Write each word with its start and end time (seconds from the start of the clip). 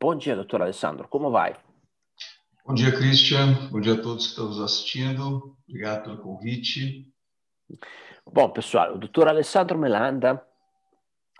Bom 0.00 0.14
dia, 0.14 0.36
doutor 0.36 0.62
Alessandro. 0.62 1.08
Como 1.08 1.30
vai? 1.30 1.56
Bom 2.66 2.74
dia, 2.74 2.92
Christian. 2.92 3.68
Bom 3.70 3.80
dia 3.80 3.94
a 3.94 4.02
todos 4.02 4.24
que 4.24 4.30
estão 4.30 4.46
nos 4.46 4.60
assistindo. 4.60 5.56
Obrigado 5.68 6.04
pelo 6.04 6.18
convite. 6.18 7.12
Bom, 8.24 8.50
pessoal, 8.50 8.94
o 8.94 8.98
doutor 8.98 9.28
Alessandro 9.28 9.78
Melanda, 9.78 10.42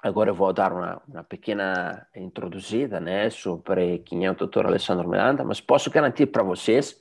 agora 0.02 0.30
eu 0.30 0.34
vou 0.34 0.52
dar 0.52 0.72
uma, 0.72 1.02
uma 1.06 1.24
pequena 1.24 2.06
introduzida 2.14 3.00
né, 3.00 3.28
sobre 3.28 3.98
quem 4.00 4.24
é 4.24 4.30
o 4.30 4.36
doutor 4.36 4.66
Alessandro 4.66 5.08
Melanda, 5.08 5.44
mas 5.44 5.60
posso 5.60 5.90
garantir 5.90 6.26
para 6.26 6.42
vocês 6.42 7.00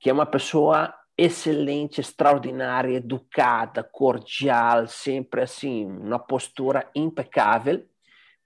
que 0.00 0.08
é 0.08 0.12
uma 0.12 0.26
pessoa 0.26 0.94
excelente, 1.16 2.00
extraordinária, 2.00 2.96
educada, 2.96 3.82
cordial, 3.82 4.86
sempre 4.86 5.42
assim, 5.42 5.84
uma 5.84 6.18
postura 6.18 6.88
impecável. 6.94 7.84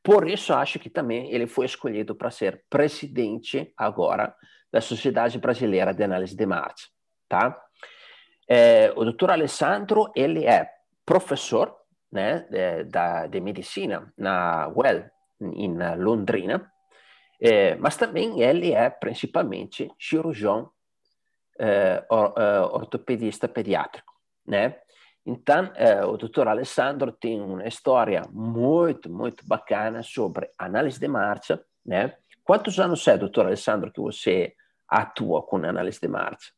Por 0.05 0.29
isso, 0.29 0.53
acho 0.53 0.79
que 0.79 0.91
também 0.91 1.33
ele 1.33 1.47
foi 1.47 1.65
escolhido 1.65 2.15
para 2.15 2.31
ser 2.31 2.63
presidente 2.69 3.73
agora 3.75 4.37
da 4.71 4.79
Sociedade 4.79 5.39
Brasileira 5.39 5.95
de 5.95 6.05
Análise 6.05 6.37
de 6.37 6.45
Marcha, 6.45 6.89
tá? 7.27 7.59
É, 8.47 8.93
o 8.97 9.05
doutor 9.05 9.31
Alessandro, 9.31 10.13
ele 10.15 10.45
é 10.45 10.69
professor 11.07 11.75
né, 12.13 12.47
de, 12.51 12.85
da, 12.85 13.27
de 13.27 13.41
medicina 13.41 14.13
na 14.19 14.69
UEL, 14.77 15.11
em 15.41 15.75
Londrina, 15.97 16.71
é, 17.41 17.75
mas 17.77 17.97
também 17.97 18.43
ele 18.43 18.73
é 18.73 18.91
principalmente 18.91 19.91
cirurgião 19.99 20.71
é, 21.59 22.05
or, 22.11 22.35
é, 22.37 22.61
ortopedista 22.61 23.49
pediátrico, 23.49 24.13
né? 24.47 24.77
Então, 25.27 25.71
é, 25.75 26.05
o 26.05 26.17
doutor 26.17 26.49
Alessandro 26.49 27.11
tem 27.11 27.41
uma 27.41 27.67
história 27.67 28.23
muito, 28.31 29.11
muito 29.11 29.47
bacana 29.47 30.03
sobre 30.03 30.51
análise 30.59 31.01
de 31.01 31.09
marcha, 31.09 31.63
né? 31.85 32.15
Quantos 32.43 32.79
anos 32.79 33.07
é, 33.09 33.17
doutor 33.17 33.47
Alessandro, 33.47 33.91
que 33.91 34.01
você 34.01 34.53
atua 34.87 35.43
com 35.43 35.57
análise 35.57 35.99
de 35.99 36.09
marcha? 36.09 36.53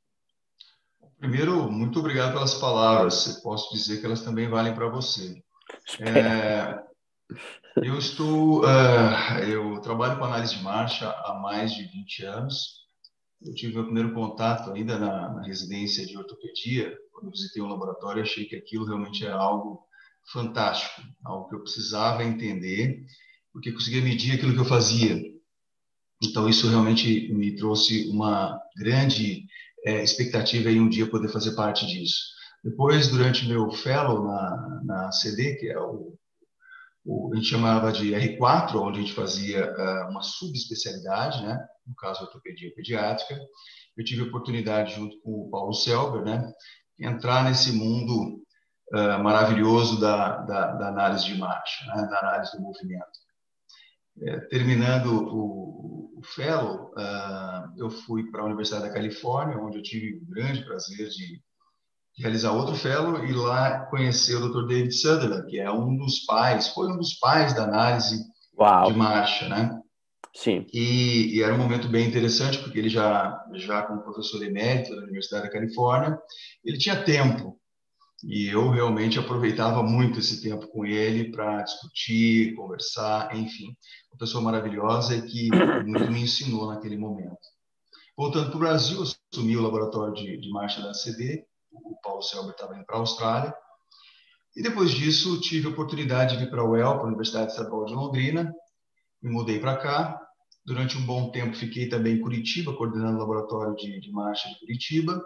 Primeiro, 1.18 1.70
muito 1.70 2.00
obrigado 2.00 2.32
pelas 2.32 2.54
palavras. 2.54 3.36
Eu 3.36 3.42
posso 3.42 3.72
dizer 3.72 4.00
que 4.00 4.06
elas 4.06 4.22
também 4.22 4.48
valem 4.48 4.74
para 4.74 4.88
você. 4.88 5.42
É, 6.00 6.78
eu 7.76 7.96
estou, 7.98 8.64
uh, 8.64 9.38
eu 9.46 9.80
trabalho 9.80 10.18
com 10.18 10.24
análise 10.24 10.56
de 10.56 10.62
marcha 10.62 11.08
há 11.08 11.34
mais 11.34 11.72
de 11.72 11.84
20 11.84 12.24
anos. 12.24 12.85
Eu 13.42 13.54
tive 13.54 13.74
meu 13.74 13.84
primeiro 13.84 14.12
contato 14.12 14.72
ainda 14.72 14.98
na, 14.98 15.34
na 15.34 15.42
residência 15.42 16.06
de 16.06 16.16
ortopedia, 16.16 16.96
quando 17.12 17.30
visitei 17.30 17.62
um 17.62 17.68
laboratório, 17.68 18.22
achei 18.22 18.44
que 18.44 18.56
aquilo 18.56 18.84
realmente 18.84 19.24
era 19.24 19.36
algo 19.36 19.86
fantástico, 20.32 21.02
algo 21.24 21.48
que 21.48 21.54
eu 21.54 21.62
precisava 21.62 22.24
entender, 22.24 23.04
porque 23.52 23.72
conseguia 23.72 24.02
medir 24.02 24.34
aquilo 24.34 24.52
que 24.52 24.60
eu 24.60 24.64
fazia. 24.64 25.22
Então, 26.22 26.48
isso 26.48 26.68
realmente 26.68 27.32
me 27.32 27.54
trouxe 27.56 28.08
uma 28.08 28.58
grande 28.76 29.46
é, 29.84 30.02
expectativa 30.02 30.70
em 30.70 30.80
um 30.80 30.88
dia 30.88 31.08
poder 31.08 31.28
fazer 31.28 31.54
parte 31.54 31.86
disso. 31.86 32.34
Depois, 32.64 33.08
durante 33.08 33.46
meu 33.46 33.70
fellow 33.70 34.24
na, 34.24 34.82
na 34.84 35.12
CD, 35.12 35.56
que 35.56 35.68
é 35.68 35.78
o, 35.78 36.18
o, 37.06 37.32
a 37.32 37.36
gente 37.36 37.48
chamava 37.48 37.92
de 37.92 38.12
R4, 38.12 38.74
onde 38.76 38.98
a 38.98 39.02
gente 39.02 39.14
fazia 39.14 39.72
uh, 39.72 40.10
uma 40.10 40.22
subespecialidade, 40.22 41.42
né? 41.42 41.58
no 41.86 41.94
caso, 41.94 42.24
ortopedia 42.24 42.74
pediátrica, 42.74 43.40
eu 43.96 44.04
tive 44.04 44.22
a 44.22 44.24
oportunidade, 44.24 44.94
junto 44.94 45.18
com 45.22 45.30
o 45.30 45.50
Paulo 45.50 45.72
Selber, 45.72 46.22
né? 46.22 46.52
entrar 46.98 47.44
nesse 47.44 47.72
mundo 47.72 48.42
uh, 48.92 49.22
maravilhoso 49.22 50.00
da, 50.00 50.38
da, 50.38 50.72
da, 50.72 50.88
análise 50.88 51.26
de 51.26 51.38
marcha, 51.38 51.86
né? 51.86 52.08
da 52.10 52.18
análise 52.18 52.56
do 52.56 52.62
movimento. 52.62 53.26
É, 54.22 54.40
terminando 54.48 55.12
o, 55.12 56.18
o 56.18 56.22
fellow, 56.34 56.90
uh, 56.96 57.72
eu 57.76 57.90
fui 57.90 58.30
para 58.30 58.42
a 58.42 58.46
Universidade 58.46 58.88
da 58.88 58.92
Califórnia, 58.92 59.58
onde 59.58 59.78
eu 59.78 59.82
tive 59.82 60.16
o 60.16 60.26
grande 60.26 60.64
prazer 60.64 61.08
de, 61.08 61.40
realizar 62.18 62.52
outro 62.52 62.74
fellow 62.74 63.24
e 63.24 63.32
lá 63.32 63.86
conhecer 63.86 64.36
o 64.36 64.48
Dr. 64.48 64.66
David 64.66 64.92
Sutherland, 64.92 65.46
que 65.46 65.58
é 65.58 65.70
um 65.70 65.96
dos 65.96 66.20
pais, 66.20 66.68
foi 66.68 66.88
um 66.90 66.96
dos 66.96 67.14
pais 67.14 67.54
da 67.54 67.64
análise 67.64 68.24
Uau. 68.58 68.90
de 68.90 68.98
marcha, 68.98 69.48
né? 69.48 69.78
Sim. 70.34 70.66
E, 70.72 71.36
e, 71.36 71.42
era 71.42 71.54
um 71.54 71.58
momento 71.58 71.88
bem 71.88 72.06
interessante, 72.06 72.58
porque 72.58 72.78
ele 72.78 72.90
já, 72.90 73.42
já 73.54 73.82
como 73.82 74.02
professor 74.02 74.42
emérito 74.42 74.94
da 74.94 75.02
Universidade 75.02 75.44
da 75.44 75.50
Califórnia, 75.50 76.18
ele 76.62 76.76
tinha 76.76 77.02
tempo 77.02 77.58
e 78.24 78.48
eu 78.48 78.70
realmente 78.70 79.18
aproveitava 79.18 79.82
muito 79.82 80.18
esse 80.18 80.42
tempo 80.42 80.66
com 80.68 80.84
ele 80.84 81.30
para 81.30 81.62
discutir, 81.62 82.54
conversar, 82.54 83.34
enfim. 83.36 83.76
Uma 84.10 84.18
pessoa 84.18 84.42
maravilhosa 84.42 85.16
e 85.16 85.22
que 85.22 85.48
muito 85.86 86.10
me 86.10 86.22
ensinou 86.22 86.66
naquele 86.68 86.96
momento. 86.96 87.38
Voltando 88.16 88.48
para 88.48 88.56
o 88.56 88.60
Brasil, 88.60 89.02
assumi 89.02 89.56
o 89.56 89.62
laboratório 89.62 90.14
de, 90.14 90.38
de 90.38 90.50
marcha 90.50 90.82
da 90.82 90.94
CD, 90.94 91.44
o 91.84 91.96
Paulo 92.02 92.22
Selber 92.22 92.52
estava 92.52 92.74
indo 92.74 92.84
para 92.84 92.96
a 92.96 93.00
Austrália. 93.00 93.54
E 94.56 94.62
depois 94.62 94.90
disso, 94.90 95.40
tive 95.40 95.66
a 95.66 95.70
oportunidade 95.70 96.34
de 96.34 96.44
vir 96.44 96.50
para 96.50 96.62
a 96.62 96.64
UEL, 96.64 96.94
para 96.94 97.04
a 97.04 97.08
Universidade 97.08 97.50
Estadual 97.50 97.84
de 97.84 97.94
Londrina, 97.94 98.54
me 99.22 99.30
mudei 99.30 99.58
para 99.58 99.76
cá. 99.76 100.20
Durante 100.64 100.96
um 100.96 101.04
bom 101.04 101.30
tempo, 101.30 101.56
fiquei 101.56 101.88
também 101.88 102.14
em 102.14 102.20
Curitiba, 102.20 102.72
coordenando 102.72 103.16
o 103.16 103.20
laboratório 103.20 103.74
de, 103.76 104.00
de 104.00 104.10
marcha 104.10 104.48
de 104.48 104.58
Curitiba. 104.58 105.22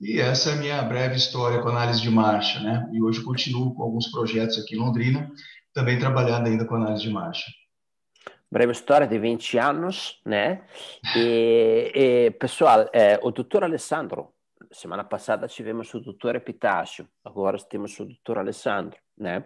E 0.00 0.20
essa 0.20 0.50
é 0.50 0.52
a 0.54 0.56
minha 0.56 0.82
breve 0.82 1.16
história 1.16 1.60
com 1.60 1.68
análise 1.68 2.00
de 2.00 2.10
marcha, 2.10 2.60
né? 2.60 2.88
E 2.92 3.02
hoje 3.02 3.22
continuo 3.22 3.74
com 3.74 3.82
alguns 3.82 4.08
projetos 4.10 4.58
aqui 4.58 4.76
em 4.76 4.78
Londrina, 4.78 5.30
também 5.72 5.98
trabalhando 5.98 6.46
ainda 6.46 6.64
com 6.64 6.76
análise 6.76 7.02
de 7.02 7.10
marcha. 7.10 7.44
Breve 8.50 8.72
história 8.72 9.06
de 9.06 9.18
20 9.18 9.58
anos, 9.58 10.20
né? 10.24 10.64
E, 11.16 11.92
e 11.94 12.30
pessoal, 12.30 12.88
é, 12.92 13.18
o 13.22 13.30
doutor 13.30 13.62
Alessandro, 13.62 14.32
semana 14.72 15.04
passada 15.04 15.48
tivemos 15.48 15.92
o 15.94 16.00
doutor 16.00 16.36
Epitácio, 16.36 17.08
agora 17.24 17.58
temos 17.58 17.98
o 17.98 18.04
doutor 18.04 18.38
Alessandro, 18.38 18.98
né? 19.16 19.44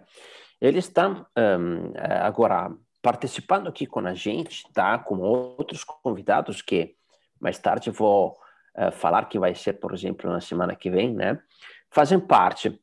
Eles 0.59 0.85
estão 0.85 1.25
um, 1.37 1.93
agora 2.21 2.71
participando 3.01 3.67
aqui 3.67 3.85
com 3.85 3.99
a 3.99 4.13
gente, 4.13 4.63
tá? 4.71 4.97
Com 4.97 5.19
outros 5.19 5.83
convidados 5.83 6.61
que 6.61 6.95
mais 7.39 7.59
tarde 7.59 7.91
vou 7.91 8.37
uh, 8.77 8.91
falar 8.91 9.25
que 9.25 9.37
vai 9.37 9.53
ser, 9.53 9.73
por 9.73 9.93
exemplo, 9.93 10.31
na 10.31 10.39
semana 10.39 10.75
que 10.75 10.89
vem, 10.89 11.13
né? 11.13 11.39
Fazem 11.89 12.19
parte 12.19 12.81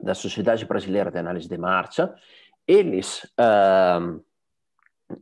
da 0.00 0.14
Sociedade 0.14 0.64
Brasileira 0.64 1.10
de 1.10 1.18
Análise 1.18 1.48
de 1.48 1.58
Marcha. 1.58 2.14
Eles 2.66 3.24
uh, 3.38 4.24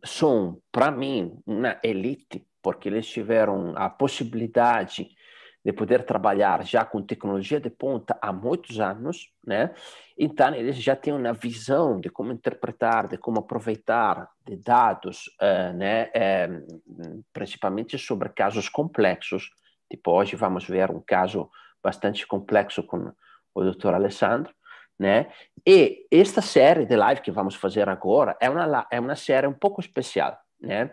são, 0.04 0.60
para 0.70 0.90
mim, 0.90 1.38
uma 1.46 1.78
elite, 1.82 2.46
porque 2.62 2.88
eles 2.88 3.06
tiveram 3.06 3.72
a 3.76 3.88
possibilidade 3.88 5.16
de 5.64 5.72
poder 5.72 6.04
trabalhar 6.04 6.64
já 6.64 6.84
com 6.84 7.02
tecnologia 7.02 7.60
de 7.60 7.68
ponta 7.68 8.16
há 8.20 8.32
muitos 8.32 8.80
anos, 8.80 9.30
né? 9.46 9.74
Então, 10.18 10.54
eles 10.54 10.76
já 10.76 10.96
têm 10.96 11.12
uma 11.12 11.32
visão 11.32 12.00
de 12.00 12.08
como 12.08 12.32
interpretar, 12.32 13.08
de 13.08 13.18
como 13.18 13.40
aproveitar 13.40 14.28
de 14.46 14.56
dados, 14.56 15.26
uh, 15.40 15.76
né? 15.76 16.10
Uh, 16.16 17.24
principalmente 17.32 17.98
sobre 17.98 18.30
casos 18.30 18.68
complexos, 18.68 19.50
Tipo, 19.90 20.12
hoje 20.12 20.36
vamos 20.36 20.64
ver 20.66 20.90
um 20.90 21.00
caso 21.00 21.50
bastante 21.82 22.26
complexo 22.26 22.82
com 22.84 23.12
o 23.52 23.64
Dr. 23.64 23.94
Alessandro, 23.94 24.54
né? 24.96 25.32
E 25.66 26.06
esta 26.10 26.40
série 26.40 26.86
de 26.86 26.94
live 26.94 27.20
que 27.20 27.32
vamos 27.32 27.56
fazer 27.56 27.88
agora 27.88 28.36
é 28.40 28.48
uma 28.48 28.86
é 28.90 29.00
uma 29.00 29.16
série 29.16 29.48
um 29.48 29.52
pouco 29.52 29.80
especial, 29.80 30.38
né? 30.60 30.92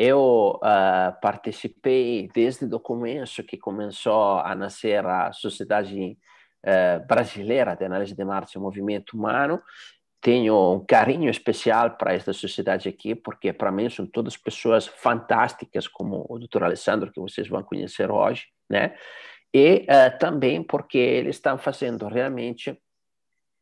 Eu 0.00 0.60
uh, 0.62 1.20
participei 1.20 2.28
desde 2.32 2.72
o 2.72 2.78
começo 2.78 3.42
que 3.42 3.56
começou 3.56 4.38
a 4.38 4.54
nascer 4.54 5.04
a 5.04 5.32
Sociedade 5.32 6.16
uh, 6.64 7.04
Brasileira 7.04 7.74
de 7.74 7.84
Análise 7.84 8.14
de 8.14 8.24
Marcha 8.24 8.58
e 8.58 8.62
Movimento 8.62 9.16
Humano 9.16 9.60
tenho 10.20 10.74
um 10.74 10.84
carinho 10.84 11.30
especial 11.30 11.92
para 11.92 12.12
esta 12.12 12.32
sociedade 12.32 12.88
aqui, 12.88 13.14
porque 13.14 13.52
para 13.52 13.70
mim 13.70 13.88
são 13.88 14.06
todas 14.06 14.36
pessoas 14.36 14.86
fantásticas, 14.86 15.86
como 15.86 16.26
o 16.28 16.38
Dr. 16.38 16.64
Alessandro, 16.64 17.12
que 17.12 17.20
vocês 17.20 17.48
vão 17.48 17.62
conhecer 17.62 18.10
hoje, 18.10 18.46
né? 18.68 18.96
E 19.54 19.86
uh, 19.88 20.18
também 20.18 20.62
porque 20.62 20.98
eles 20.98 21.36
estão 21.36 21.56
fazendo 21.56 22.06
realmente 22.06 22.76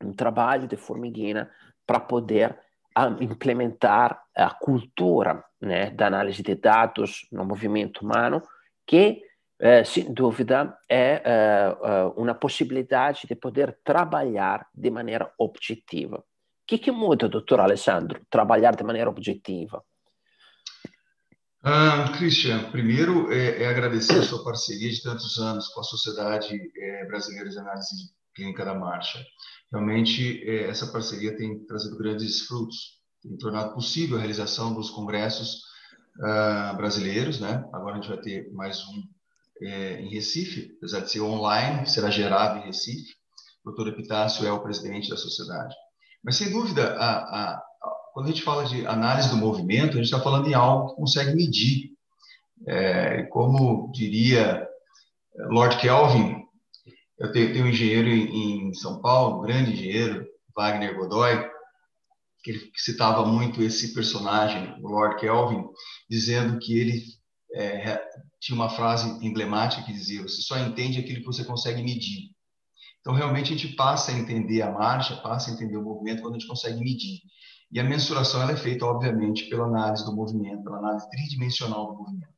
um 0.02 0.12
trabalho 0.12 0.66
de 0.66 0.76
formiguinha 0.76 1.49
para 1.87 2.00
poder 2.00 2.58
uh, 2.96 3.22
implementar 3.22 4.22
a 4.34 4.50
cultura 4.50 5.44
né, 5.60 5.90
da 5.90 6.06
análise 6.06 6.43
de 6.43 6.54
dados 6.54 7.26
no 7.31 7.44
movimento 7.44 8.02
humano, 8.04 8.43
que, 8.87 9.22
uh, 9.60 9.84
sem 9.84 10.12
dúvida, 10.12 10.76
é 10.88 11.22
uma 12.16 12.34
possibilidade 12.34 13.26
de 13.28 13.34
poder 13.34 13.78
trabalhar 13.84 14.66
de 14.75 14.90
maneira 14.90 15.32
objetiva 15.38 16.22
que, 16.66 16.78
que 16.78 16.90
muda, 16.90 17.28
doutor 17.28 17.60
Alessandro, 17.60 18.20
trabalhar 18.28 18.75
de 18.75 18.82
maneira 18.82 19.08
objetiva? 19.08 19.82
Ah, 21.62 22.12
Christian, 22.16 22.70
primeiro 22.70 23.32
é, 23.32 23.62
é, 23.62 23.69
agradecer 23.69 24.19
a 24.19 24.22
sua 24.22 24.43
parceria 24.44 24.90
de 24.90 25.02
tantos 25.02 25.38
anos 25.38 25.69
com 25.69 25.81
a 25.81 25.84
Sociedade 25.84 26.60
é, 26.76 27.06
Brasileira 27.06 27.48
de 27.48 27.58
Análise 27.58 28.12
Clínica 28.36 28.64
da 28.64 28.74
Marcha. 28.74 29.18
Realmente, 29.72 30.44
é, 30.48 30.68
essa 30.68 30.86
parceria 30.86 31.36
tem 31.36 31.64
trazido 31.66 31.98
grandes 31.98 32.42
frutos 32.42 32.96
tem 33.26 33.36
tornado 33.38 33.74
possível 33.74 34.16
a 34.16 34.20
realização 34.20 34.72
dos 34.72 34.90
congressos 34.90 35.62
uh, 36.20 36.76
brasileiros, 36.76 37.40
né? 37.40 37.64
Agora 37.72 37.96
a 37.96 38.00
gente 38.00 38.08
vai 38.08 38.18
ter 38.18 38.52
mais 38.52 38.78
um 38.86 39.02
é, 39.62 40.00
em 40.00 40.10
Recife, 40.10 40.74
apesar 40.76 41.00
de 41.00 41.10
ser 41.10 41.20
online, 41.20 41.88
será 41.88 42.10
gerado 42.10 42.58
em 42.58 42.66
Recife. 42.66 43.14
O 43.64 43.70
doutor 43.70 43.88
Epitácio 43.88 44.46
é 44.46 44.52
o 44.52 44.62
presidente 44.62 45.10
da 45.10 45.16
sociedade. 45.16 45.74
Mas, 46.22 46.36
sem 46.36 46.50
dúvida, 46.50 46.94
a, 46.98 47.16
a, 47.18 47.62
quando 48.12 48.26
a 48.26 48.28
gente 48.28 48.42
fala 48.42 48.64
de 48.64 48.86
análise 48.86 49.30
do 49.30 49.36
movimento, 49.36 49.92
a 49.92 49.96
gente 49.96 50.04
está 50.04 50.20
falando 50.20 50.48
em 50.48 50.54
algo 50.54 50.90
que 50.90 50.96
consegue 50.96 51.34
medir. 51.34 51.96
É, 52.66 53.24
como 53.24 53.90
diria 53.92 54.66
Lord 55.50 55.78
Kelvin, 55.78 56.45
eu 57.18 57.32
tenho, 57.32 57.52
tenho 57.52 57.64
um 57.64 57.68
engenheiro 57.68 58.08
em, 58.08 58.68
em 58.68 58.74
São 58.74 59.00
Paulo, 59.00 59.38
um 59.38 59.42
grande 59.42 59.72
engenheiro, 59.72 60.26
Wagner 60.54 60.96
Godoy, 60.96 61.48
que 62.42 62.50
ele 62.50 62.70
citava 62.76 63.24
muito 63.26 63.62
esse 63.62 63.92
personagem, 63.94 64.74
o 64.82 64.88
Lord 64.88 65.20
Kelvin, 65.20 65.64
dizendo 66.08 66.58
que 66.58 66.78
ele 66.78 67.02
é, 67.54 68.00
tinha 68.40 68.54
uma 68.54 68.68
frase 68.68 69.08
emblemática 69.26 69.82
que 69.82 69.92
dizia: 69.92 70.22
você 70.22 70.42
só 70.42 70.58
entende 70.58 70.98
aquilo 70.98 71.20
que 71.20 71.26
você 71.26 71.44
consegue 71.44 71.82
medir. 71.82 72.30
Então, 73.00 73.14
realmente, 73.14 73.52
a 73.52 73.56
gente 73.56 73.74
passa 73.74 74.10
a 74.10 74.19
entender 74.19 74.62
a 74.62 74.70
marcha, 74.70 75.16
passa 75.16 75.50
a 75.50 75.54
entender 75.54 75.76
o 75.76 75.82
movimento 75.82 76.22
quando 76.22 76.34
a 76.34 76.38
gente 76.38 76.48
consegue 76.48 76.80
medir. 76.80 77.20
E 77.70 77.80
a 77.80 77.84
mensuração 77.84 78.42
ela 78.42 78.52
é 78.52 78.56
feita, 78.56 78.84
obviamente, 78.84 79.48
pela 79.48 79.66
análise 79.66 80.04
do 80.04 80.14
movimento, 80.14 80.62
pela 80.62 80.78
análise 80.78 81.08
tridimensional 81.10 81.86
do 81.86 81.98
movimento. 81.98 82.35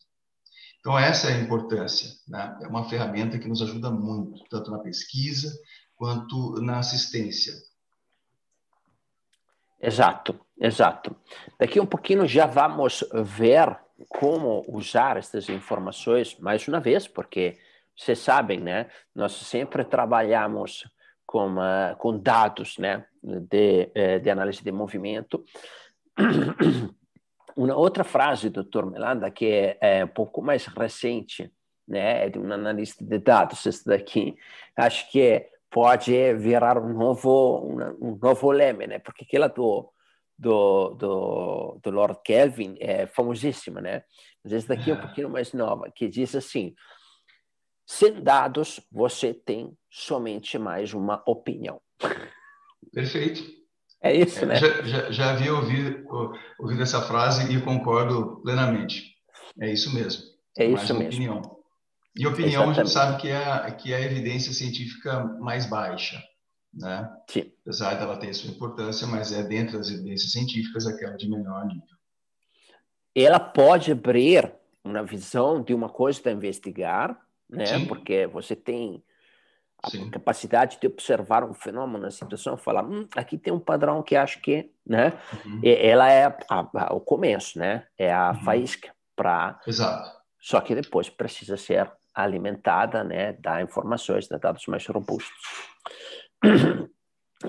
Então, 0.80 0.98
essa 0.98 1.28
é 1.30 1.34
a 1.34 1.40
importância. 1.40 2.08
Né? 2.26 2.58
É 2.62 2.68
uma 2.68 2.88
ferramenta 2.88 3.38
que 3.38 3.48
nos 3.48 3.60
ajuda 3.62 3.90
muito, 3.90 4.42
tanto 4.48 4.70
na 4.70 4.78
pesquisa 4.78 5.52
quanto 5.96 6.60
na 6.62 6.78
assistência. 6.78 7.52
Exato, 9.80 10.38
exato. 10.60 11.14
Daqui 11.58 11.78
um 11.80 11.86
pouquinho 11.86 12.26
já 12.26 12.46
vamos 12.46 13.04
ver 13.12 13.78
como 14.08 14.64
usar 14.68 15.16
essas 15.16 15.48
informações 15.48 16.36
mais 16.38 16.66
uma 16.66 16.80
vez, 16.80 17.06
porque 17.06 17.58
vocês 17.96 18.18
sabem, 18.20 18.60
né? 18.60 18.88
Nós 19.14 19.32
sempre 19.32 19.84
trabalhamos 19.84 20.84
com, 21.26 21.56
uh, 21.56 21.96
com 21.98 22.18
dados, 22.18 22.78
né? 22.78 23.04
De, 23.22 23.90
uh, 23.96 24.20
de 24.20 24.30
análise 24.30 24.62
de 24.62 24.72
movimento. 24.72 25.44
Uma 27.58 27.74
outra 27.74 28.04
frase 28.04 28.48
do 28.48 28.62
Dr. 28.62 28.86
Melanda, 28.86 29.32
que 29.32 29.46
é, 29.46 29.78
é, 29.80 30.04
um 30.04 30.08
pouco 30.08 30.40
mais 30.40 30.66
recente, 30.66 31.52
né? 31.88 32.26
É 32.26 32.28
de 32.28 32.38
um 32.38 32.52
analista 32.52 33.04
de 33.04 33.18
dados, 33.18 33.66
esse 33.66 33.84
daqui. 33.84 34.36
Acho 34.76 35.10
que 35.10 35.20
é 35.20 35.50
pode 35.68 36.12
virar 36.34 36.78
um 36.78 36.92
novo, 36.94 37.66
um, 38.00 38.16
novo 38.16 38.52
leme, 38.52 38.86
né? 38.86 39.00
Porque 39.00 39.24
aquela 39.24 39.48
do, 39.48 39.92
do, 40.38 40.94
do, 40.94 41.80
do 41.82 41.90
Lord 41.90 42.20
Kelvin 42.24 42.76
é 42.78 43.08
famosíssima, 43.08 43.80
né? 43.80 44.04
Mas 44.44 44.52
essa 44.52 44.68
daqui 44.68 44.92
é 44.92 44.94
um 44.94 45.00
pouquinho 45.00 45.28
mais 45.28 45.52
nova, 45.52 45.90
que 45.90 46.06
diz 46.06 46.36
assim, 46.36 46.76
sem 47.84 48.22
dados, 48.22 48.80
você 48.88 49.34
tem 49.34 49.76
somente 49.90 50.58
mais 50.58 50.94
uma 50.94 51.24
opinião. 51.26 51.80
Perfeito. 52.92 53.57
É 54.00 54.14
isso, 54.14 54.46
né? 54.46 54.56
Já, 54.56 54.82
já, 54.82 55.10
já 55.10 55.30
havia 55.30 55.54
ouvido, 55.54 56.04
ouvido 56.58 56.82
essa 56.82 57.02
frase 57.02 57.52
e 57.52 57.60
concordo 57.60 58.40
plenamente. 58.42 59.16
É 59.60 59.72
isso 59.72 59.92
mesmo. 59.94 60.22
É 60.56 60.66
isso 60.66 60.94
mesmo. 60.94 61.08
Opinião. 61.08 61.58
E 62.16 62.26
opinião 62.26 62.64
Exatamente. 62.64 62.80
a 62.80 62.84
gente 62.84 62.92
sabe 62.92 63.20
que 63.20 63.28
é, 63.28 63.70
que 63.72 63.92
é 63.92 63.96
a 63.96 64.00
evidência 64.00 64.52
científica 64.52 65.24
mais 65.40 65.66
baixa, 65.66 66.20
né? 66.72 67.08
Sim. 67.28 67.52
Apesar 67.62 67.94
dela 67.94 68.16
ter 68.16 68.32
sua 68.34 68.50
importância, 68.50 69.06
mas 69.06 69.32
é 69.32 69.42
dentro 69.42 69.78
das 69.78 69.90
evidências 69.90 70.32
científicas 70.32 70.86
aquela 70.86 71.16
de 71.16 71.28
menor 71.28 71.66
nível. 71.66 71.82
Ela 73.14 73.40
pode 73.40 73.92
abrir 73.92 74.52
uma 74.84 75.02
visão 75.02 75.62
de 75.62 75.74
uma 75.74 75.88
coisa 75.88 76.20
a 76.28 76.32
investigar, 76.32 77.20
né? 77.48 77.66
Sim. 77.66 77.86
Porque 77.86 78.26
você 78.26 78.56
tem 78.56 79.02
a 79.82 79.90
Sim. 79.90 80.10
capacidade 80.10 80.78
de 80.80 80.86
observar 80.86 81.44
um 81.44 81.54
fenômeno 81.54 82.00
na 82.00 82.10
situação, 82.10 82.56
falar, 82.56 82.84
hum, 82.84 83.06
aqui 83.16 83.38
tem 83.38 83.52
um 83.52 83.60
padrão 83.60 84.02
que 84.02 84.16
acho 84.16 84.40
que, 84.40 84.72
né? 84.84 85.12
Uhum. 85.44 85.60
ela 85.62 86.10
é 86.10 86.26
a, 86.26 86.68
a, 86.74 86.94
o 86.94 87.00
começo, 87.00 87.58
né? 87.58 87.86
É 87.96 88.12
a 88.12 88.30
uhum. 88.30 88.42
faísca 88.42 88.90
para. 89.14 89.60
Exato. 89.66 90.18
Só 90.40 90.60
que 90.60 90.74
depois 90.74 91.08
precisa 91.08 91.56
ser 91.56 91.90
alimentada, 92.14 93.04
né, 93.04 93.34
dá 93.34 93.62
informações, 93.62 94.26
dá 94.26 94.38
dados 94.38 94.66
mais 94.66 94.84
robustos. 94.86 95.30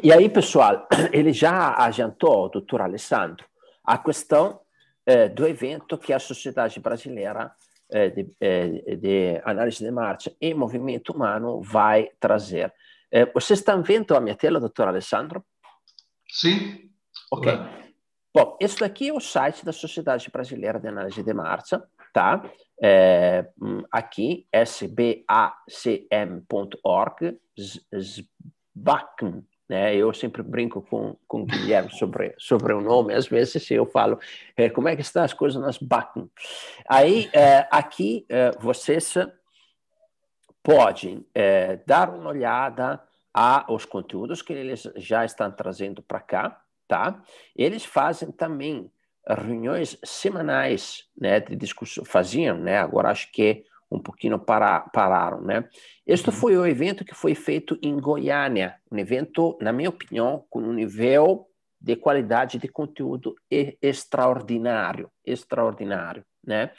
E 0.03 0.13
aí, 0.13 0.29
pessoal, 0.29 0.87
ele 1.11 1.33
já 1.33 1.73
adiantou, 1.83 2.45
o 2.45 2.49
doutor 2.49 2.81
Alessandro, 2.81 3.45
a 3.83 3.97
questão 3.97 4.59
eh, 5.05 5.27
do 5.27 5.47
evento 5.47 5.97
que 5.97 6.13
a 6.13 6.19
Sociedade 6.19 6.79
Brasileira 6.79 7.51
de, 7.89 8.31
eh, 8.39 8.95
de, 8.95 9.41
Análise 9.44 9.83
de 9.83 9.91
Marcha 9.91 10.31
e 10.39 10.53
Movimento 10.53 11.12
Humano 11.13 11.62
vai 11.62 12.09
trazer. 12.19 12.74
Eh, 13.12 13.25
vocês 13.33 13.59
estão 13.59 13.81
vendo 13.81 14.15
a 14.15 14.21
minha 14.21 14.36
tela, 14.36 14.59
doutor 14.59 14.88
Alessandro? 14.88 15.44
Sim. 16.27 16.89
Ok. 17.31 17.51
Bom, 18.33 18.57
esse 18.62 18.80
daqui 18.80 19.09
é 19.09 19.13
o 19.13 19.19
site 19.19 19.65
da 19.65 19.74
Sociedade 19.74 20.30
Brasileira 20.31 20.80
de 20.80 20.88
Análise 20.88 21.24
de 21.24 21.33
Marcha, 21.33 21.83
tá? 22.13 22.44
É, 22.81 23.50
aqui, 23.92 24.47
sbacm.org, 24.53 25.27
SBACM, 27.92 29.44
né? 29.69 29.95
Eu 29.95 30.12
sempre 30.13 30.42
brinco 30.42 30.81
com, 30.81 31.16
com 31.27 31.44
o 31.44 31.45
Guilherme 31.45 31.92
sobre, 31.92 32.33
sobre 32.39 32.74
o 32.74 32.81
nome, 32.81 33.13
às 33.13 33.27
vezes 33.27 33.69
eu 33.69 33.86
falo, 33.86 34.19
é, 34.57 34.69
como 34.69 34.89
é 34.89 34.95
que 34.95 35.04
estão 35.04 35.24
as 35.24 35.33
coisas 35.33 35.62
nas 35.62 35.77
BACM? 35.77 36.27
Aí, 36.89 37.30
é, 37.31 37.68
aqui, 37.69 38.25
é, 38.27 38.51
vocês 38.60 39.13
podem 40.63 41.25
dar 41.88 42.10
uma 42.10 42.30
olhada 42.30 43.01
aos 43.33 43.86
conteúdos 43.86 44.42
que 44.42 44.54
eles 44.54 44.92
já 44.98 45.24
estão 45.24 45.50
trazendo 45.50 46.01
para 46.01 46.19
cá, 46.19 46.62
tá? 46.88 47.24
Eles 47.56 47.86
fazem 47.86 48.31
também 48.31 48.92
reuniões 49.27 49.98
semanais 50.04 51.06
né, 51.18 51.39
de 51.39 51.56
discussão, 51.56 52.04
faziam, 52.04 52.57
né, 52.57 52.77
agora 52.77 53.10
acho 53.10 53.31
que 53.31 53.63
um 53.91 54.00
pouquinho 54.00 54.38
para, 54.38 54.81
pararam. 54.81 55.41
Né? 55.41 55.68
Este 56.06 56.30
uhum. 56.30 56.36
foi 56.36 56.57
o 56.57 56.65
evento 56.65 57.03
que 57.03 57.15
foi 57.15 57.33
feito 57.33 57.77
em 57.81 57.97
Goiânia, 58.00 58.75
um 58.91 58.97
evento, 58.97 59.57
na 59.62 59.71
minha 59.71 59.89
opinião, 59.89 60.45
com 60.50 60.62
um 60.62 60.74
nível 60.74 61.47
de 61.81 61.95
qualidade 61.95 62.57
de 62.57 62.68
conteúdo 62.68 63.36
extraordinário, 63.50 65.09
extraordinário, 65.25 66.25
né? 66.45 66.71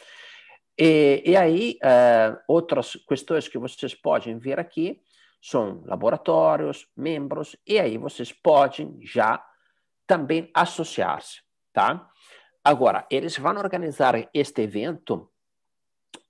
E, 0.79 1.23
e 1.27 1.37
aí, 1.37 1.79
uh, 1.83 2.39
outras 2.47 2.97
questões 3.09 3.49
que 3.49 3.59
vocês 3.59 3.95
podem 3.95 4.39
ver 4.39 4.59
aqui 4.59 5.01
são 5.41 5.83
laboratórios, 5.87 6.87
membros, 6.97 7.57
e 7.67 7.79
aí 7.79 7.97
vocês 7.97 8.33
podem 8.33 8.99
já 9.03 9.43
também 10.07 10.51
associar-se, 10.55 11.41
tá? 11.73 12.09
Agora, 12.63 13.07
eles 13.11 13.39
vão 13.39 13.57
organizar 13.57 14.15
este 14.35 14.63
evento 14.63 15.31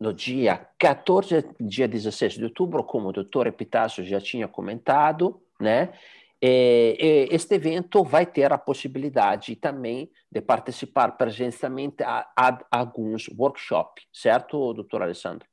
no 0.01 0.15
dia 0.15 0.67
14, 0.79 1.45
dia 1.61 1.87
16 1.87 2.35
de 2.35 2.45
outubro, 2.45 2.83
como 2.83 3.09
o 3.09 3.13
doutor 3.13 3.47
Epitácio 3.47 4.03
já 4.03 4.21
tinha 4.21 4.49
comentado, 4.49 5.41
né? 5.61 5.93
E, 6.43 6.97
e 6.99 7.35
este 7.35 7.55
evento 7.55 8.03
vai 8.03 8.25
ter 8.25 8.51
a 8.51 8.57
possibilidade 8.57 9.55
também 9.57 10.11
de 10.33 10.41
participar 10.41 11.19
presencialmente 11.19 12.03
a, 12.03 12.27
a, 12.35 12.49
a 12.71 12.79
alguns 12.79 13.29
workshops, 13.29 14.05
certo, 14.11 14.73
doutor 14.73 15.03
Alessandro? 15.03 15.47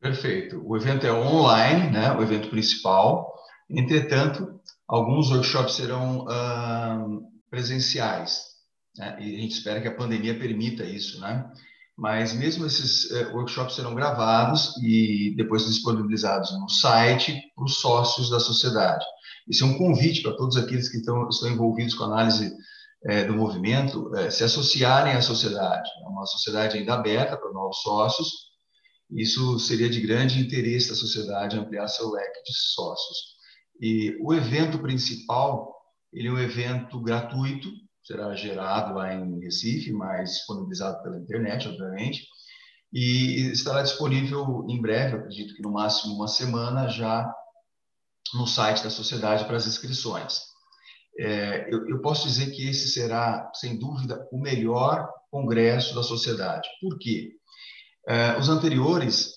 Perfeito. 0.00 0.62
O 0.66 0.74
evento 0.76 1.06
é 1.06 1.12
online, 1.12 1.90
né? 1.90 2.12
O 2.12 2.22
evento 2.22 2.48
principal. 2.48 3.34
Entretanto, 3.68 4.58
alguns 4.88 5.30
workshops 5.30 5.74
serão 5.74 6.24
uh, 6.24 7.22
presenciais 7.50 8.52
né? 8.96 9.16
e 9.20 9.36
a 9.36 9.38
gente 9.38 9.52
espera 9.52 9.80
que 9.80 9.88
a 9.88 9.94
pandemia 9.94 10.38
permita 10.38 10.84
isso, 10.84 11.20
né? 11.20 11.50
Mas 12.02 12.32
mesmo 12.32 12.66
esses 12.66 13.04
uh, 13.12 13.32
workshops 13.32 13.76
serão 13.76 13.94
gravados 13.94 14.76
e 14.82 15.32
depois 15.36 15.64
disponibilizados 15.66 16.50
no 16.58 16.68
site 16.68 17.40
para 17.54 17.64
os 17.64 17.76
sócios 17.76 18.28
da 18.28 18.40
sociedade. 18.40 19.04
Isso 19.48 19.62
é 19.62 19.68
um 19.68 19.78
convite 19.78 20.20
para 20.20 20.36
todos 20.36 20.56
aqueles 20.56 20.88
que 20.88 20.96
estão, 20.96 21.28
estão 21.28 21.48
envolvidos 21.48 21.94
com 21.94 22.02
a 22.02 22.06
análise 22.08 22.48
uh, 22.48 23.26
do 23.28 23.34
movimento 23.34 24.08
uh, 24.08 24.28
se 24.32 24.42
associarem 24.42 25.12
à 25.12 25.22
sociedade. 25.22 25.88
É 26.04 26.08
uma 26.08 26.26
sociedade 26.26 26.76
ainda 26.76 26.94
aberta 26.94 27.36
para 27.36 27.52
novos 27.52 27.80
sócios. 27.82 28.28
Isso 29.08 29.60
seria 29.60 29.88
de 29.88 30.00
grande 30.00 30.40
interesse 30.40 30.88
da 30.88 30.96
sociedade 30.96 31.56
ampliar 31.56 31.86
seu 31.86 32.10
leque 32.10 32.42
de 32.42 32.52
sócios. 32.52 33.18
E 33.80 34.18
o 34.20 34.34
evento 34.34 34.80
principal, 34.80 35.72
ele 36.12 36.26
é 36.26 36.32
um 36.32 36.38
evento 36.40 37.00
gratuito, 37.00 37.70
será 38.02 38.34
gerado 38.34 38.94
lá 38.94 39.14
em 39.14 39.40
Recife, 39.40 39.92
mas 39.92 40.30
disponibilizado 40.30 41.02
pela 41.02 41.18
internet, 41.18 41.68
obviamente, 41.68 42.26
e 42.92 43.50
estará 43.52 43.82
disponível 43.82 44.66
em 44.68 44.80
breve, 44.80 45.16
acredito 45.16 45.54
que 45.54 45.62
no 45.62 45.72
máximo 45.72 46.14
uma 46.14 46.28
semana, 46.28 46.88
já 46.88 47.32
no 48.34 48.46
site 48.46 48.82
da 48.82 48.90
sociedade 48.90 49.44
para 49.44 49.56
as 49.56 49.66
inscrições. 49.66 50.40
é, 51.18 51.68
eu, 51.72 51.88
eu, 51.88 52.00
posso 52.00 52.26
dizer 52.26 52.50
que 52.52 52.68
esse 52.68 52.88
será, 52.88 53.50
sem 53.54 53.78
dúvida, 53.78 54.26
o 54.32 54.38
melhor 54.38 55.08
congresso 55.30 55.94
da 55.94 56.02
sociedade. 56.02 56.68
Por 56.80 56.98
quê? 56.98 57.32
É, 58.08 58.36
os 58.38 58.48
anteriores, 58.48 59.34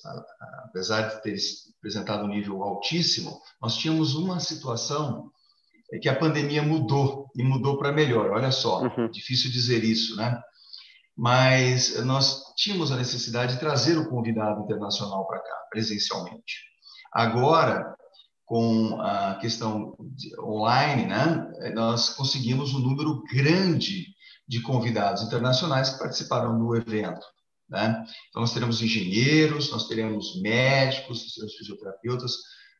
apesar 0.65 1.09
de 1.09 1.21
ter 1.21 1.37
apresentado 1.77 2.25
um 2.25 2.29
nível 2.29 2.63
altíssimo, 2.63 3.39
nós 3.61 3.77
tínhamos 3.77 4.15
uma 4.15 4.39
situação 4.39 5.31
que 6.01 6.09
a 6.09 6.17
pandemia 6.17 6.61
mudou 6.61 7.31
e 7.35 7.43
mudou 7.43 7.77
para 7.77 7.91
melhor. 7.91 8.31
Olha 8.31 8.51
só, 8.51 8.83
uhum. 8.83 9.09
difícil 9.09 9.51
dizer 9.51 9.83
isso, 9.83 10.15
né? 10.15 10.39
Mas 11.15 12.03
nós 12.03 12.53
tínhamos 12.55 12.91
a 12.91 12.97
necessidade 12.97 13.53
de 13.53 13.59
trazer 13.59 13.97
o 13.97 14.09
convidado 14.09 14.61
internacional 14.61 15.25
para 15.27 15.39
cá, 15.39 15.67
presencialmente. 15.69 16.63
Agora, 17.13 17.95
com 18.45 18.99
a 19.01 19.35
questão 19.35 19.95
online, 20.39 21.05
né, 21.07 21.71
nós 21.73 22.09
conseguimos 22.09 22.73
um 22.73 22.79
número 22.79 23.23
grande 23.31 24.07
de 24.47 24.61
convidados 24.61 25.23
internacionais 25.23 25.89
que 25.89 25.99
participaram 25.99 26.57
do 26.59 26.75
evento. 26.75 27.25
Né? 27.69 28.05
Então, 28.29 28.41
nós 28.41 28.53
teremos 28.53 28.81
engenheiros, 28.81 29.71
nós 29.71 29.87
teremos 29.87 30.39
médicos, 30.41 31.23
nós 31.23 31.33
teremos 31.33 31.55
fisioterapeutas 31.55 32.33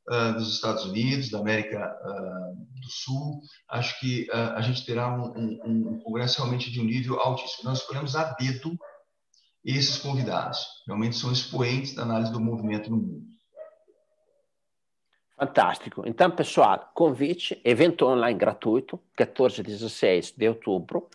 dos 0.07 0.55
Estados 0.55 0.85
Unidos, 0.85 1.29
da 1.29 1.39
América 1.39 1.97
uh, 2.03 2.79
do 2.79 2.89
Sul. 2.89 3.41
Acho 3.69 3.99
que 3.99 4.27
uh, 4.29 4.55
a 4.55 4.61
gente 4.61 4.85
terá 4.85 5.11
um, 5.11 5.33
um, 5.35 5.93
um, 5.93 5.99
congresso 5.99 6.37
realmente 6.37 6.71
de 6.71 6.79
um 6.79 6.83
nível 6.83 7.19
altíssimo. 7.19 7.69
Nós 7.69 7.79
escolhemos 7.79 8.15
a 8.15 8.33
dedo 8.33 8.77
esses 9.63 9.97
convidados. 9.97 10.63
Realmente 10.85 11.15
são 11.15 11.31
expoentes 11.31 11.95
da 11.95 12.03
análise 12.03 12.31
do 12.31 12.39
movimento 12.39 12.89
no 12.89 12.97
mundo. 12.97 13.25
Fantástico. 15.37 16.03
Então, 16.05 16.31
pessoal, 16.31 16.91
convite, 16.93 17.59
evento 17.65 18.05
online 18.05 18.39
gratuito, 18.39 18.97
14 19.17 19.59
e 19.59 19.63
16 19.63 20.31
de 20.31 20.47
outubro. 20.47 21.09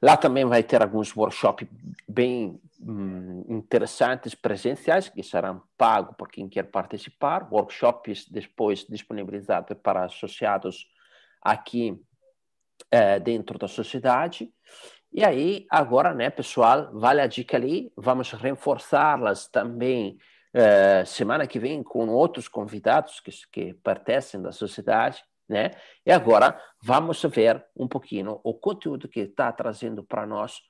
Lá 0.00 0.16
também 0.16 0.44
vai 0.44 0.62
ter 0.62 0.82
alguns 0.82 1.14
workshops 1.16 1.66
bem 2.08 2.60
hum, 2.80 3.44
interessantes 3.48 4.34
presenciais 4.34 5.08
que 5.08 5.22
serão 5.22 5.62
pagos 5.76 6.14
por 6.16 6.28
quem 6.28 6.48
quer 6.48 6.64
participar, 6.64 7.48
workshops 7.50 8.28
depois 8.28 8.84
disponibilizados 8.86 9.76
para 9.82 10.04
associados 10.04 10.86
aqui 11.40 11.98
é, 12.90 13.18
dentro 13.18 13.58
da 13.58 13.68
sociedade. 13.68 14.52
E 15.12 15.24
aí, 15.24 15.66
agora, 15.70 16.12
né, 16.12 16.28
pessoal, 16.28 16.90
vale 16.92 17.20
a 17.20 17.26
dica 17.26 17.56
ali, 17.56 17.90
vamos 17.96 18.32
reforçá-las 18.32 19.48
também 19.48 20.18
é, 20.52 21.04
semana 21.04 21.46
que 21.46 21.58
vem 21.58 21.82
com 21.82 22.08
outros 22.08 22.48
convidados 22.48 23.20
que, 23.20 23.30
que 23.50 23.74
pertencem 23.74 24.42
da 24.42 24.52
sociedade, 24.52 25.22
né? 25.48 25.70
E 26.04 26.10
agora 26.10 26.60
vamos 26.82 27.22
ver 27.22 27.64
um 27.76 27.86
pouquinho 27.88 28.40
o 28.42 28.54
conteúdo 28.54 29.08
que 29.08 29.20
está 29.20 29.52
trazendo 29.52 30.02
para 30.02 30.26
nós 30.26 30.60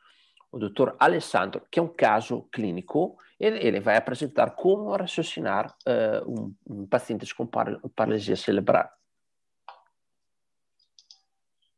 o 0.50 0.58
doutor 0.58 0.96
Alessandro, 0.98 1.62
que 1.70 1.78
é 1.78 1.82
um 1.82 1.88
caso 1.88 2.42
clínico. 2.52 3.18
Ele, 3.38 3.58
ele 3.58 3.80
vai 3.80 3.96
apresentar 3.96 4.52
como 4.52 4.94
raciocinar 4.96 5.76
uh, 5.86 6.30
um, 6.30 6.54
um, 6.66 6.86
paciente 6.86 7.34
com 7.34 7.46
paralisia 7.46 8.36
cerebral. 8.36 8.88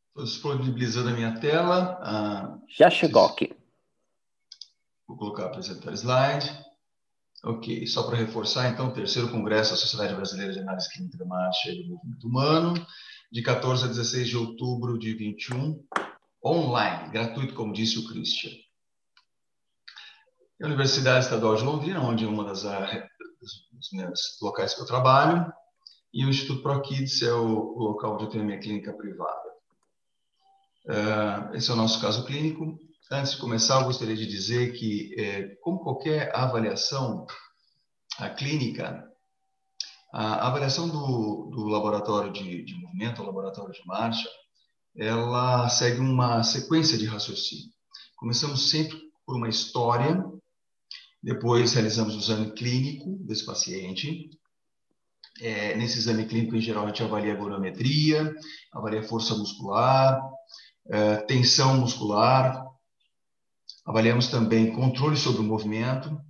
Estou 0.09 0.25
disponibilizando 0.25 1.11
a 1.11 1.13
minha 1.13 1.41
tela. 1.41 1.99
Ah, 2.03 2.59
Já 2.69 2.91
chegou 2.91 3.25
aqui. 3.25 3.57
Vou 5.07 5.17
colocar 5.17 5.47
apresentar 5.47 5.93
slide. 5.93 6.68
Ok, 7.45 7.87
só 7.87 8.03
para 8.03 8.17
reforçar, 8.17 8.69
então, 8.69 8.89
o 8.89 8.93
terceiro 8.93 9.31
Congresso 9.31 9.71
da 9.71 9.77
Sociedade 9.77 10.15
Brasileira 10.15 10.53
de 10.53 10.59
Análise 10.59 10.91
Clínica 10.91 11.17
da 11.17 11.25
Marcha 11.25 11.71
e 11.71 11.83
do 11.83 11.91
Movimento 11.91 12.27
Humano, 12.27 12.87
de 13.31 13.43
14 13.43 13.85
a 13.85 13.89
16 13.89 14.29
de 14.29 14.37
outubro 14.37 14.99
de 14.99 15.15
21, 15.15 15.85
online, 16.45 17.11
gratuito, 17.11 17.55
como 17.55 17.73
disse 17.73 17.99
o 17.99 18.09
Christian. 18.09 18.51
A 20.61 20.67
Universidade 20.67 21.25
Estadual 21.25 21.55
de 21.55 21.63
Londrina, 21.63 22.01
onde 22.01 22.25
é 22.25 22.29
uma 22.29 22.43
das, 22.45 22.63
dos 22.63 23.93
meus 23.93 24.39
locais 24.43 24.75
que 24.75 24.81
eu 24.81 24.87
trabalho, 24.87 25.53
e 26.13 26.25
o 26.25 26.31
Instituto 26.31 26.63
ProKids 26.63 27.23
é 27.23 27.33
o, 27.33 27.79
local 27.79 28.15
onde 28.15 28.25
eu 28.25 28.31
tenho 28.31 28.43
a 28.43 28.47
minha 28.47 28.59
clínica 28.59 28.93
privada. 28.93 29.49
Uh, 30.87 31.55
esse 31.55 31.71
é 31.71 31.75
o 31.75 31.77
nosso 31.77 32.01
caso 32.01 32.25
clínico. 32.25 32.79
Antes 33.11 33.33
de 33.33 33.39
começar, 33.39 33.81
eu 33.81 33.85
gostaria 33.85 34.15
de 34.15 34.27
dizer 34.27 34.75
que, 34.75 35.15
é, 35.19 35.57
como 35.63 35.79
qualquer 35.79 36.31
avaliação 36.37 37.25
a 38.19 38.29
clínica, 38.29 39.03
a 40.13 40.47
avaliação 40.47 40.91
do, 40.91 41.49
do 41.51 41.65
laboratório 41.69 42.31
de, 42.31 42.63
de 42.63 42.75
movimento, 42.75 43.23
o 43.23 43.25
laboratório 43.25 43.73
de 43.73 43.81
marcha, 43.87 44.29
ela 44.95 45.71
segue 45.71 46.01
uma 46.01 46.43
sequência 46.43 46.99
de 46.99 47.07
raciocínio. 47.07 47.73
Começamos 48.15 48.69
sempre 48.69 48.99
por 49.25 49.37
uma 49.37 49.49
história, 49.49 50.23
depois 51.23 51.73
realizamos 51.73 52.15
o 52.15 52.19
exame 52.19 52.53
clínico 52.53 53.17
desse 53.25 53.47
paciente. 53.47 54.29
É, 55.41 55.75
nesse 55.77 55.97
exame 55.97 56.27
clínico, 56.27 56.57
em 56.57 56.61
geral, 56.61 56.85
a 56.85 56.89
gente 56.89 57.03
avalia 57.03 57.33
a 57.33 57.39
volumetria, 57.39 58.35
avalia 58.71 59.01
a 59.01 59.05
força 59.05 59.35
muscular, 59.35 60.21
é, 60.91 61.17
tensão 61.23 61.79
muscular, 61.79 62.68
Avaliamos 63.89 64.27
também 64.27 64.71
controle 64.75 65.17
sobre 65.17 65.41
o 65.41 65.45
movimento. 65.45 66.21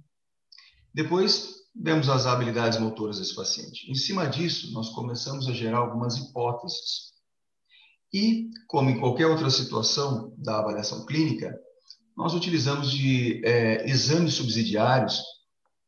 Depois, 0.95 1.55
vemos 1.75 2.09
as 2.09 2.25
habilidades 2.25 2.79
motoras 2.79 3.19
desse 3.19 3.35
paciente. 3.35 3.91
Em 3.91 3.97
cima 3.97 4.29
disso, 4.29 4.73
nós 4.73 4.91
começamos 4.91 5.49
a 5.49 5.53
gerar 5.53 5.79
algumas 5.79 6.17
hipóteses. 6.17 7.09
E, 8.15 8.49
como 8.69 8.91
em 8.91 9.01
qualquer 9.01 9.27
outra 9.27 9.51
situação 9.51 10.33
da 10.39 10.61
avaliação 10.61 11.05
clínica, 11.05 11.53
nós 12.17 12.33
utilizamos 12.33 12.93
de 12.93 13.45
é, 13.45 13.91
exames 13.91 14.35
subsidiários 14.35 15.21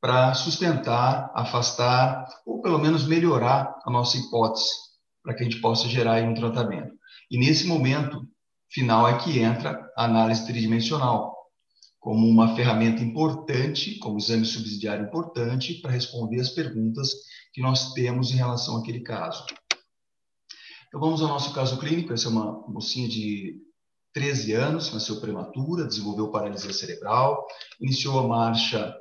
para 0.01 0.35
sustentar, 0.35 1.31
afastar 1.37 2.27
ou 2.45 2.61
pelo 2.61 2.81
menos 2.81 3.07
melhorar 3.07 3.79
a 3.87 3.91
nossa 3.93 4.17
hipótese, 4.17 4.71
para 5.23 5.35
que 5.35 5.45
a 5.45 5.49
gente 5.49 5.61
possa 5.61 5.87
gerar 5.87 6.21
um 6.25 6.35
tratamento. 6.35 6.93
E 7.31 7.39
nesse 7.39 7.65
momento 7.65 8.27
final 8.69 9.07
é 9.07 9.19
que 9.19 9.39
entra 9.39 9.89
a 9.97 10.05
análise 10.05 10.45
tridimensional, 10.45 11.40
como 12.01 12.27
uma 12.27 12.57
ferramenta 12.57 13.03
importante, 13.03 13.99
como 13.99 14.19
exame 14.19 14.47
subsidiário 14.47 15.07
importante, 15.07 15.75
para 15.83 15.93
responder 15.93 16.41
as 16.41 16.49
perguntas 16.49 17.13
que 17.53 17.61
nós 17.61 17.93
temos 17.93 18.33
em 18.33 18.37
relação 18.37 18.79
àquele 18.79 19.01
caso. 19.01 19.45
Então, 20.89 20.99
vamos 20.99 21.21
ao 21.21 21.29
nosso 21.29 21.53
caso 21.53 21.79
clínico. 21.79 22.13
Essa 22.13 22.29
é 22.29 22.31
uma 22.31 22.67
mocinha 22.69 23.07
de 23.07 23.55
13 24.15 24.53
anos, 24.55 24.93
nasceu 24.93 25.21
prematura, 25.21 25.87
desenvolveu 25.87 26.31
paralisia 26.31 26.73
cerebral, 26.73 27.47
iniciou 27.81 28.19
a 28.19 28.27
marcha 28.27 28.97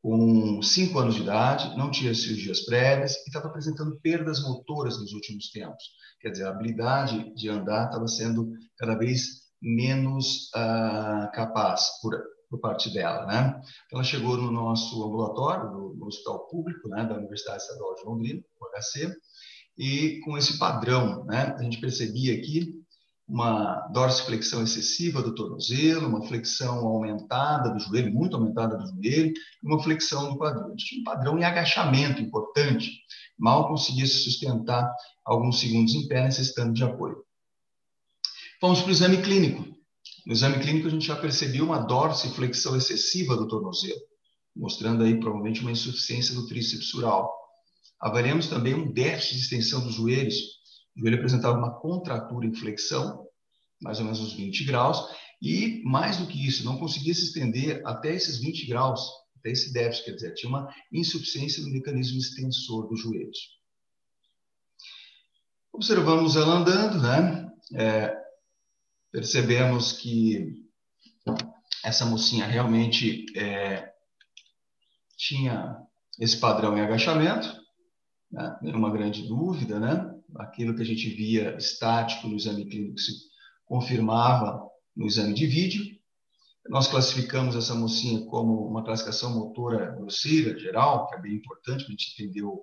com 0.00 0.62
5 0.62 0.98
anos 1.00 1.16
de 1.16 1.22
idade, 1.22 1.76
não 1.76 1.90
tinha 1.90 2.14
cirurgias 2.14 2.64
prévias 2.64 3.16
e 3.16 3.24
estava 3.26 3.48
apresentando 3.48 3.98
perdas 4.00 4.40
motoras 4.40 5.00
nos 5.00 5.12
últimos 5.12 5.50
tempos. 5.50 5.82
Quer 6.20 6.30
dizer, 6.30 6.44
a 6.46 6.50
habilidade 6.50 7.34
de 7.34 7.48
andar 7.48 7.86
estava 7.86 8.06
sendo 8.06 8.52
cada 8.78 8.94
vez 8.94 9.46
menos 9.60 10.48
uh, 10.54 11.30
capaz 11.32 12.00
por 12.00 12.14
por 12.56 12.60
parte 12.60 12.92
dela, 12.92 13.26
né? 13.26 13.60
Ela 13.92 14.02
chegou 14.02 14.36
no 14.36 14.50
nosso 14.50 15.02
ambulatório, 15.04 15.70
no, 15.70 15.94
no 15.94 16.06
hospital 16.06 16.46
público, 16.48 16.88
né, 16.88 17.04
da 17.04 17.16
Universidade 17.16 17.62
Estadual 17.62 17.94
de 17.94 18.04
Londrina, 18.04 18.42
o 18.60 18.66
HC, 18.66 19.14
e 19.78 20.20
com 20.24 20.36
esse 20.36 20.58
padrão, 20.58 21.24
né, 21.26 21.54
a 21.58 21.62
gente 21.62 21.78
percebia 21.78 22.34
aqui 22.34 22.74
uma 23.28 23.88
dorsiflexão 23.92 24.62
excessiva 24.62 25.20
do 25.20 25.34
tornozelo, 25.34 26.08
uma 26.08 26.22
flexão 26.22 26.86
aumentada 26.86 27.70
do 27.70 27.80
joelho, 27.80 28.12
muito 28.12 28.36
aumentada 28.36 28.76
do 28.76 28.86
joelho, 28.86 29.34
uma 29.62 29.82
flexão 29.82 30.30
do 30.30 30.38
quadril. 30.38 30.66
A 30.66 30.70
gente 30.70 30.86
tinha 30.86 31.00
um 31.00 31.04
padrão 31.04 31.38
em 31.38 31.44
agachamento 31.44 32.22
importante, 32.22 32.92
mal 33.36 33.66
conseguia 33.66 34.06
se 34.06 34.20
sustentar 34.20 34.88
alguns 35.24 35.58
segundos 35.58 35.94
em 35.94 36.06
pé, 36.06 36.22
necessitando 36.22 36.72
de 36.72 36.84
apoio. 36.84 37.24
Vamos 38.62 38.80
para 38.80 38.88
o 38.88 38.92
exame 38.92 39.20
clínico. 39.20 39.75
No 40.26 40.32
exame 40.32 40.58
clínico, 40.58 40.88
a 40.88 40.90
gente 40.90 41.06
já 41.06 41.14
percebeu 41.14 41.64
uma 41.64 41.78
dorsiflexão 41.78 42.76
excessiva 42.76 43.36
do 43.36 43.46
tornozelo, 43.46 44.00
mostrando 44.56 45.04
aí 45.04 45.20
provavelmente 45.20 45.60
uma 45.60 45.70
insuficiência 45.70 46.34
do 46.34 46.48
tríceps 46.48 46.88
sural. 46.88 47.32
Avaliamos 48.00 48.48
também 48.48 48.74
um 48.74 48.92
déficit 48.92 49.36
de 49.36 49.42
extensão 49.42 49.84
dos 49.84 49.94
joelhos. 49.94 50.34
O 50.96 51.00
joelho 51.00 51.18
apresentava 51.18 51.56
uma 51.56 51.78
contratura 51.78 52.44
em 52.44 52.52
flexão, 52.52 53.24
mais 53.80 53.98
ou 53.98 54.04
menos 54.04 54.18
uns 54.18 54.32
20 54.32 54.64
graus, 54.64 55.00
e 55.40 55.80
mais 55.84 56.16
do 56.16 56.26
que 56.26 56.44
isso, 56.44 56.64
não 56.64 56.76
conseguia 56.76 57.14
se 57.14 57.26
estender 57.26 57.80
até 57.86 58.12
esses 58.12 58.38
20 58.38 58.66
graus, 58.66 59.00
até 59.38 59.52
esse 59.52 59.72
déficit, 59.72 60.06
quer 60.06 60.12
dizer, 60.12 60.34
tinha 60.34 60.50
uma 60.50 60.68
insuficiência 60.92 61.62
do 61.62 61.70
mecanismo 61.70 62.18
extensor 62.18 62.88
dos 62.88 63.00
joelhos. 63.00 63.38
Observamos 65.72 66.34
ela 66.34 66.54
andando, 66.54 67.00
né? 67.00 67.48
É, 67.74 68.25
percebemos 69.16 69.92
que 69.92 70.62
essa 71.82 72.04
mocinha 72.04 72.44
realmente 72.44 73.24
é, 73.34 73.90
tinha 75.16 75.74
esse 76.20 76.36
padrão 76.36 76.76
em 76.76 76.82
agachamento, 76.82 77.48
né? 78.30 78.58
nenhuma 78.60 78.90
grande 78.90 79.26
dúvida, 79.26 79.80
né? 79.80 80.14
aquilo 80.36 80.76
que 80.76 80.82
a 80.82 80.84
gente 80.84 81.08
via 81.08 81.56
estático 81.56 82.28
no 82.28 82.36
exame 82.36 82.66
clínico 82.66 82.98
se 82.98 83.12
confirmava 83.64 84.60
no 84.94 85.06
exame 85.06 85.32
de 85.32 85.46
vídeo. 85.46 85.82
Nós 86.68 86.86
classificamos 86.86 87.56
essa 87.56 87.74
mocinha 87.74 88.22
como 88.26 88.68
uma 88.68 88.84
classificação 88.84 89.34
motora 89.34 89.96
grosseira 89.96 90.58
geral, 90.58 91.08
que 91.08 91.14
é 91.14 91.22
bem 91.22 91.36
importante 91.36 91.84
para 91.84 91.94
a 91.94 91.96
gente 91.96 92.22
entender 92.22 92.42
o, 92.42 92.62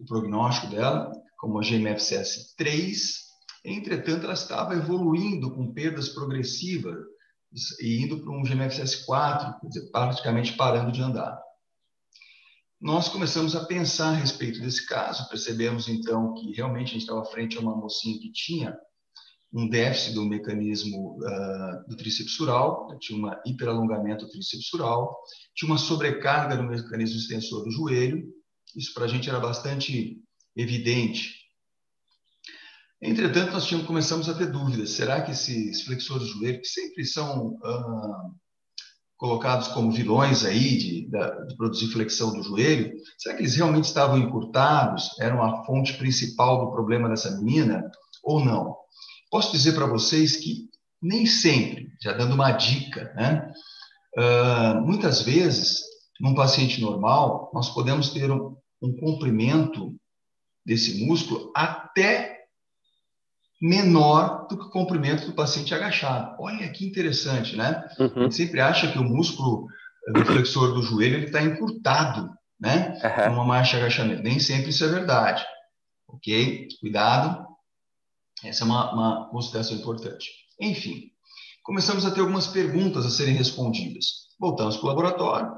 o 0.00 0.04
prognóstico 0.04 0.66
dela, 0.66 1.12
como 1.38 1.60
a 1.60 1.62
GMFCS 1.62 2.56
3. 2.56 3.31
Entretanto, 3.64 4.24
ela 4.24 4.34
estava 4.34 4.74
evoluindo 4.74 5.52
com 5.54 5.72
perdas 5.72 6.08
progressivas 6.08 6.98
e 7.80 8.02
indo 8.02 8.20
para 8.20 8.32
um 8.32 8.42
GMFCS 8.42 9.04
4, 9.04 9.60
quer 9.60 9.68
dizer, 9.68 9.90
praticamente 9.90 10.54
parando 10.54 10.90
de 10.90 11.02
andar. 11.02 11.38
Nós 12.80 13.08
começamos 13.08 13.54
a 13.54 13.64
pensar 13.64 14.08
a 14.08 14.16
respeito 14.16 14.60
desse 14.60 14.84
caso, 14.86 15.28
percebemos 15.28 15.88
então 15.88 16.34
que 16.34 16.52
realmente 16.52 16.88
a 16.88 16.92
gente 16.94 17.02
estava 17.02 17.24
frente 17.26 17.56
a 17.56 17.60
uma 17.60 17.76
mocinha 17.76 18.18
que 18.18 18.32
tinha 18.32 18.76
um 19.52 19.68
déficit 19.68 20.14
do 20.14 20.24
mecanismo 20.24 21.18
uh, 21.18 21.88
do 21.88 21.96
tríceps 21.96 22.34
sural, 22.34 22.88
tinha 22.98 23.24
um 23.24 23.30
hiperalongamento 23.46 24.24
do 24.24 24.32
tríceps 24.32 24.66
sural, 24.66 25.16
tinha 25.54 25.70
uma 25.70 25.78
sobrecarga 25.78 26.56
no 26.56 26.68
mecanismo 26.68 27.18
extensor 27.18 27.62
do 27.62 27.70
joelho, 27.70 28.26
isso 28.74 28.94
para 28.94 29.04
a 29.04 29.08
gente 29.08 29.28
era 29.28 29.38
bastante 29.38 30.18
evidente. 30.56 31.41
Entretanto, 33.02 33.52
nós 33.52 33.66
tínhamos, 33.66 33.88
começamos 33.88 34.28
a 34.28 34.34
ter 34.34 34.46
dúvidas. 34.46 34.90
Será 34.90 35.20
que 35.22 35.32
esses 35.32 35.82
flexores 35.82 36.28
do 36.28 36.34
joelho, 36.34 36.60
que 36.60 36.68
sempre 36.68 37.04
são 37.04 37.48
uh, 37.48 38.34
colocados 39.16 39.66
como 39.68 39.90
vilões 39.90 40.44
aí 40.44 40.78
de, 40.78 41.10
de, 41.10 41.56
produzir 41.56 41.88
flexão 41.88 42.32
do 42.32 42.44
joelho, 42.44 42.92
será 43.18 43.34
que 43.34 43.42
eles 43.42 43.56
realmente 43.56 43.86
estavam 43.86 44.18
encurtados? 44.18 45.18
Eram 45.18 45.42
a 45.42 45.64
fonte 45.64 45.94
principal 45.94 46.64
do 46.64 46.70
problema 46.70 47.08
dessa 47.08 47.36
menina 47.40 47.90
ou 48.22 48.44
não? 48.44 48.76
Posso 49.32 49.50
dizer 49.50 49.72
para 49.72 49.86
vocês 49.86 50.36
que 50.36 50.68
nem 51.02 51.26
sempre, 51.26 51.88
já 52.00 52.12
dando 52.12 52.34
uma 52.34 52.52
dica, 52.52 53.12
né? 53.16 53.52
Uh, 54.16 54.80
muitas 54.86 55.22
vezes, 55.22 55.80
num 56.20 56.36
paciente 56.36 56.80
normal, 56.80 57.50
nós 57.52 57.68
podemos 57.70 58.10
ter 58.10 58.30
um, 58.30 58.56
um 58.80 58.94
comprimento 58.94 59.92
desse 60.64 61.04
músculo 61.04 61.50
até 61.56 62.41
menor 63.62 64.48
do 64.48 64.58
que 64.58 64.64
o 64.64 64.70
comprimento 64.70 65.24
do 65.24 65.34
paciente 65.34 65.72
agachado. 65.72 66.34
Olha 66.40 66.68
que 66.72 66.84
interessante, 66.84 67.54
né? 67.54 67.88
Uhum. 67.96 68.10
A 68.16 68.20
gente 68.24 68.34
sempre 68.34 68.60
acha 68.60 68.90
que 68.90 68.98
o 68.98 69.04
músculo 69.04 69.68
do 70.12 70.24
flexor 70.24 70.74
do 70.74 70.82
joelho 70.82 71.22
está 71.22 71.40
encurtado, 71.40 72.28
né? 72.60 72.98
Uhum. 73.04 73.30
Numa 73.30 73.44
marcha 73.44 73.76
de 73.76 73.84
agachamento. 73.84 74.24
Nem 74.24 74.40
sempre 74.40 74.70
isso 74.70 74.84
é 74.84 74.88
verdade. 74.88 75.44
Ok? 76.08 76.66
Cuidado. 76.80 77.46
Essa 78.44 78.64
é 78.64 78.66
uma, 78.66 78.92
uma 78.92 79.28
consideração 79.30 79.76
importante. 79.76 80.28
Enfim, 80.60 81.12
começamos 81.62 82.04
a 82.04 82.10
ter 82.10 82.20
algumas 82.20 82.48
perguntas 82.48 83.06
a 83.06 83.10
serem 83.10 83.34
respondidas. 83.34 84.26
Voltamos 84.40 84.76
para 84.76 84.86
o 84.86 84.88
laboratório, 84.88 85.52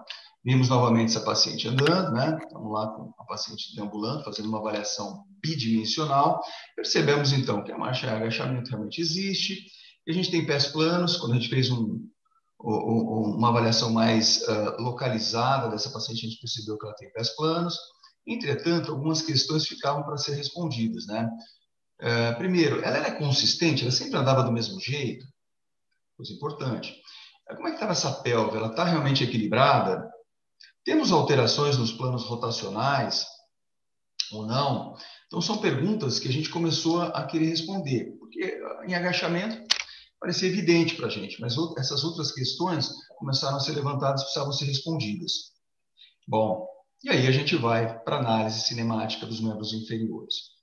vimos 0.44 0.68
novamente 0.68 1.10
essa 1.10 1.24
paciente 1.24 1.66
andando, 1.66 2.12
né? 2.12 2.38
Estamos 2.42 2.72
lá 2.72 2.88
com 2.88 3.14
a 3.18 3.24
paciente 3.24 3.74
deambulando, 3.74 4.24
fazendo 4.24 4.48
uma 4.48 4.58
avaliação 4.58 5.24
bidimensional. 5.42 6.40
Percebemos 6.76 7.32
então 7.32 7.64
que 7.64 7.72
a 7.72 7.78
marcha 7.78 8.06
de 8.06 8.12
agachamento 8.12 8.70
realmente 8.70 9.00
existe, 9.00 9.66
e 10.06 10.10
a 10.10 10.14
gente 10.14 10.30
tem 10.30 10.44
pés 10.44 10.66
planos. 10.66 11.16
Quando 11.16 11.32
a 11.32 11.36
gente 11.36 11.48
fez 11.48 11.70
um, 11.70 12.06
uma 12.60 13.48
avaliação 13.48 13.90
mais 13.90 14.42
uh, 14.42 14.82
localizada 14.82 15.70
dessa 15.70 15.90
paciente, 15.90 16.26
a 16.26 16.28
gente 16.28 16.40
percebeu 16.40 16.76
que 16.76 16.84
ela 16.84 16.94
tem 16.96 17.10
pés 17.12 17.34
planos. 17.34 17.78
Entretanto, 18.26 18.90
algumas 18.90 19.22
questões 19.22 19.66
ficavam 19.66 20.02
para 20.02 20.16
ser 20.16 20.34
respondidas, 20.34 21.06
né? 21.06 21.28
É, 22.00 22.32
primeiro, 22.32 22.82
ela 22.82 22.96
era 22.96 23.12
consistente, 23.12 23.82
ela 23.82 23.92
sempre 23.92 24.18
andava 24.18 24.42
do 24.42 24.52
mesmo 24.52 24.80
jeito, 24.80 25.24
coisa 26.16 26.32
importante. 26.32 27.00
Como 27.46 27.68
é 27.68 27.70
que 27.70 27.76
estava 27.76 27.92
essa 27.92 28.10
pelve? 28.22 28.56
Ela 28.56 28.68
está 28.68 28.84
realmente 28.84 29.22
equilibrada? 29.22 30.10
Temos 30.84 31.10
alterações 31.10 31.78
nos 31.78 31.92
planos 31.92 32.24
rotacionais 32.24 33.26
ou 34.32 34.46
não? 34.46 34.94
Então, 35.26 35.40
são 35.40 35.58
perguntas 35.58 36.18
que 36.18 36.28
a 36.28 36.32
gente 36.32 36.50
começou 36.50 37.00
a 37.00 37.24
querer 37.26 37.46
responder, 37.46 38.16
porque 38.18 38.60
em 38.86 38.94
agachamento 38.94 39.62
parecia 40.20 40.48
evidente 40.48 40.94
para 40.94 41.06
a 41.06 41.10
gente, 41.10 41.40
mas 41.40 41.54
essas 41.78 42.04
outras 42.04 42.32
questões 42.32 42.90
começaram 43.18 43.56
a 43.56 43.60
ser 43.60 43.72
levantadas 43.72 44.20
e 44.20 44.24
precisavam 44.24 44.52
ser 44.52 44.66
respondidas. 44.66 45.32
Bom, 46.26 46.66
e 47.02 47.10
aí 47.10 47.26
a 47.26 47.32
gente 47.32 47.56
vai 47.56 47.98
para 48.02 48.16
a 48.16 48.20
análise 48.20 48.62
cinemática 48.62 49.26
dos 49.26 49.40
membros 49.40 49.72
inferiores. 49.72 50.54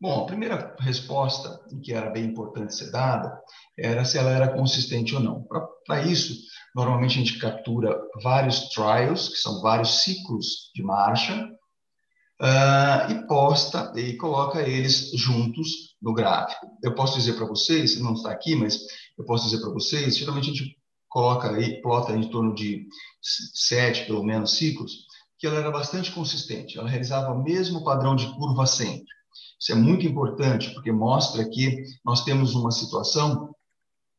Bom, 0.00 0.22
a 0.22 0.26
primeira 0.26 0.74
resposta, 0.80 1.60
que 1.84 1.92
era 1.92 2.10
bem 2.10 2.24
importante 2.24 2.74
ser 2.74 2.90
dada, 2.90 3.38
era 3.78 4.04
se 4.04 4.16
ela 4.16 4.30
era 4.30 4.52
consistente 4.52 5.14
ou 5.14 5.20
não. 5.20 5.46
Para 5.86 6.02
isso, 6.02 6.34
normalmente 6.74 7.16
a 7.18 7.22
gente 7.22 7.38
captura 7.38 8.00
vários 8.22 8.68
trials, 8.70 9.28
que 9.28 9.36
são 9.36 9.60
vários 9.60 10.02
ciclos 10.02 10.70
de 10.74 10.82
marcha, 10.82 11.48
uh, 12.40 13.10
e 13.10 13.26
posta 13.26 13.92
e 13.96 14.16
coloca 14.16 14.62
eles 14.62 15.10
juntos 15.14 15.96
no 16.00 16.14
gráfico. 16.14 16.66
Eu 16.82 16.94
posso 16.94 17.18
dizer 17.18 17.34
para 17.34 17.46
vocês, 17.46 18.00
não 18.00 18.14
está 18.14 18.30
aqui, 18.30 18.54
mas 18.54 18.78
eu 19.18 19.24
posso 19.24 19.44
dizer 19.44 19.60
para 19.60 19.70
vocês, 19.70 20.16
geralmente 20.16 20.50
a 20.50 20.54
gente 20.54 20.76
coloca 21.08 21.50
aí, 21.50 21.80
plota 21.82 22.12
em 22.12 22.30
torno 22.30 22.54
de 22.54 22.86
sete, 23.20 24.06
pelo 24.06 24.22
menos, 24.22 24.56
ciclos, 24.56 25.06
que 25.38 25.46
ela 25.46 25.58
era 25.58 25.70
bastante 25.70 26.12
consistente. 26.12 26.78
Ela 26.78 26.88
realizava 26.88 27.32
o 27.32 27.42
mesmo 27.42 27.82
padrão 27.82 28.14
de 28.14 28.26
curva 28.34 28.66
sempre. 28.66 29.08
Isso 29.58 29.72
é 29.72 29.74
muito 29.74 30.06
importante, 30.06 30.72
porque 30.72 30.92
mostra 30.92 31.48
que 31.48 31.82
nós 32.04 32.24
temos 32.24 32.54
uma 32.54 32.70
situação 32.70 33.54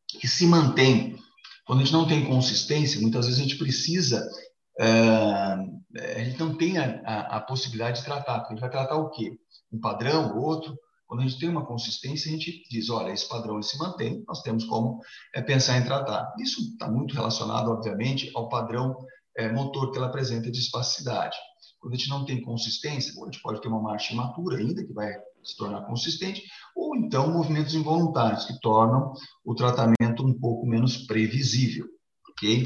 que 0.08 0.28
se 0.28 0.46
mantém. 0.46 1.18
Quando 1.72 1.84
a 1.84 1.86
gente 1.86 1.94
não 1.94 2.06
tem 2.06 2.26
consistência, 2.26 3.00
muitas 3.00 3.28
vezes 3.28 3.40
a 3.40 3.44
gente 3.44 3.58
precisa, 3.58 4.30
é, 4.78 4.86
a 4.86 6.24
gente 6.26 6.38
não 6.38 6.58
tem 6.58 6.78
a, 6.78 7.02
a, 7.06 7.38
a, 7.38 7.40
possibilidade 7.40 8.00
de 8.00 8.04
tratar, 8.04 8.40
porque 8.40 8.52
a 8.52 8.56
gente 8.58 8.60
vai 8.60 8.70
tratar 8.70 8.98
o 8.98 9.10
quê? 9.10 9.40
Um 9.72 9.80
padrão, 9.80 10.38
outro. 10.38 10.78
Quando 11.08 11.22
a 11.22 11.24
gente 11.26 11.40
tem 11.40 11.48
uma 11.48 11.66
consistência, 11.66 12.30
a 12.30 12.34
gente 12.34 12.62
diz, 12.70 12.90
olha, 12.90 13.14
esse 13.14 13.26
padrão 13.26 13.62
se 13.62 13.78
mantém, 13.78 14.22
nós 14.28 14.42
temos 14.42 14.66
como 14.66 15.00
é, 15.34 15.42
pensar 15.42 15.78
em 15.78 15.86
tratar. 15.86 16.34
Isso 16.42 16.60
está 16.62 16.92
muito 16.92 17.16
relacionado, 17.16 17.72
obviamente, 17.72 18.30
ao 18.36 18.50
padrão 18.50 18.94
é, 19.38 19.50
motor 19.50 19.92
que 19.92 19.98
ela 19.98 20.08
apresenta 20.08 20.52
de 20.52 20.60
espasticidade. 20.60 21.38
Quando 21.80 21.94
a 21.94 21.96
gente 21.96 22.10
não 22.10 22.26
tem 22.26 22.42
consistência, 22.42 23.14
a 23.14 23.26
gente 23.28 23.42
pode 23.42 23.62
ter 23.62 23.70
uma 23.70 23.82
marcha 23.82 24.12
imatura 24.12 24.58
ainda, 24.58 24.86
que 24.86 24.92
vai 24.92 25.10
se 25.44 25.56
tornar 25.58 25.86
consistente, 25.86 26.44
ou 26.76 26.96
então 26.96 27.32
movimentos 27.32 27.74
involuntários, 27.74 28.46
que 28.46 28.60
tornam 28.60 29.14
o 29.44 29.56
tratamento 29.56 30.26
um 30.26 30.34
pouco 30.40 30.66
menos 30.66 30.98
previsível. 30.98 31.88
Ok? 32.30 32.64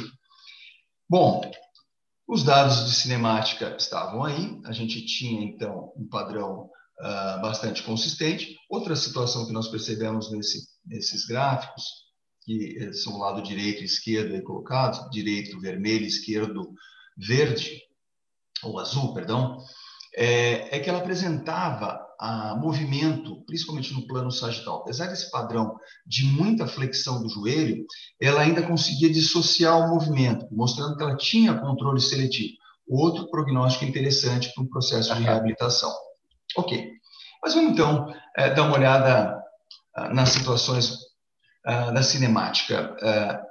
Bom, 1.09 1.41
os 2.27 2.43
dados 2.43 2.85
de 2.85 2.95
cinemática 2.95 3.75
estavam 3.77 4.23
aí, 4.23 4.59
a 4.65 4.71
gente 4.71 5.05
tinha 5.05 5.43
então 5.43 5.93
um 5.95 6.07
padrão 6.07 6.69
uh, 6.99 7.41
bastante 7.41 7.83
consistente. 7.83 8.57
Outra 8.69 8.95
situação 8.95 9.45
que 9.45 9.53
nós 9.53 9.67
percebemos 9.67 10.31
nesse, 10.31 10.67
nesses 10.85 11.25
gráficos, 11.25 11.83
que 12.43 12.93
são 12.93 13.13
o 13.13 13.19
lado 13.19 13.41
direito 13.41 13.81
e 13.81 13.85
esquerdo 13.85 14.41
colocados, 14.43 15.09
direito 15.09 15.59
vermelho, 15.59 16.05
esquerdo 16.05 16.73
verde, 17.17 17.81
ou 18.63 18.79
azul, 18.79 19.13
perdão, 19.13 19.57
é, 20.15 20.77
é 20.77 20.79
que 20.79 20.89
ela 20.89 20.99
apresentava 20.99 22.04
a 22.19 22.56
movimento, 22.56 23.43
principalmente 23.45 23.93
no 23.93 24.08
plano 24.08 24.32
sagital. 24.32 24.82
Apesar 24.82 25.08
desse 25.08 25.30
padrão 25.32 25.75
de 26.06 26.25
muita 26.25 26.67
flexão 26.67 27.21
do 27.21 27.30
joelho, 27.30 27.86
ela 28.21 28.41
ainda 28.41 28.62
conseguia 28.62 29.12
dissociar 29.12 29.78
o 29.80 29.93
movimento, 29.93 30.47
mostrando 30.51 30.95
que 30.95 31.04
ela 31.04 31.17
tinha 31.17 31.60
controle 31.60 31.99
seletivo. 31.99 32.54
Outro 32.88 33.30
prognóstico 33.30 33.86
interessante 33.86 34.51
para 34.54 34.63
um 34.63 34.67
processo 34.67 35.13
de 35.15 35.23
reabilitação. 35.23 35.91
Ok. 36.56 36.91
Mas 37.43 37.54
vamos 37.54 37.73
então 37.73 38.13
é, 38.38 38.54
dar 38.54 38.63
uma 38.63 38.75
olhada 38.75 39.43
ah, 39.95 40.13
nas 40.13 40.30
situações 40.30 40.99
ah, 41.65 41.91
da 41.91 42.04
cinemática, 42.04 42.95
ah, 43.01 43.41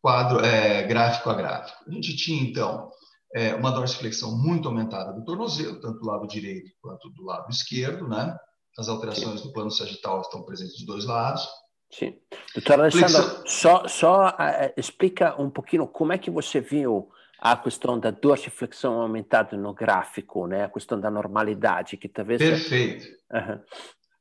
quadro 0.00 0.44
é, 0.44 0.82
gráfico 0.84 1.30
a 1.30 1.34
gráfico. 1.34 1.84
A 1.88 1.92
gente 1.92 2.16
tinha 2.16 2.42
então 2.42 2.90
é, 3.34 3.54
uma 3.54 3.70
dorsiflexão 3.70 4.36
muito 4.36 4.68
aumentada 4.68 5.12
do 5.12 5.24
tornozelo, 5.24 5.80
tanto 5.80 5.98
do 5.98 6.06
lado 6.06 6.26
direito 6.26 6.70
quanto 6.80 7.08
do 7.10 7.24
lado 7.24 7.50
esquerdo, 7.50 8.06
né? 8.08 8.36
As 8.78 8.88
alterações 8.88 9.40
Sim. 9.40 9.46
do 9.46 9.52
plano 9.52 9.70
sagital 9.70 10.20
estão 10.20 10.42
presentes 10.42 10.76
dos 10.76 10.86
dois 10.86 11.04
lados. 11.04 11.46
Sim. 11.90 12.14
Doutor 12.54 12.80
Alessandro, 12.80 13.42
só, 13.46 13.86
só 13.86 14.28
uh, 14.28 14.72
explica 14.76 15.40
um 15.40 15.50
pouquinho 15.50 15.86
como 15.86 16.12
é 16.12 16.18
que 16.18 16.30
você 16.30 16.60
viu 16.60 17.10
a 17.38 17.56
questão 17.56 17.98
da 17.98 18.10
dorsiflexão 18.10 19.00
aumentada 19.00 19.56
no 19.56 19.74
gráfico, 19.74 20.46
né? 20.46 20.64
A 20.64 20.68
questão 20.68 20.98
da 20.98 21.10
normalidade, 21.10 21.96
que 21.96 22.08
talvez... 22.08 22.38
Perfeito. 22.38 23.06
Uhum. 23.32 23.60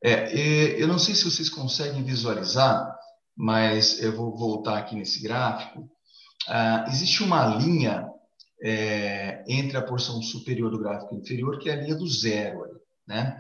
É, 0.03 0.81
eu 0.81 0.87
não 0.87 0.97
sei 0.97 1.13
se 1.13 1.23
vocês 1.23 1.47
conseguem 1.47 2.03
visualizar, 2.03 2.93
mas 3.37 4.01
eu 4.01 4.15
vou 4.15 4.35
voltar 4.35 4.79
aqui 4.79 4.95
nesse 4.95 5.21
gráfico. 5.21 5.81
Uh, 6.49 6.89
existe 6.89 7.23
uma 7.23 7.45
linha 7.57 8.10
é, 8.63 9.43
entre 9.47 9.77
a 9.77 9.81
porção 9.81 10.21
superior 10.21 10.69
do 10.69 10.79
gráfico 10.79 11.15
inferior, 11.15 11.57
que 11.59 11.69
é 11.69 11.73
a 11.73 11.81
linha 11.81 11.95
do 11.95 12.07
zero. 12.07 12.61
Né? 13.07 13.35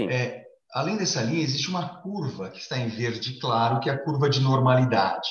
É, 0.00 0.44
além 0.74 0.96
dessa 0.96 1.22
linha, 1.22 1.42
existe 1.42 1.68
uma 1.68 2.00
curva 2.00 2.50
que 2.50 2.58
está 2.58 2.78
em 2.78 2.88
verde 2.88 3.38
claro, 3.38 3.80
que 3.80 3.88
é 3.88 3.92
a 3.92 4.02
curva 4.02 4.28
de 4.28 4.40
normalidade. 4.40 5.28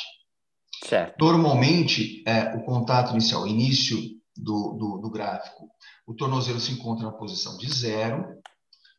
Certo. 0.86 1.16
Normalmente, 1.20 2.24
é, 2.28 2.56
o 2.56 2.64
contato 2.64 3.12
inicial, 3.12 3.44
o 3.44 3.48
início 3.48 3.98
do, 4.36 4.74
do, 4.74 4.98
do 5.00 5.10
gráfico, 5.10 5.68
o 6.06 6.14
tornozelo 6.14 6.60
se 6.60 6.72
encontra 6.72 7.06
na 7.06 7.12
posição 7.12 7.58
de 7.58 7.72
zero, 7.74 8.24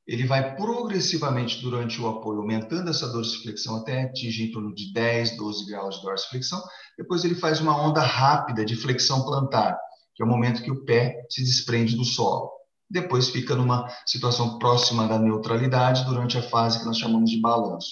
ele 0.06 0.26
vai 0.26 0.56
progressivamente 0.56 1.60
durante 1.60 2.00
o 2.00 2.08
apoio 2.08 2.40
aumentando 2.40 2.88
essa 2.88 3.12
dorsiflexão 3.12 3.76
até 3.76 4.04
atingir 4.04 4.48
em 4.48 4.50
torno 4.50 4.74
de 4.74 4.90
10, 4.90 5.36
12 5.36 5.66
graus 5.66 5.96
de 5.96 6.02
dorsiflexão. 6.02 6.62
Depois 6.96 7.24
ele 7.24 7.34
faz 7.34 7.60
uma 7.60 7.78
onda 7.78 8.00
rápida 8.00 8.64
de 8.64 8.74
flexão 8.74 9.22
plantar, 9.24 9.78
que 10.18 10.22
é 10.24 10.26
o 10.26 10.28
momento 10.28 10.64
que 10.64 10.70
o 10.72 10.84
pé 10.84 11.24
se 11.30 11.44
desprende 11.44 11.94
do 11.94 12.04
solo. 12.04 12.50
Depois 12.90 13.28
fica 13.28 13.54
numa 13.54 13.88
situação 14.04 14.58
próxima 14.58 15.06
da 15.06 15.16
neutralidade 15.16 16.04
durante 16.06 16.36
a 16.36 16.42
fase 16.42 16.80
que 16.80 16.84
nós 16.84 16.98
chamamos 16.98 17.30
de 17.30 17.40
balanço. 17.40 17.88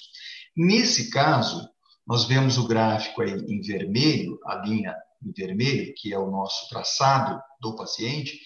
Nesse 0.56 1.08
caso, 1.08 1.68
nós 2.04 2.24
vemos 2.24 2.58
o 2.58 2.66
gráfico 2.66 3.22
aí 3.22 3.30
em 3.30 3.60
vermelho, 3.60 4.40
a 4.44 4.56
linha 4.56 4.92
em 5.24 5.30
vermelho, 5.30 5.94
que 5.96 6.12
é 6.12 6.18
o 6.18 6.28
nosso 6.28 6.68
traçado 6.68 7.40
do 7.60 7.76
paciente, 7.76 8.40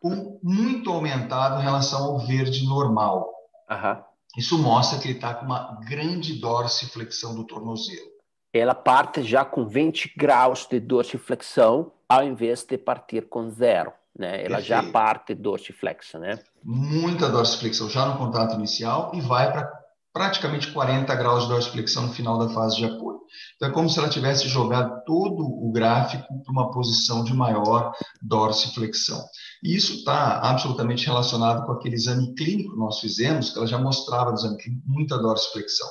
com 0.00 0.40
muito 0.42 0.90
aumentado 0.90 1.60
em 1.60 1.64
relação 1.64 2.04
ao 2.04 2.18
verde 2.20 2.64
normal. 2.64 3.30
Uhum. 3.70 4.02
Isso 4.38 4.56
mostra 4.56 4.98
que 4.98 5.08
ele 5.08 5.18
está 5.18 5.34
com 5.34 5.44
uma 5.44 5.78
grande 5.86 6.40
dorsiflexão 6.40 7.34
do 7.34 7.44
tornozelo. 7.44 8.16
Ela 8.50 8.74
parte 8.74 9.22
já 9.22 9.44
com 9.44 9.66
20 9.66 10.14
graus 10.16 10.66
de 10.66 10.80
dorsiflexão, 10.80 11.92
ao 12.08 12.22
invés 12.24 12.64
de 12.64 12.78
partir 12.78 13.28
com 13.28 13.48
zero. 13.50 13.92
Né? 14.18 14.44
Ela 14.44 14.56
Perfeito. 14.56 14.68
já 14.68 14.82
parte 14.82 15.34
dorsiflexa, 15.34 16.18
né? 16.18 16.38
Muita 16.64 17.28
dorsiflexão 17.28 17.88
já 17.90 18.06
no 18.06 18.16
contato 18.16 18.54
inicial 18.54 19.10
e 19.14 19.20
vai 19.20 19.52
para 19.52 19.70
praticamente 20.12 20.72
40 20.72 21.14
graus 21.14 21.42
de 21.42 21.50
dorsiflexão 21.50 22.06
no 22.06 22.12
final 22.14 22.38
da 22.38 22.48
fase 22.48 22.76
de 22.76 22.86
apoio. 22.86 23.20
Então, 23.56 23.68
é 23.68 23.72
como 23.72 23.90
se 23.90 23.98
ela 23.98 24.08
tivesse 24.08 24.48
jogado 24.48 25.04
todo 25.04 25.42
o 25.42 25.70
gráfico 25.70 26.42
para 26.42 26.52
uma 26.52 26.70
posição 26.70 27.22
de 27.22 27.34
maior 27.34 27.92
dorsiflexão. 28.22 29.22
E 29.62 29.76
isso 29.76 29.92
está 29.94 30.40
absolutamente 30.40 31.04
relacionado 31.04 31.66
com 31.66 31.72
aquele 31.72 31.96
exame 31.96 32.34
clínico 32.34 32.72
que 32.72 32.78
nós 32.78 32.98
fizemos, 32.98 33.50
que 33.50 33.58
ela 33.58 33.66
já 33.66 33.78
mostrava 33.78 34.30
no 34.30 34.36
exame 34.38 34.56
clínico 34.56 34.82
muita 34.86 35.18
dorsiflexão. 35.18 35.88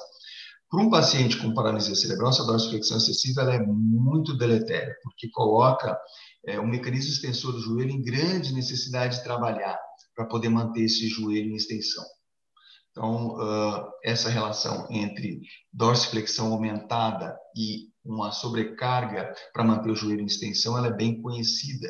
Para 0.70 0.82
um 0.82 0.90
paciente 0.90 1.38
com 1.38 1.54
paralisia 1.54 1.96
cerebral, 1.96 2.30
essa 2.30 2.46
dorsiflexão 2.46 2.98
excessiva 2.98 3.42
é 3.44 3.60
muito 3.66 4.36
deletéria, 4.38 4.96
porque 5.04 5.30
coloca 5.30 5.98
é, 6.46 6.60
um 6.60 6.68
mecanismo 6.68 7.12
extensor 7.12 7.54
do 7.54 7.60
joelho 7.60 7.92
em 7.92 8.02
grande 8.02 8.54
necessidade 8.54 9.18
de 9.18 9.24
trabalhar 9.24 9.80
para 10.16 10.26
poder 10.26 10.50
manter 10.50 10.84
esse 10.84 11.08
joelho 11.08 11.52
em 11.52 11.56
extensão. 11.56 12.04
Então, 12.92 13.36
uh, 13.36 13.92
essa 14.04 14.30
relação 14.30 14.88
entre 14.90 15.42
dorsiflexão 15.74 16.54
aumentada 16.54 17.38
e 17.56 17.90
uma 18.06 18.32
sobrecarga 18.32 19.34
para 19.52 19.66
manter 19.66 19.92
o 19.92 19.96
joelho 19.96 20.22
em 20.22 20.28
extensão, 20.28 20.78
ela 20.78 20.88
é 20.88 20.94
bem 20.94 21.22
conhecida. 21.22 21.90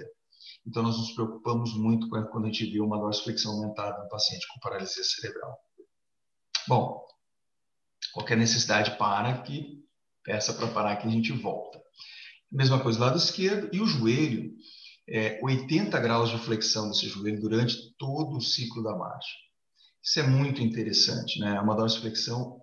Então, 0.66 0.82
nós 0.82 0.98
nos 0.98 1.12
preocupamos 1.12 1.78
muito 1.78 2.10
quando 2.10 2.46
a 2.46 2.48
gente 2.48 2.72
vê 2.72 2.82
uma 2.82 3.00
dorsiflexão 3.00 3.52
aumentada 3.54 4.02
no 4.02 4.10
paciente 4.10 4.48
com 4.48 4.60
paralisia 4.60 5.04
cerebral. 5.04 5.56
Bom, 6.68 7.06
qualquer 8.16 8.38
necessidade 8.38 8.98
para 8.98 9.42
que 9.42 9.84
peça 10.24 10.54
para 10.54 10.68
parar 10.68 10.96
que 10.96 11.06
a 11.06 11.12
gente 11.12 11.34
volta. 11.34 11.78
Mesma 12.50 12.80
coisa 12.80 12.98
do 12.98 13.04
lado 13.04 13.18
esquerdo 13.18 13.70
e 13.74 13.82
o 13.82 13.86
joelho, 13.86 14.54
é, 15.08 15.38
80 15.44 16.00
graus 16.00 16.30
de 16.30 16.38
flexão 16.38 16.88
desse 16.88 17.10
joelho 17.10 17.42
durante 17.42 17.94
todo 17.98 18.38
o 18.38 18.42
ciclo 18.42 18.82
da 18.82 18.96
marcha. 18.96 19.36
Isso 20.02 20.20
é 20.22 20.24
muito 20.24 20.62
interessante, 20.62 21.40
né? 21.40 21.58
É 21.58 21.60
uma 21.60 21.76
dorsiflexão 21.76 22.62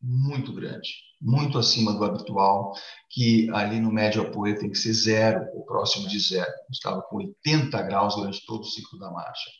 muito 0.00 0.52
grande, 0.52 0.88
muito 1.20 1.58
acima 1.58 1.92
do 1.92 2.04
habitual, 2.04 2.72
que 3.10 3.50
ali 3.52 3.80
no 3.80 3.90
médio 3.90 4.22
apoio 4.22 4.56
tem 4.58 4.70
que 4.70 4.78
ser 4.78 4.92
zero, 4.92 5.44
ou 5.54 5.64
próximo 5.64 6.06
de 6.06 6.20
zero. 6.20 6.52
Estava 6.70 7.02
com 7.02 7.16
80 7.16 7.82
graus 7.82 8.14
durante 8.14 8.46
todo 8.46 8.60
o 8.60 8.70
ciclo 8.70 8.98
da 9.00 9.10
marcha. 9.10 9.50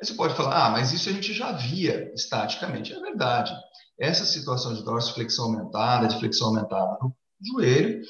Aí 0.00 0.06
você 0.06 0.14
pode 0.14 0.34
falar, 0.34 0.66
ah, 0.66 0.70
mas 0.70 0.92
isso 0.92 1.10
a 1.10 1.12
gente 1.12 1.34
já 1.34 1.52
via 1.52 2.10
estaticamente. 2.14 2.94
É 2.94 3.00
verdade. 3.00 3.52
Essa 4.00 4.24
situação 4.24 4.74
de 4.74 4.82
dorsiflexão 4.82 5.46
aumentada, 5.46 6.08
de 6.08 6.18
flexão 6.18 6.48
aumentada 6.48 6.96
no 7.00 7.14
joelho, 7.52 8.00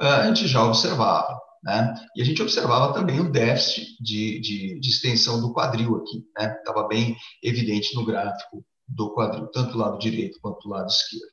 ah, 0.00 0.22
a 0.22 0.26
gente 0.26 0.48
já 0.48 0.64
observava. 0.64 1.38
Né? 1.62 1.94
E 2.14 2.22
a 2.22 2.24
gente 2.24 2.42
observava 2.42 2.92
também 2.92 3.20
o 3.20 3.30
déficit 3.30 3.96
de, 4.00 4.40
de, 4.40 4.80
de 4.80 4.88
extensão 4.88 5.40
do 5.40 5.52
quadril 5.52 5.96
aqui, 5.96 6.24
estava 6.38 6.82
né? 6.82 6.88
bem 6.88 7.16
evidente 7.42 7.94
no 7.94 8.04
gráfico 8.04 8.64
do 8.86 9.12
quadril, 9.14 9.46
tanto 9.48 9.72
do 9.72 9.78
lado 9.78 9.98
direito 9.98 10.38
quanto 10.40 10.60
do 10.60 10.68
lado 10.68 10.88
esquerdo. 10.88 11.32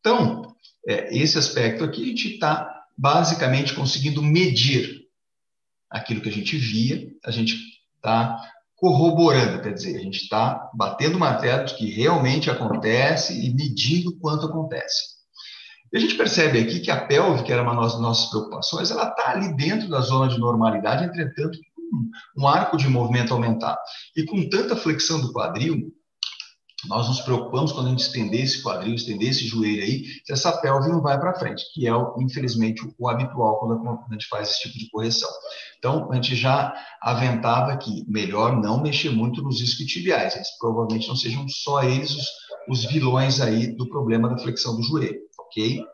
Então, 0.00 0.54
é, 0.86 1.16
esse 1.16 1.38
aspecto 1.38 1.84
aqui 1.84 2.02
a 2.02 2.06
gente 2.06 2.28
está 2.34 2.84
basicamente 2.96 3.74
conseguindo 3.74 4.22
medir 4.22 5.00
aquilo 5.88 6.20
que 6.20 6.28
a 6.28 6.32
gente 6.32 6.56
via, 6.56 7.08
a 7.24 7.30
gente 7.30 7.56
está 7.96 8.38
corroborando, 8.80 9.62
quer 9.62 9.74
dizer, 9.74 9.96
a 9.96 10.00
gente 10.00 10.22
está 10.22 10.70
batendo 10.74 11.18
martelo 11.18 11.66
de 11.66 11.74
que 11.74 11.90
realmente 11.90 12.50
acontece 12.50 13.38
e 13.38 13.54
medindo 13.54 14.18
quanto 14.18 14.46
acontece. 14.46 15.20
E 15.92 15.98
a 15.98 16.00
gente 16.00 16.14
percebe 16.14 16.58
aqui 16.58 16.80
que 16.80 16.90
a 16.90 17.04
pelve, 17.04 17.42
que 17.42 17.52
era 17.52 17.62
uma 17.62 17.78
das 17.80 18.00
nossas 18.00 18.30
preocupações, 18.30 18.90
ela 18.90 19.08
está 19.08 19.32
ali 19.32 19.54
dentro 19.54 19.88
da 19.88 20.00
zona 20.00 20.28
de 20.28 20.38
normalidade, 20.38 21.04
entretanto, 21.04 21.58
um 22.36 22.48
arco 22.48 22.78
de 22.78 22.88
movimento 22.88 23.34
aumentado. 23.34 23.78
E 24.16 24.24
com 24.24 24.48
tanta 24.48 24.76
flexão 24.76 25.20
do 25.20 25.32
quadril, 25.32 25.92
nós 26.88 27.08
nos 27.08 27.20
preocupamos 27.20 27.72
quando 27.72 27.86
a 27.86 27.90
gente 27.90 28.02
estender 28.02 28.42
esse 28.42 28.62
quadril, 28.62 28.94
estender 28.94 29.30
esse 29.30 29.46
joelho 29.46 29.82
aí, 29.82 30.04
se 30.24 30.32
essa 30.32 30.52
pelve 30.60 30.88
não 30.88 31.00
vai 31.00 31.18
para 31.18 31.38
frente, 31.38 31.64
que 31.74 31.88
é, 31.88 31.92
infelizmente, 32.18 32.82
o 32.98 33.08
habitual 33.08 33.58
quando 33.58 33.98
a 34.08 34.12
gente 34.12 34.28
faz 34.28 34.50
esse 34.50 34.62
tipo 34.62 34.78
de 34.78 34.90
correção. 34.90 35.30
Então, 35.78 36.10
a 36.10 36.14
gente 36.14 36.34
já 36.34 36.74
aventava 37.02 37.76
que 37.76 38.04
melhor 38.08 38.60
não 38.60 38.82
mexer 38.82 39.10
muito 39.10 39.42
nos 39.42 39.60
isquiotibiais, 39.60 40.36
eles 40.36 40.48
provavelmente 40.58 41.08
não 41.08 41.16
sejam 41.16 41.46
só 41.48 41.82
eles 41.82 42.10
os, 42.10 42.26
os 42.68 42.84
vilões 42.84 43.40
aí 43.40 43.74
do 43.74 43.88
problema 43.88 44.28
da 44.28 44.38
flexão 44.38 44.76
do 44.76 44.82
joelho 44.82 45.30
ok? 45.50 45.84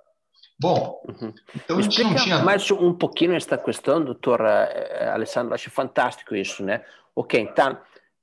Bom, 0.59 1.03
uhum. 1.07 1.35
então 1.55 1.79
a 1.79 1.83
gente 1.83 2.03
não 2.03 2.14
tinha... 2.14 2.38
mais 2.38 2.70
um 2.70 2.94
pouquinho 2.94 3.35
esta 3.35 3.59
questão, 3.59 4.03
doutor 4.03 4.40
uh, 4.40 5.12
Alessandro, 5.12 5.55
acho 5.55 5.70
fantástico 5.70 6.35
isso, 6.35 6.62
né? 6.62 6.83
Ok, 7.14 7.38
então, 7.40 7.77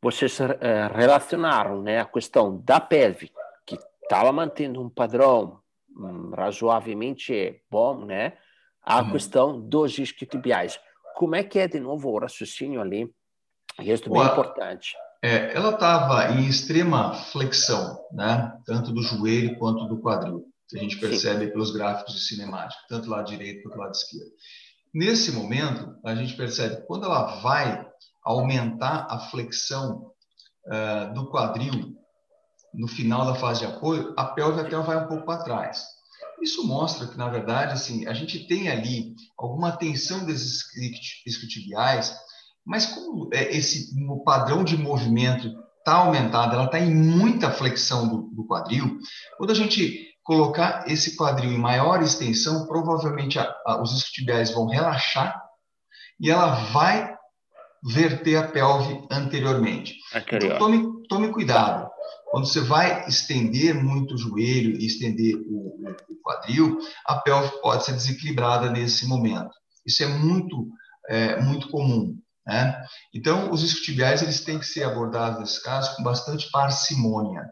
vocês 0.04 0.40
uh, 0.40 0.46
relacionaram 0.94 1.82
né, 1.82 2.02
a 2.02 2.06
questão 2.06 2.62
da 2.64 2.80
pelve, 2.80 3.32
que 3.66 3.80
estava 4.04 4.32
mantendo 4.32 4.82
um 4.82 4.90
padrão 4.90 5.60
um, 5.98 6.32
razoavelmente 6.32 7.62
bom, 7.72 8.06
né? 8.06 8.34
A 8.84 9.02
uhum. 9.02 9.12
questão 9.12 9.62
dos 9.62 9.98
isquiotibiais. 9.98 10.78
Como 11.16 11.36
é 11.36 11.44
que 11.44 11.58
é, 11.58 11.68
de 11.68 11.80
novo, 11.80 12.10
o 12.10 12.20
raciocínio 12.20 12.82
ali? 12.82 13.10
Isso 13.80 14.06
é 14.06 14.10
bem 14.10 14.22
importante. 14.22 14.94
É, 15.24 15.56
ela 15.56 15.70
estava 15.70 16.34
em 16.34 16.48
extrema 16.50 17.14
flexão, 17.14 17.98
né? 18.12 18.52
Tanto 18.66 18.92
do 18.92 19.02
joelho 19.02 19.58
quanto 19.58 19.86
do 19.86 20.02
quadril 20.02 20.46
a 20.76 20.80
gente 20.80 20.98
percebe 20.98 21.46
Sim. 21.46 21.52
pelos 21.52 21.72
gráficos 21.72 22.14
de 22.16 22.22
cinemática, 22.22 22.82
tanto 22.90 23.10
lado 23.10 23.30
direito 23.30 23.64
quanto 23.64 23.78
lado 23.78 23.92
esquerdo. 23.92 24.32
Nesse 24.94 25.32
momento, 25.32 25.96
a 26.04 26.16
gente 26.16 26.36
percebe 26.36 26.78
que 26.78 26.82
quando 26.84 27.06
ela 27.06 27.42
vai 27.42 27.83
aumentar 28.24 29.08
a 29.10 29.20
flexão 29.20 30.12
uh, 30.68 31.14
do 31.14 31.30
quadril 31.30 31.96
no 32.74 32.88
final 32.88 33.26
da 33.26 33.36
fase 33.36 33.60
de 33.60 33.66
apoio, 33.68 34.14
a 34.18 34.26
pelve 34.26 34.60
até 34.60 34.76
vai 34.78 34.98
um 34.98 35.08
pouco 35.08 35.26
para 35.26 35.44
trás. 35.44 35.86
Isso 36.42 36.66
mostra 36.66 37.08
que, 37.08 37.18
na 37.18 37.30
verdade, 37.30 37.74
assim, 37.74 38.08
a 38.08 38.14
gente 38.14 38.48
tem 38.48 38.70
ali 38.70 39.14
alguma 39.38 39.72
tensão 39.72 40.26
desses 40.26 40.64
isquiotibiais, 41.26 42.16
mas 42.66 42.88
como 42.88 43.30
é, 43.34 43.56
esse 43.56 43.94
padrão 44.26 44.64
de 44.64 44.76
movimento 44.76 45.48
está 45.78 45.96
aumentado, 45.98 46.56
ela 46.56 46.66
está 46.66 46.80
em 46.80 46.94
muita 46.94 47.52
flexão 47.52 48.08
do, 48.08 48.22
do 48.34 48.48
quadril, 48.48 48.98
quando 49.38 49.52
a 49.52 49.56
gente 49.56 50.12
colocar 50.24 50.86
esse 50.88 51.16
quadril 51.16 51.52
em 51.52 51.58
maior 51.58 52.02
extensão, 52.02 52.66
provavelmente 52.66 53.38
a, 53.38 53.54
a, 53.66 53.82
os 53.82 53.92
isquiotibiais 53.92 54.52
vão 54.52 54.68
relaxar 54.68 55.42
e 56.20 56.32
ela 56.32 56.56
vai 56.72 57.13
verter 57.84 58.38
a 58.38 58.48
pelve 58.48 59.06
anteriormente. 59.12 59.96
Então, 60.48 60.58
tome, 60.58 61.08
tome 61.08 61.32
cuidado. 61.32 61.90
Quando 62.32 62.48
você 62.48 62.62
vai 62.62 63.08
estender 63.08 63.76
muito 63.76 64.16
o 64.16 64.18
joelho 64.18 64.80
e 64.80 64.86
estender 64.86 65.36
o, 65.36 65.92
o 66.10 66.16
quadril, 66.24 66.78
a 67.06 67.18
pelve 67.18 67.52
pode 67.62 67.86
ser 67.86 67.94
desequilibrada 67.94 68.72
nesse 68.72 69.08
momento. 69.08 69.52
Isso 69.86 70.04
é 70.04 70.08
muito, 70.08 70.68
é, 71.10 71.42
muito 71.42 71.70
comum. 71.70 72.18
Né? 72.46 72.82
Então, 73.14 73.52
os 73.52 73.64
isquiotibiais 73.64 74.22
eles 74.22 74.42
têm 74.42 74.60
que 74.60 74.66
ser 74.66 74.84
abordados 74.84 75.40
nesse 75.40 75.64
caso 75.64 75.96
com 75.96 76.04
bastante 76.04 76.50
parcimônia. 76.52 77.44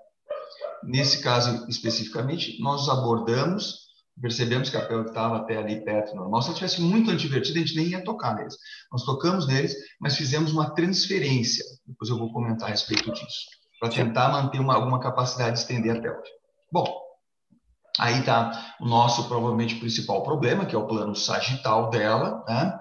Nesse 0.83 1.21
caso 1.21 1.65
especificamente, 1.69 2.59
nós 2.59 2.89
abordamos, 2.89 3.90
percebemos 4.21 4.69
que 4.69 4.77
a 4.77 4.85
pelve 4.85 5.09
estava 5.09 5.37
até 5.37 5.57
ali 5.57 5.83
perto 5.83 6.15
normal. 6.15 6.41
Se 6.41 6.49
ela 6.49 6.55
tivesse 6.55 6.81
muito 6.81 7.09
antivertida, 7.09 7.59
a 7.59 7.61
gente 7.61 7.75
nem 7.75 7.87
ia 7.87 8.03
tocar 8.03 8.35
neles. 8.35 8.55
Nós 8.91 9.03
tocamos 9.03 9.47
neles, 9.47 9.75
mas 9.99 10.15
fizemos 10.15 10.53
uma 10.53 10.73
transferência. 10.75 11.65
Depois 11.85 12.09
eu 12.09 12.17
vou 12.17 12.31
comentar 12.31 12.67
a 12.67 12.71
respeito 12.71 13.11
disso. 13.11 13.45
para 13.79 13.89
tentar 13.89 14.29
manter 14.29 14.59
uma, 14.59 14.75
alguma 14.75 14.99
capacidade 14.99 15.53
de 15.53 15.59
estender 15.59 15.97
a 15.97 15.99
pelve. 15.99 16.29
Bom, 16.71 16.85
aí 17.99 18.19
está 18.19 18.75
o 18.79 18.85
nosso 18.85 19.27
provavelmente 19.27 19.75
principal 19.75 20.23
problema, 20.23 20.65
que 20.65 20.75
é 20.75 20.77
o 20.77 20.87
plano 20.87 21.15
sagital 21.15 21.89
dela, 21.89 22.43
né? 22.47 22.77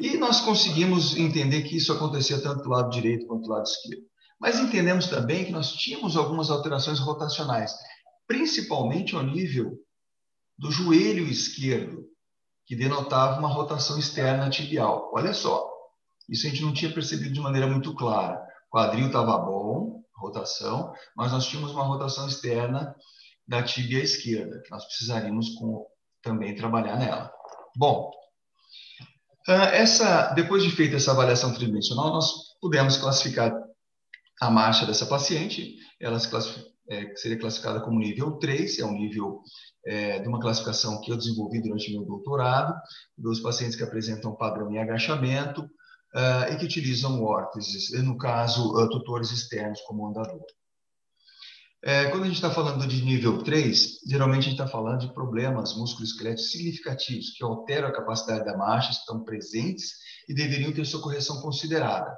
E 0.00 0.16
nós 0.16 0.40
conseguimos 0.40 1.16
entender 1.16 1.62
que 1.62 1.76
isso 1.76 1.92
acontecia 1.92 2.42
tanto 2.42 2.64
do 2.64 2.70
lado 2.70 2.90
direito 2.90 3.24
quanto 3.26 3.42
do 3.42 3.50
lado 3.50 3.64
esquerdo. 3.64 4.02
Mas 4.40 4.58
entendemos 4.58 5.06
também 5.06 5.44
que 5.44 5.52
nós 5.52 5.72
tínhamos 5.72 6.16
algumas 6.16 6.50
alterações 6.50 6.98
rotacionais, 6.98 7.72
principalmente 8.26 9.14
ao 9.14 9.22
nível 9.22 9.78
do 10.58 10.70
joelho 10.70 11.26
esquerdo, 11.26 12.04
que 12.66 12.76
denotava 12.76 13.38
uma 13.38 13.48
rotação 13.48 13.98
externa 13.98 14.50
tibial. 14.50 15.10
Olha 15.14 15.32
só, 15.32 15.68
isso 16.28 16.46
a 16.46 16.50
gente 16.50 16.62
não 16.62 16.72
tinha 16.72 16.92
percebido 16.92 17.32
de 17.32 17.40
maneira 17.40 17.66
muito 17.66 17.94
clara. 17.94 18.42
O 18.68 18.76
quadril 18.76 19.06
estava 19.06 19.38
bom, 19.38 20.02
rotação, 20.16 20.92
mas 21.16 21.32
nós 21.32 21.46
tínhamos 21.46 21.72
uma 21.72 21.84
rotação 21.84 22.26
externa 22.26 22.94
da 23.46 23.62
tibia 23.62 24.02
esquerda, 24.02 24.60
que 24.62 24.70
nós 24.70 24.84
precisaríamos 24.84 25.50
com, 25.50 25.86
também 26.22 26.54
trabalhar 26.56 26.96
nela. 26.96 27.30
Bom, 27.76 28.10
ah, 29.48 29.66
essa, 29.66 30.32
depois 30.32 30.64
de 30.64 30.70
feita 30.70 30.96
essa 30.96 31.12
avaliação 31.12 31.54
tridimensional, 31.54 32.12
nós 32.12 32.56
pudemos 32.60 32.96
classificar 32.96 33.52
a 34.40 34.50
marcha 34.50 34.84
dessa 34.84 35.06
paciente. 35.06 35.76
Ela 36.00 36.18
se 36.18 36.28
é, 36.88 37.14
seria 37.16 37.38
classificada 37.38 37.80
como 37.80 37.98
nível 37.98 38.32
3, 38.38 38.78
é 38.78 38.84
um 38.84 38.92
nível 38.92 39.42
é, 39.84 40.18
de 40.18 40.28
uma 40.28 40.40
classificação 40.40 41.00
que 41.00 41.10
eu 41.10 41.16
desenvolvi 41.16 41.60
durante 41.60 41.92
meu 41.92 42.04
doutorado, 42.04 42.74
dos 43.16 43.40
pacientes 43.40 43.76
que 43.76 43.82
apresentam 43.82 44.36
padrão 44.36 44.70
em 44.70 44.78
agachamento 44.78 45.62
uh, 45.62 46.52
e 46.52 46.56
que 46.56 46.64
utilizam 46.64 47.22
órteses, 47.22 47.90
no 48.02 48.16
caso, 48.16 48.72
uh, 48.74 48.88
tutores 48.88 49.30
externos 49.30 49.80
como 49.82 50.08
andador. 50.08 50.44
É, 51.84 52.10
quando 52.10 52.24
a 52.24 52.26
gente 52.26 52.36
está 52.36 52.50
falando 52.50 52.84
de 52.86 53.04
nível 53.04 53.44
3, 53.44 54.00
geralmente 54.08 54.40
a 54.40 54.50
gente 54.50 54.60
está 54.60 54.66
falando 54.66 55.00
de 55.00 55.14
problemas 55.14 55.76
musculoesqueléticos 55.76 56.50
significativos, 56.50 57.30
que 57.30 57.44
alteram 57.44 57.88
a 57.88 57.92
capacidade 57.92 58.44
da 58.44 58.56
marcha, 58.56 58.90
estão 58.90 59.22
presentes 59.22 59.92
e 60.28 60.34
deveriam 60.34 60.72
ter 60.72 60.84
sua 60.84 61.00
correção 61.00 61.40
considerada. 61.40 62.12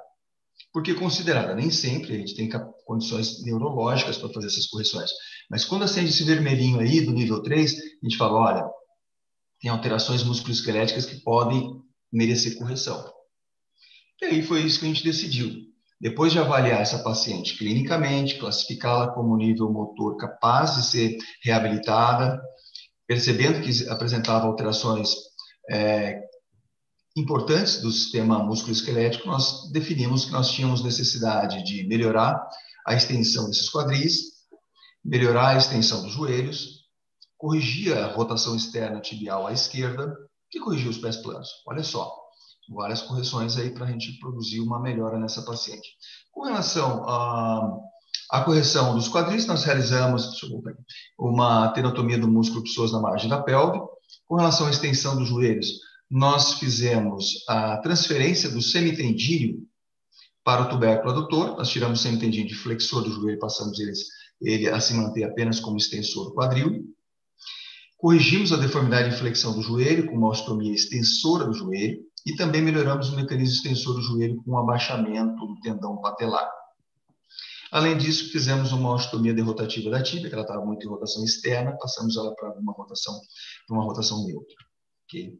Por 0.71 0.83
que 0.83 0.93
considerada? 0.93 1.55
Nem 1.55 1.71
sempre 1.71 2.13
a 2.13 2.17
gente 2.17 2.35
tem 2.35 2.49
condições 2.85 3.43
neurológicas 3.43 4.17
para 4.17 4.29
fazer 4.29 4.47
essas 4.47 4.67
correções. 4.67 5.09
Mas 5.49 5.65
quando 5.65 5.83
acende 5.83 6.09
esse 6.09 6.23
vermelhinho 6.23 6.79
aí 6.79 7.01
do 7.01 7.11
nível 7.11 7.41
3, 7.41 7.73
a 7.73 8.05
gente 8.05 8.17
fala, 8.17 8.39
olha, 8.39 8.69
tem 9.59 9.71
alterações 9.71 10.23
musculoesqueléticas 10.23 11.05
que 11.05 11.21
podem 11.21 11.81
merecer 12.11 12.57
correção. 12.57 13.11
E 14.21 14.25
aí 14.25 14.43
foi 14.43 14.61
isso 14.61 14.79
que 14.79 14.85
a 14.85 14.89
gente 14.89 15.03
decidiu. 15.03 15.69
Depois 15.99 16.31
de 16.31 16.39
avaliar 16.39 16.81
essa 16.81 16.99
paciente 16.99 17.57
clinicamente, 17.57 18.37
classificá-la 18.37 19.11
como 19.11 19.35
nível 19.35 19.71
motor 19.71 20.15
capaz 20.17 20.75
de 20.75 20.85
ser 20.85 21.17
reabilitada, 21.43 22.39
percebendo 23.07 23.61
que 23.61 23.89
apresentava 23.89 24.45
alterações 24.45 25.13
é, 25.69 26.21
importantes 27.19 27.81
do 27.81 27.91
sistema 27.91 28.39
musculoesquelético, 28.39 29.27
nós 29.27 29.69
definimos 29.71 30.25
que 30.25 30.31
nós 30.31 30.51
tínhamos 30.51 30.83
necessidade 30.83 31.63
de 31.63 31.87
melhorar 31.87 32.47
a 32.85 32.95
extensão 32.95 33.47
desses 33.47 33.69
quadris, 33.69 34.39
melhorar 35.03 35.49
a 35.49 35.57
extensão 35.57 36.01
dos 36.01 36.13
joelhos, 36.13 36.79
corrigir 37.37 37.97
a 37.97 38.13
rotação 38.13 38.55
externa 38.55 38.99
tibial 38.99 39.47
à 39.47 39.53
esquerda 39.53 40.15
e 40.53 40.59
corrigir 40.59 40.89
os 40.89 40.97
pés 40.97 41.17
planos. 41.17 41.49
Olha 41.67 41.83
só, 41.83 42.11
várias 42.69 43.01
correções 43.01 43.57
aí 43.57 43.71
para 43.71 43.85
a 43.85 43.91
gente 43.91 44.19
produzir 44.19 44.59
uma 44.59 44.79
melhora 44.79 45.19
nessa 45.19 45.43
paciente. 45.43 45.87
Com 46.31 46.43
relação 46.43 47.07
à, 47.07 47.77
à 48.31 48.41
correção 48.43 48.95
dos 48.95 49.09
quadris, 49.09 49.45
nós 49.45 49.63
realizamos 49.63 50.31
uma 51.17 51.69
tenotomia 51.69 52.17
do 52.17 52.27
músculo 52.27 52.63
psoas 52.63 52.91
na 52.91 52.99
margem 52.99 53.29
da 53.29 53.41
pelve. 53.41 53.79
Com 54.25 54.35
relação 54.35 54.67
à 54.67 54.69
extensão 54.69 55.15
dos 55.17 55.27
joelhos, 55.27 55.88
nós 56.09 56.53
fizemos 56.53 57.43
a 57.47 57.77
transferência 57.77 58.49
do 58.49 58.61
semitendíneo 58.61 59.67
para 60.43 60.63
o 60.63 60.69
tubérculo 60.69 61.11
adutor. 61.11 61.57
Nós 61.57 61.69
tiramos 61.69 61.99
o 61.99 62.01
semitendíneo 62.01 62.47
de 62.47 62.55
flexor 62.55 63.03
do 63.03 63.11
joelho, 63.11 63.37
passamos 63.37 63.79
eles, 63.79 64.07
ele 64.41 64.67
a 64.67 64.79
se 64.79 64.93
manter 64.93 65.23
apenas 65.23 65.59
como 65.59 65.77
extensor 65.77 66.33
quadril. 66.33 66.83
Corrigimos 67.97 68.51
a 68.51 68.57
deformidade 68.57 69.09
de 69.09 69.17
flexão 69.17 69.53
do 69.53 69.61
joelho 69.61 70.07
com 70.07 70.15
uma 70.15 70.29
ostomia 70.29 70.73
extensora 70.73 71.45
do 71.45 71.53
joelho 71.53 71.99
e 72.25 72.35
também 72.35 72.61
melhoramos 72.61 73.09
o 73.09 73.15
mecanismo 73.15 73.55
extensor 73.55 73.93
do 73.95 74.01
joelho 74.01 74.41
com 74.43 74.51
um 74.51 74.57
abaixamento 74.57 75.45
do 75.45 75.59
tendão 75.61 75.97
patelar. 76.01 76.49
Além 77.71 77.97
disso, 77.97 78.31
fizemos 78.31 78.71
uma 78.71 78.93
ostomia 78.93 79.33
derrotativa 79.33 79.91
da 79.91 80.01
tíbia, 80.01 80.27
que 80.27 80.33
ela 80.33 80.41
estava 80.41 80.65
muito 80.65 80.83
em 80.83 80.89
rotação 80.89 81.23
externa, 81.23 81.77
passamos 81.77 82.17
ela 82.17 82.33
para 82.33 82.51
uma 82.53 82.73
rotação, 82.73 83.19
uma 83.69 83.83
rotação 83.83 84.25
neutra. 84.25 84.55
Okay? 85.05 85.37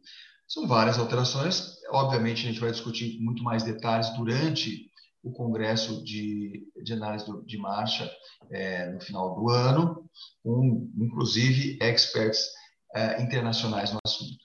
São 0.50 0.66
várias 0.66 0.98
alterações. 0.98 1.76
Obviamente, 1.90 2.44
a 2.44 2.48
gente 2.50 2.58
vai 2.58 2.72
discutir 2.72 3.20
muito 3.20 3.40
mais 3.44 3.62
detalhes 3.62 4.10
durante 4.16 4.90
o 5.22 5.30
congresso 5.30 6.02
de, 6.02 6.66
de 6.82 6.92
análise 6.92 7.24
do, 7.24 7.44
de 7.44 7.56
marcha 7.56 8.10
é, 8.50 8.90
no 8.90 9.00
final 9.00 9.36
do 9.36 9.48
ano, 9.48 10.10
com 10.42 10.90
inclusive 10.98 11.78
experts 11.80 12.48
é, 12.92 13.22
internacionais 13.22 13.92
no 13.92 13.98
assunto. 14.04 14.44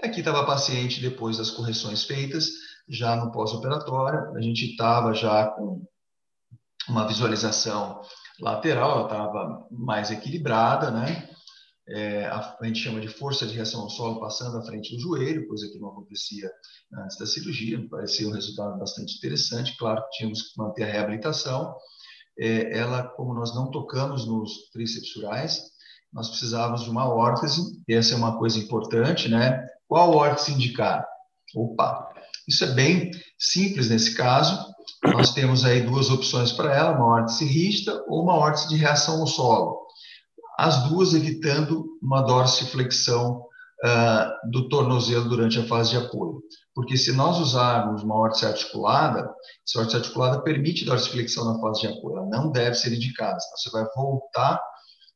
Aqui 0.00 0.20
estava 0.20 0.42
a 0.42 0.46
paciente 0.46 1.00
depois 1.00 1.38
das 1.38 1.50
correções 1.50 2.04
feitas, 2.04 2.48
já 2.88 3.16
no 3.16 3.32
pós-operatório, 3.32 4.36
a 4.36 4.40
gente 4.40 4.70
estava 4.70 5.12
já 5.14 5.46
com 5.46 5.84
uma 6.88 7.08
visualização 7.08 8.02
lateral, 8.40 8.92
ela 8.92 9.04
estava 9.04 9.66
mais 9.70 10.10
equilibrada, 10.10 10.90
né? 10.90 11.31
É, 11.88 12.26
a, 12.26 12.56
a, 12.60 12.66
gente 12.66 12.78
chama 12.78 13.00
de 13.00 13.08
força 13.08 13.44
de 13.44 13.54
reação 13.54 13.80
ao 13.80 13.90
solo 13.90 14.20
passando 14.20 14.56
à 14.56 14.62
frente 14.62 14.94
do 14.94 15.00
joelho, 15.00 15.48
coisa 15.48 15.68
que 15.68 15.78
não 15.78 15.88
acontecia 15.88 16.48
antes 16.94 17.18
da 17.18 17.26
cirurgia, 17.26 17.78
me 17.78 17.88
pareceu 17.88 18.28
um 18.28 18.32
resultado 18.32 18.78
bastante 18.78 19.16
interessante. 19.16 19.76
Claro 19.76 20.02
que 20.02 20.18
tínhamos 20.18 20.42
que 20.42 20.58
manter 20.58 20.84
a 20.84 20.92
reabilitação. 20.92 21.74
É, 22.38 22.78
ela, 22.78 23.08
como 23.08 23.34
nós 23.34 23.54
não 23.54 23.70
tocamos 23.70 24.26
nos 24.26 24.70
tríceps 24.72 25.14
rurais, 25.16 25.60
nós 26.12 26.28
precisávamos 26.28 26.84
de 26.84 26.90
uma 26.90 27.08
órtese, 27.08 27.60
essa 27.88 28.14
é 28.14 28.16
uma 28.16 28.38
coisa 28.38 28.58
importante, 28.58 29.28
né? 29.28 29.66
Qual 29.88 30.14
órtese 30.14 30.52
indicar? 30.52 31.04
Opa, 31.54 32.12
isso 32.46 32.64
é 32.64 32.68
bem 32.68 33.10
simples 33.38 33.88
nesse 33.88 34.14
caso. 34.14 34.72
Nós 35.04 35.32
temos 35.32 35.64
aí 35.64 35.82
duas 35.82 36.10
opções 36.10 36.52
para 36.52 36.74
ela, 36.74 36.96
uma 36.96 37.06
órtese 37.06 37.44
rígida 37.44 38.04
ou 38.08 38.22
uma 38.22 38.34
órtese 38.34 38.68
de 38.68 38.76
reação 38.76 39.20
ao 39.20 39.26
solo. 39.26 39.81
As 40.58 40.88
duas 40.88 41.14
evitando 41.14 41.84
uma 42.02 42.22
dorsiflexão 42.22 43.42
uh, 43.84 44.50
do 44.50 44.68
tornozelo 44.68 45.28
durante 45.28 45.58
a 45.58 45.66
fase 45.66 45.90
de 45.90 45.96
apoio. 45.96 46.42
Porque 46.74 46.96
se 46.96 47.12
nós 47.12 47.38
usarmos 47.38 48.02
uma 48.02 48.16
órtese 48.16 48.46
articulada, 48.46 49.30
essa 49.66 49.80
órtese 49.80 49.96
articulada 49.96 50.42
permite 50.42 50.84
dorsiflexão 50.84 51.44
na 51.44 51.60
fase 51.60 51.82
de 51.82 51.88
apoio, 51.88 52.18
ela 52.18 52.26
não 52.26 52.50
deve 52.50 52.74
ser 52.74 52.92
indicada, 52.92 53.38
senão 53.38 53.56
você 53.56 53.70
vai 53.70 53.84
voltar 53.94 54.60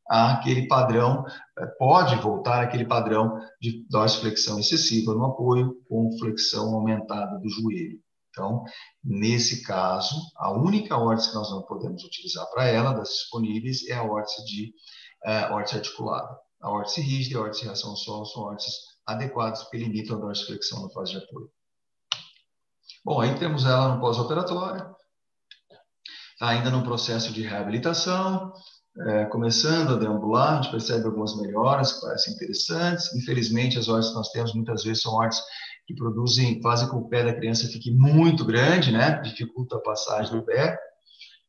àquele 0.08 0.68
padrão, 0.68 1.24
é, 1.58 1.66
pode 1.78 2.14
voltar 2.16 2.62
àquele 2.62 2.84
padrão 2.84 3.38
de 3.60 3.86
dorsiflexão 3.88 4.58
excessiva 4.58 5.14
no 5.14 5.24
apoio 5.24 5.74
com 5.88 6.16
flexão 6.18 6.74
aumentada 6.74 7.38
do 7.38 7.48
joelho. 7.48 7.98
Então, 8.30 8.62
nesse 9.02 9.62
caso, 9.62 10.14
a 10.36 10.52
única 10.52 10.94
órtese 10.98 11.30
que 11.30 11.34
nós 11.34 11.50
não 11.50 11.62
podemos 11.62 12.04
utilizar 12.04 12.46
para 12.50 12.66
ela, 12.66 12.92
das 12.92 13.08
disponíveis, 13.08 13.88
é 13.88 13.94
a 13.94 14.04
órtese, 14.04 14.44
de, 14.44 14.74
uh, 15.26 15.52
órtese 15.52 15.76
articulada. 15.76 16.38
A 16.60 16.70
órtese 16.70 17.00
rígida 17.00 17.34
e 17.34 17.38
a 17.38 17.42
órtese 17.42 17.64
reação 17.64 17.90
ao 17.90 17.96
solo 17.96 18.24
são 18.26 18.42
órteses 18.44 18.74
adequadas 19.06 19.62
porque 19.62 19.78
limitam 19.78 20.16
a 20.16 20.20
dorsiflexão 20.20 20.82
na 20.82 20.90
fase 20.90 21.12
de 21.12 21.18
apoio. 21.18 21.50
Bom, 23.04 23.20
aí 23.20 23.38
temos 23.38 23.64
ela 23.64 23.94
no 23.94 24.00
pós-operatório, 24.00 24.84
tá 26.38 26.48
ainda 26.48 26.70
no 26.70 26.82
processo 26.82 27.32
de 27.32 27.42
reabilitação, 27.42 28.52
é, 28.98 29.26
começando 29.26 29.94
a 29.94 29.98
deambular, 29.98 30.52
a 30.52 30.62
gente 30.62 30.70
percebe 30.70 31.04
algumas 31.04 31.36
melhoras 31.36 31.92
que 31.92 32.00
parecem 32.00 32.32
interessantes. 32.32 33.14
Infelizmente, 33.14 33.78
as 33.78 33.88
hortes 33.88 34.08
que 34.08 34.16
nós 34.16 34.30
temos 34.30 34.54
muitas 34.54 34.84
vezes 34.84 35.02
são 35.02 35.12
hortes 35.12 35.38
que 35.86 35.94
produzem, 35.94 36.60
fazem 36.62 36.88
com 36.88 37.00
que 37.00 37.06
o 37.06 37.08
pé 37.08 37.22
da 37.22 37.34
criança 37.34 37.68
fique 37.68 37.90
muito 37.90 38.44
grande, 38.44 38.90
né? 38.90 39.20
Dificulta 39.20 39.76
a 39.76 39.80
passagem 39.80 40.32
do 40.32 40.44
pé. 40.44 40.78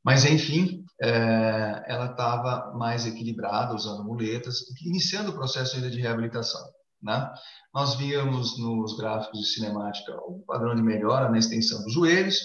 Mas, 0.08 0.24
enfim, 0.24 0.86
é, 1.02 1.84
ela 1.86 2.06
estava 2.12 2.72
mais 2.78 3.06
equilibrada, 3.06 3.76
usando 3.76 4.06
muletas, 4.06 4.60
iniciando 4.86 5.32
o 5.32 5.34
processo 5.34 5.76
ainda 5.76 5.89
de 5.89 6.00
reabilitação. 6.00 6.62
Né? 7.04 7.30
Nós 7.74 7.96
víamos 7.96 8.58
nos 8.58 8.96
gráficos 8.96 9.38
de 9.41 9.48
cinemática 9.48 10.15
o 10.26 10.41
padrão 10.48 10.74
de 10.74 10.82
melhora 10.82 11.30
na 11.30 11.38
extensão 11.38 11.84
dos 11.84 11.93
joelhos, 11.93 12.38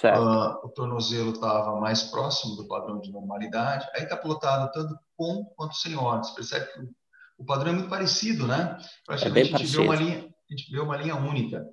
Uh, 0.00 0.64
o 0.64 0.68
tornozelo 0.68 1.32
estava 1.32 1.74
mais 1.80 2.04
próximo 2.04 2.54
do 2.54 2.68
padrão 2.68 3.00
de 3.00 3.10
normalidade. 3.10 3.84
Aí 3.96 4.04
está 4.04 4.16
plotado 4.16 4.70
tanto 4.72 4.96
com 5.16 5.44
quanto 5.56 5.74
sem 5.74 5.96
órtex. 5.96 6.36
Percebe 6.36 6.66
que 6.66 6.80
o, 6.82 6.88
o, 7.38 7.44
padrão 7.44 7.72
é 7.72 7.74
muito 7.74 7.88
parecido, 7.88 8.46
né? 8.46 8.78
Praticamente 9.04 9.50
é 9.50 9.56
a, 9.56 9.58
gente 9.58 9.76
vê 9.76 9.82
uma 9.82 9.96
linha, 9.96 10.18
a 10.18 10.54
gente 10.54 10.70
vê 10.70 10.78
uma 10.78 10.96
linha 10.96 11.16
única. 11.16 11.64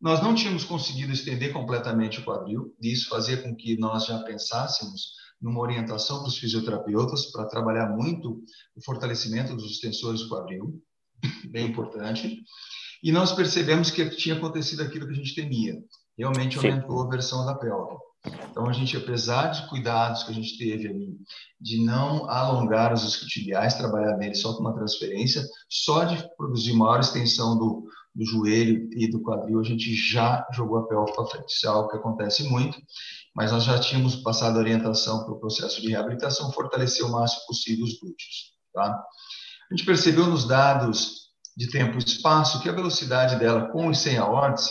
Nós 0.00 0.22
não 0.22 0.34
tínhamos 0.34 0.64
conseguido 0.64 1.12
estender 1.12 1.52
completamente 1.52 2.20
o 2.20 2.24
quadril, 2.24 2.74
e 2.80 2.90
isso 2.90 3.08
fazia 3.08 3.36
com 3.36 3.54
que 3.54 3.78
nós 3.78 4.06
já 4.06 4.18
pensássemos 4.20 5.20
numa 5.40 5.60
orientação 5.60 6.20
para 6.20 6.28
os 6.28 6.38
fisioterapeutas 6.38 7.26
para 7.26 7.46
trabalhar 7.46 7.88
muito 7.88 8.42
o 8.74 8.84
fortalecimento 8.84 9.54
dos 9.54 9.70
extensores 9.70 10.22
do 10.22 10.28
quadril, 10.28 10.82
bem 11.50 11.66
importante. 11.66 12.42
E 13.02 13.12
nós 13.12 13.32
percebemos 13.32 13.90
que 13.90 14.08
tinha 14.10 14.36
acontecido 14.36 14.82
aquilo 14.82 15.06
que 15.06 15.12
a 15.12 15.16
gente 15.16 15.34
temia. 15.34 15.76
Realmente 16.16 16.58
aumentou 16.58 17.00
Sim. 17.00 17.06
a 17.06 17.10
versão 17.10 17.46
da 17.46 17.54
pelve. 17.54 17.96
Então, 18.50 18.68
a 18.68 18.72
gente, 18.72 18.94
apesar 18.96 19.48
de 19.48 19.66
cuidados 19.68 20.24
que 20.24 20.30
a 20.30 20.34
gente 20.34 20.58
teve 20.58 20.88
ali, 20.88 21.16
de 21.58 21.82
não 21.82 22.28
alongar 22.28 22.92
os 22.92 23.02
isquiotibiais, 23.02 23.74
trabalhar 23.74 24.18
nele 24.18 24.34
só 24.34 24.52
com 24.52 24.60
uma 24.60 24.74
transferência, 24.74 25.42
só 25.70 26.04
de 26.04 26.22
produzir 26.36 26.74
maior 26.74 27.00
extensão 27.00 27.58
do, 27.58 27.88
do 28.14 28.24
joelho 28.24 28.88
e 28.92 29.08
do 29.08 29.20
quadril, 29.22 29.60
a 29.60 29.64
gente 29.64 29.94
já 29.94 30.46
jogou 30.52 30.78
a 30.78 30.88
pelve 30.88 31.12
para 31.12 31.26
frente. 31.26 31.52
Isso 31.52 31.66
é 31.66 31.70
algo 31.70 31.88
que 31.88 31.96
acontece 31.96 32.42
muito, 32.44 32.78
mas 33.34 33.52
nós 33.52 33.64
já 33.64 33.78
tínhamos 33.78 34.16
passado 34.16 34.58
orientação 34.58 35.24
para 35.24 35.32
o 35.32 35.38
processo 35.38 35.80
de 35.80 35.90
reabilitação, 35.90 36.52
fortalecer 36.52 37.04
o 37.06 37.10
máximo 37.10 37.46
possível 37.46 37.84
os 37.84 37.98
glúteos. 37.98 38.52
Tá? 38.74 39.04
A 39.70 39.74
gente 39.74 39.86
percebeu 39.86 40.26
nos 40.26 40.46
dados 40.46 41.30
de 41.56 41.68
tempo 41.70 41.96
e 41.96 41.98
espaço 41.98 42.60
que 42.60 42.68
a 42.68 42.72
velocidade 42.72 43.36
dela 43.36 43.68
com 43.70 43.90
e 43.90 43.94
sem 43.94 44.16
a 44.16 44.26
órtese 44.26 44.70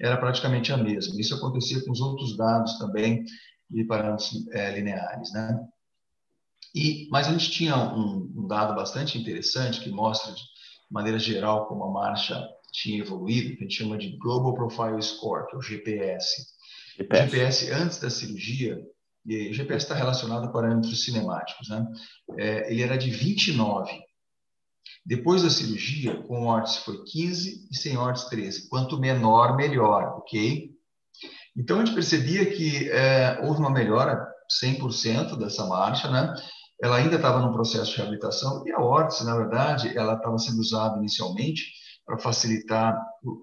era 0.00 0.16
praticamente 0.16 0.72
a 0.72 0.76
mesma. 0.76 1.20
Isso 1.20 1.34
acontecia 1.34 1.84
com 1.84 1.90
os 1.92 2.00
outros 2.00 2.36
dados 2.36 2.78
também 2.78 3.24
de 3.70 3.84
parâmetros 3.84 4.46
é, 4.52 4.74
lineares, 4.74 5.32
né? 5.32 5.60
E, 6.74 7.08
mas 7.10 7.28
a 7.28 7.32
gente 7.32 7.50
tinha 7.50 7.76
um, 7.76 8.32
um, 8.34 8.46
dado 8.46 8.74
bastante 8.74 9.18
interessante 9.18 9.80
que 9.80 9.90
mostra 9.90 10.32
de 10.32 10.42
maneira 10.90 11.18
geral 11.18 11.66
como 11.66 11.84
a 11.84 11.90
marcha 11.90 12.42
tinha 12.72 13.00
evoluído, 13.00 13.50
que 13.50 13.64
a 13.64 13.68
gente 13.68 13.76
chama 13.76 13.98
de 13.98 14.16
Global 14.16 14.54
Profile 14.54 15.02
Score, 15.02 15.46
que 15.46 15.54
é 15.54 15.58
o 15.58 15.62
GPS. 15.62 16.46
GPS. 16.96 17.30
GPS 17.30 17.70
antes 17.70 18.00
da 18.00 18.10
cirurgia, 18.10 18.78
e 19.24 19.50
o 19.50 19.54
GPS 19.54 19.84
está 19.84 19.94
relacionado 19.94 20.46
a 20.46 20.52
parâmetros 20.52 21.04
cinemáticos, 21.04 21.68
né? 21.68 21.86
É, 22.38 22.72
ele 22.72 22.82
era 22.82 22.96
de 22.96 23.10
29. 23.10 23.92
Depois 25.04 25.42
da 25.42 25.50
cirurgia, 25.50 26.22
com 26.22 26.46
órtese 26.46 26.78
foi 26.78 27.02
15 27.04 27.68
e 27.70 27.76
sem 27.76 27.96
órtese 27.96 28.30
13. 28.30 28.68
Quanto 28.68 28.98
menor, 28.98 29.56
melhor, 29.56 30.18
ok? 30.18 30.70
Então, 31.56 31.78
a 31.78 31.84
gente 31.84 31.94
percebia 31.94 32.46
que 32.46 32.90
é, 32.90 33.40
houve 33.42 33.60
uma 33.60 33.70
melhora 33.70 34.26
100% 34.64 35.36
dessa 35.36 35.66
marcha, 35.66 36.10
né? 36.10 36.34
Ela 36.82 36.96
ainda 36.96 37.16
estava 37.16 37.40
no 37.40 37.52
processo 37.52 37.92
de 37.92 37.96
reabilitação 37.98 38.66
e 38.66 38.72
a 38.72 38.80
órtese, 38.80 39.24
na 39.24 39.36
verdade, 39.36 39.96
ela 39.96 40.14
estava 40.14 40.36
sendo 40.38 40.58
usada 40.58 40.98
inicialmente 40.98 41.72
para 42.06 42.18
facilitar 42.18 42.94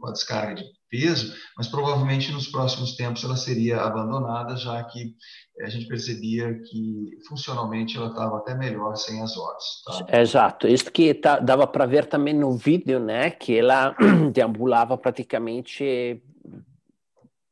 a 0.05 0.11
descarga 0.11 0.55
de 0.55 0.63
peso, 0.89 1.33
mas 1.55 1.67
provavelmente 1.67 2.31
nos 2.31 2.47
próximos 2.47 2.95
tempos 2.95 3.23
ela 3.23 3.37
seria 3.37 3.81
abandonada, 3.81 4.55
já 4.57 4.83
que 4.83 5.13
eh, 5.59 5.65
a 5.65 5.69
gente 5.69 5.87
percebia 5.87 6.53
que 6.53 7.11
funcionalmente 7.27 7.95
ela 7.95 8.09
estava 8.09 8.37
até 8.37 8.55
melhor 8.55 8.95
sem 8.95 9.21
as 9.21 9.37
horas. 9.37 9.63
Tá? 9.85 10.19
Exato, 10.19 10.67
isso 10.67 10.91
que 10.91 11.13
tá, 11.13 11.39
dava 11.39 11.67
para 11.67 11.85
ver 11.85 12.07
também 12.07 12.33
no 12.33 12.57
vídeo, 12.57 12.99
né, 12.99 13.29
que 13.29 13.57
ela 13.57 13.95
deambulava 14.33 14.97
praticamente 14.97 16.21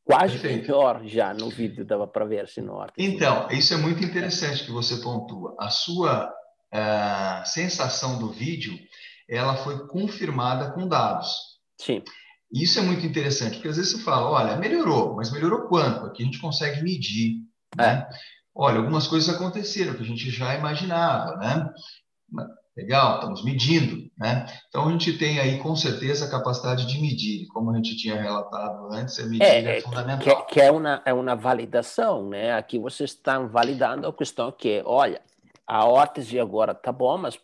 quase 0.04 0.38
Perfeito. 0.39 0.62
melhor 0.62 1.02
já 1.06 1.34
no 1.34 1.50
vídeo, 1.50 1.86
dava 1.86 2.08
para 2.08 2.26
ver 2.26 2.48
se 2.48 2.62
no 2.62 2.86
Então, 2.98 3.48
isso 3.52 3.74
é 3.74 3.78
muito 3.78 4.04
interessante 4.04 4.63
que 4.63 4.72
você 4.72 4.98
pontua. 4.98 5.54
A 5.60 5.70
sua 5.70 6.34
uh, 6.74 7.46
sensação 7.46 8.17
do 8.17 8.32
vídeo, 8.32 8.74
ela 9.30 9.56
foi 9.58 9.88
confirmada 9.88 10.72
com 10.72 10.88
dados. 10.88 11.30
Sim. 11.80 12.04
Isso 12.52 12.80
é 12.80 12.82
muito 12.82 13.06
interessante, 13.06 13.56
porque 13.56 13.68
às 13.68 13.76
vezes 13.76 13.92
você 13.92 14.04
fala, 14.04 14.30
olha, 14.30 14.56
melhorou, 14.56 15.16
mas 15.16 15.32
melhorou 15.32 15.68
quanto? 15.68 16.06
Aqui 16.06 16.24
a 16.24 16.26
gente 16.26 16.40
consegue 16.40 16.82
medir. 16.82 17.42
Né? 17.76 18.08
É. 18.10 18.10
Olha, 18.56 18.78
algumas 18.78 19.08
coisas 19.08 19.34
aconteceram 19.34 19.94
que 19.94 20.02
a 20.02 20.06
gente 20.06 20.32
já 20.32 20.56
imaginava, 20.56 21.36
né? 21.36 21.70
Legal, 22.76 23.16
estamos 23.16 23.44
medindo, 23.44 24.10
né? 24.18 24.46
Então 24.70 24.88
a 24.88 24.92
gente 24.92 25.18
tem 25.18 25.40
aí 25.40 25.60
com 25.60 25.76
certeza 25.76 26.26
a 26.26 26.30
capacidade 26.30 26.88
de 26.88 27.02
medir, 27.02 27.48
como 27.48 27.72
a 27.72 27.76
gente 27.76 27.98
tinha 27.98 28.22
relatado 28.22 28.94
antes, 28.94 29.20
a 29.20 29.26
medir 29.26 29.44
é, 29.44 29.63
é, 29.63 29.78
é 29.78 29.82
fundamental. 29.82 30.46
Que, 30.46 30.54
que, 30.54 30.62
é 30.62 30.72
uma 30.72 31.02
é 31.06 31.13
uma 31.13 31.36
validação, 31.36 32.30
né? 32.30 32.54
Aqui 32.54 32.80
vocês 32.80 33.12
estão 33.12 33.48
validando 33.48 34.08
a 34.08 34.13
questão 34.13 34.52
que, 34.52 34.82
olha, 34.86 35.22
a 35.66 35.86
órtese 35.86 36.40
agora 36.40 36.74
tá 36.74 36.92
bom, 36.92 37.18
mas 37.18 37.40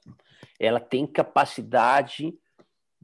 ela 0.65 0.79
tem 0.79 1.05
capacidade 1.05 2.33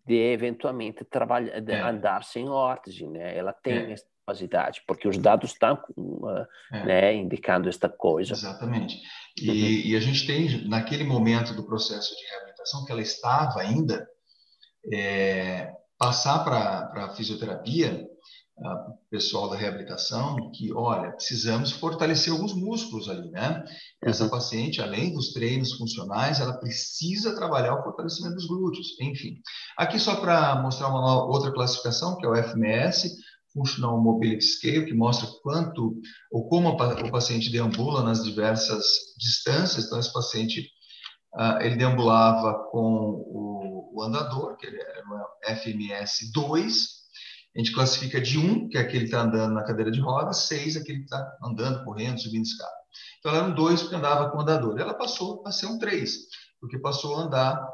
de 0.06 0.15
eventualmente 0.15 1.04
trabalhar, 1.04 1.60
de 1.60 1.72
é. 1.72 1.82
andar 1.82 2.24
sem 2.24 2.50
órtese, 2.50 3.06
né? 3.06 3.38
Ela 3.38 3.54
tem 3.54 3.74
é. 3.74 3.91
essa 3.91 4.06
capacidade, 4.26 4.82
porque 4.88 5.08
os 5.08 5.17
dados 5.17 5.52
estão 5.52 5.78
uh, 5.98 6.45
é. 6.72 6.86
né, 6.86 7.15
indicando 7.15 7.69
esta 7.69 7.89
coisa. 7.89 8.34
Exatamente. 8.34 9.02
E, 9.38 9.50
uhum. 9.50 9.56
e, 9.56 9.95
a 9.95 10.00
gente 10.00 10.26
tem, 10.26 10.67
naquele 10.67 11.04
momento 11.04 11.54
do 11.54 11.65
processo 11.65 12.15
de 12.15 12.26
reabilitação, 12.32 12.86
que 12.86 12.91
ela 12.91 13.02
estava 13.02 13.62
ainda, 13.62 14.08
é, 14.91 15.72
passar 15.98 16.43
para 16.43 17.06
a 17.06 17.13
fisioterapia 17.13 18.09
pessoal 19.10 19.50
da 19.50 19.56
reabilitação 19.56 20.52
que, 20.52 20.72
olha, 20.74 21.12
precisamos 21.12 21.72
fortalecer 21.72 22.32
alguns 22.32 22.54
músculos 22.54 23.10
ali, 23.10 23.30
né? 23.32 23.63
Essa 24.04 24.26
uhum. 24.26 24.30
paciente, 24.30 24.82
além 24.82 25.13
dos 25.13 25.34
treinos 25.34 25.74
funcionais, 25.74 26.39
ela 26.39 26.60
precisa 26.60 27.36
trabalhar 27.36 27.76
o 27.76 27.84
fortalecimento 27.84 28.36
dos 28.36 28.48
glúteos, 28.48 29.00
enfim. 29.00 29.41
Aqui 29.78 30.00
só 30.00 30.17
para 30.17 30.62
mostrar 30.62 30.89
uma 30.89 31.26
outra 31.26 31.52
classificação, 31.52 32.17
que 32.17 32.26
é 32.26 32.30
o 32.30 32.36
FMS, 32.36 33.15
Functional 33.54 34.02
Mobility 34.02 34.45
Scale, 34.45 34.86
que 34.86 34.93
mostra 34.93 35.28
quanto 35.41 36.00
ou 36.32 36.48
como 36.48 36.69
o 36.69 37.12
paciente 37.12 37.52
deambula 37.52 38.04
nas 38.04 38.24
diversas 38.24 38.86
distâncias. 39.17 39.86
Então, 39.86 40.00
esse 40.00 40.13
paciente, 40.13 40.69
uh, 41.34 41.62
ele 41.62 41.76
deambulava 41.76 42.67
com 42.72 42.82
o, 42.82 43.91
o 43.95 44.04
andador, 44.04 44.56
que 44.58 44.67
era 44.67 45.04
o 45.08 45.56
FMS 45.56 46.32
2, 46.32 46.99
a 47.56 47.60
gente 47.60 47.74
classifica 47.74 48.22
de 48.22 48.38
1, 48.38 48.70
que 48.70 48.78
é 48.78 48.82
aquele 48.82 49.02
que 49.02 49.06
está 49.06 49.22
andando 49.22 49.54
na 49.54 49.64
cadeira 49.64 49.92
de 49.92 50.00
rodas, 50.00 50.48
6, 50.48 50.78
aquele 50.78 51.00
que 51.00 51.06
está 51.06 51.38
andando, 51.44 51.84
correndo, 51.84 52.22
subindo 52.22 52.44
escada. 52.44 52.72
Então, 53.20 53.32
ela 53.32 53.42
era 53.42 53.52
um 53.52 53.56
2 53.56 53.82
porque 53.82 53.96
andava 53.96 54.30
com 54.30 54.40
andador. 54.40 54.80
Ela 54.80 54.94
passou 54.94 55.44
a 55.46 55.52
ser 55.52 55.66
um 55.66 55.78
3, 55.78 56.12
porque 56.62 56.78
passou 56.80 57.18
a 57.18 57.24
andar 57.24 57.68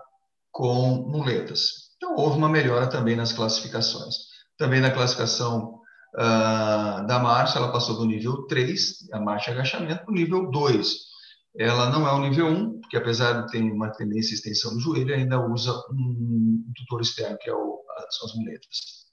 com 0.52 1.08
muletas. 1.10 1.92
Então, 1.98 2.16
houve 2.16 2.38
uma 2.38 2.50
melhora 2.50 2.88
também 2.88 3.16
nas 3.16 3.34
classificações. 3.34 4.16
Também 4.58 4.80
na 4.80 4.92
classificação 4.92 5.82
uh, 6.16 7.06
da 7.06 7.20
marcha, 7.20 7.60
ela 7.60 7.72
passou 7.72 7.98
do 7.98 8.06
nível 8.06 8.48
3, 8.48 9.10
a 9.12 9.20
marcha 9.20 9.52
agachamento, 9.52 10.06
para 10.06 10.12
o 10.12 10.16
nível 10.16 10.50
2. 10.50 11.16
Ela 11.58 11.90
não 11.90 12.08
é 12.08 12.12
o 12.12 12.20
nível 12.20 12.48
1, 12.48 12.80
porque 12.82 12.98
apesar 12.98 13.42
de 13.42 13.52
ter 13.52 13.62
uma 13.62 13.92
tendência 13.92 14.34
à 14.34 14.36
extensão 14.36 14.74
do 14.74 14.80
joelho, 14.80 15.14
ainda 15.14 15.40
usa 15.46 15.72
um 15.92 16.64
tutor 16.76 17.02
externo, 17.02 17.38
que 17.40 17.50
é 17.50 17.54
o, 17.54 17.82
são 18.10 18.28
as 18.28 18.36
muletas. 18.36 19.05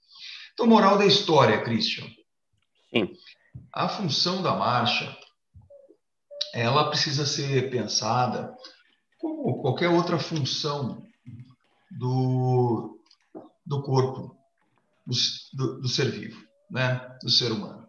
Então, 0.53 0.67
moral 0.67 0.99
da 0.99 1.07
história, 1.07 1.63
Christian. 1.63 2.07
Sim. 2.91 3.11
A 3.73 3.89
função 3.89 4.43
da 4.43 4.55
marcha, 4.55 5.17
ela 6.55 6.89
precisa 6.89 7.25
ser 7.25 7.71
pensada 7.71 8.55
como 9.19 9.61
qualquer 9.63 9.89
outra 9.89 10.19
função 10.19 11.03
do, 11.91 12.99
do 13.65 13.83
corpo, 13.83 14.37
do, 15.07 15.81
do, 15.81 15.89
ser 15.89 16.11
vivo, 16.11 16.45
né? 16.71 17.17
do 17.23 17.31
ser 17.31 17.53
humano. 17.53 17.87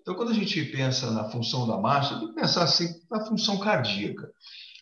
Então, 0.00 0.14
quando 0.14 0.30
a 0.30 0.34
gente 0.34 0.62
pensa 0.64 1.10
na 1.12 1.30
função 1.30 1.66
da 1.66 1.78
marcha, 1.78 2.18
tem 2.18 2.28
que 2.28 2.34
pensar 2.34 2.64
assim 2.64 3.00
na 3.10 3.24
função 3.24 3.58
cardíaca. 3.58 4.30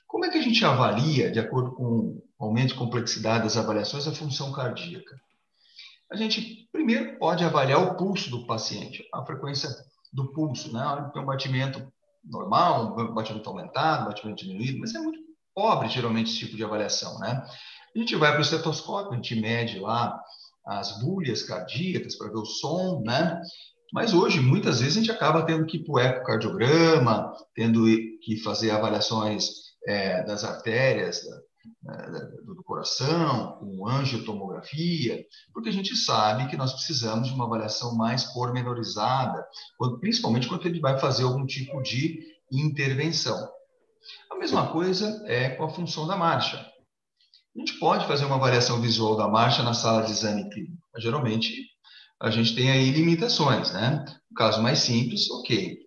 Como 0.06 0.24
é 0.24 0.30
que 0.30 0.38
a 0.38 0.42
gente 0.42 0.64
avalia, 0.64 1.30
de 1.30 1.38
acordo 1.38 1.72
com 1.72 2.20
o 2.38 2.44
aumento 2.44 2.68
de 2.68 2.74
complexidade 2.74 3.44
das 3.44 3.56
avaliações, 3.56 4.08
a 4.08 4.14
função 4.14 4.50
cardíaca? 4.50 5.20
A 6.10 6.16
gente 6.16 6.68
primeiro 6.72 7.18
pode 7.18 7.44
avaliar 7.44 7.82
o 7.82 7.96
pulso 7.96 8.30
do 8.30 8.46
paciente, 8.46 9.04
a 9.14 9.24
frequência 9.24 9.68
do 10.12 10.32
pulso, 10.32 10.72
né? 10.72 11.10
Tem 11.12 11.22
um 11.22 11.26
batimento 11.26 11.92
normal, 12.24 12.96
um 12.98 13.14
batimento 13.14 13.48
aumentado, 13.48 14.02
um 14.02 14.08
batimento 14.08 14.44
diminuído, 14.44 14.78
mas 14.80 14.94
é 14.94 14.98
muito 14.98 15.20
pobre 15.54 15.88
geralmente 15.88 16.30
esse 16.30 16.40
tipo 16.40 16.56
de 16.56 16.64
avaliação, 16.64 17.18
né? 17.18 17.44
A 17.94 17.98
gente 17.98 18.14
vai 18.16 18.30
para 18.30 18.38
o 18.38 18.42
estetoscópio, 18.42 19.12
a 19.12 19.16
gente 19.16 19.34
mede 19.40 19.78
lá 19.78 20.20
as 20.66 21.00
bulhas 21.00 21.42
cardíacas 21.42 22.16
para 22.16 22.28
ver 22.28 22.38
o 22.38 22.44
som, 22.44 23.02
né? 23.04 23.40
Mas 23.92 24.14
hoje, 24.14 24.40
muitas 24.40 24.80
vezes, 24.80 24.96
a 24.96 25.00
gente 25.00 25.10
acaba 25.10 25.44
tendo 25.44 25.66
que 25.66 25.78
ir 25.78 25.84
para 25.84 25.92
o 25.92 25.98
ecocardiograma, 25.98 27.32
tendo 27.54 27.84
que 28.22 28.40
fazer 28.42 28.70
avaliações 28.70 29.48
é, 29.86 30.22
das 30.24 30.44
artérias, 30.44 31.22
do 32.44 32.62
coração, 32.64 33.58
com 33.58 33.86
angiotomografia, 33.86 35.24
porque 35.52 35.68
a 35.68 35.72
gente 35.72 35.96
sabe 35.96 36.48
que 36.48 36.56
nós 36.56 36.72
precisamos 36.72 37.28
de 37.28 37.34
uma 37.34 37.44
avaliação 37.44 37.94
mais 37.96 38.24
pormenorizada, 38.24 39.46
principalmente 40.00 40.48
quando 40.48 40.66
ele 40.66 40.80
vai 40.80 40.98
fazer 40.98 41.24
algum 41.24 41.44
tipo 41.44 41.82
de 41.82 42.20
intervenção. 42.50 43.48
A 44.30 44.36
mesma 44.36 44.72
coisa 44.72 45.22
é 45.26 45.50
com 45.50 45.64
a 45.64 45.70
função 45.70 46.06
da 46.06 46.16
marcha. 46.16 46.56
A 46.56 47.58
gente 47.58 47.78
pode 47.78 48.06
fazer 48.06 48.24
uma 48.24 48.36
avaliação 48.36 48.80
visual 48.80 49.16
da 49.16 49.28
marcha 49.28 49.62
na 49.62 49.74
sala 49.74 50.02
de 50.02 50.12
exame 50.12 50.48
clínico, 50.50 50.82
mas 50.94 51.02
geralmente 51.02 51.68
a 52.20 52.30
gente 52.30 52.54
tem 52.54 52.70
aí 52.70 52.90
limitações, 52.90 53.72
né? 53.72 54.04
No 54.30 54.36
caso 54.36 54.62
mais 54.62 54.78
simples, 54.80 55.30
ok. 55.30 55.78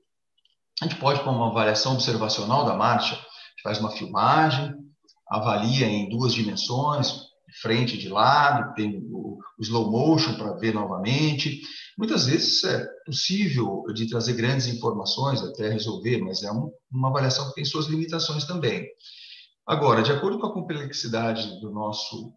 A 0.82 0.86
gente 0.86 0.99
pode, 0.99 1.24
com 1.24 1.30
uma 1.30 1.49
avaliação 1.49 1.93
observacional 1.93 2.65
da 2.65 2.76
marcha, 2.76 3.15
a 3.15 3.17
gente 3.17 3.61
faz 3.63 3.80
uma 3.80 3.91
filmagem, 3.91 4.76
avalia 5.28 5.88
em 5.88 6.09
duas 6.09 6.34
dimensões, 6.34 7.34
frente 7.61 7.97
de 7.97 8.09
lado, 8.09 8.74
tem 8.74 8.97
o 9.11 9.39
slow 9.59 9.91
motion 9.91 10.36
para 10.36 10.53
ver 10.53 10.74
novamente. 10.74 11.61
Muitas 11.97 12.26
vezes 12.26 12.63
é 12.63 12.86
possível 13.05 13.84
de 13.93 14.09
trazer 14.09 14.34
grandes 14.34 14.67
informações 14.67 15.41
até 15.41 15.69
resolver, 15.69 16.17
mas 16.17 16.43
é 16.43 16.51
um, 16.51 16.71
uma 16.91 17.09
avaliação 17.09 17.47
que 17.49 17.55
tem 17.55 17.65
suas 17.65 17.86
limitações 17.86 18.45
também. 18.45 18.88
Agora, 19.65 20.01
de 20.01 20.11
acordo 20.11 20.39
com 20.39 20.47
a 20.47 20.53
complexidade 20.53 21.59
do 21.61 21.71
nosso 21.71 22.34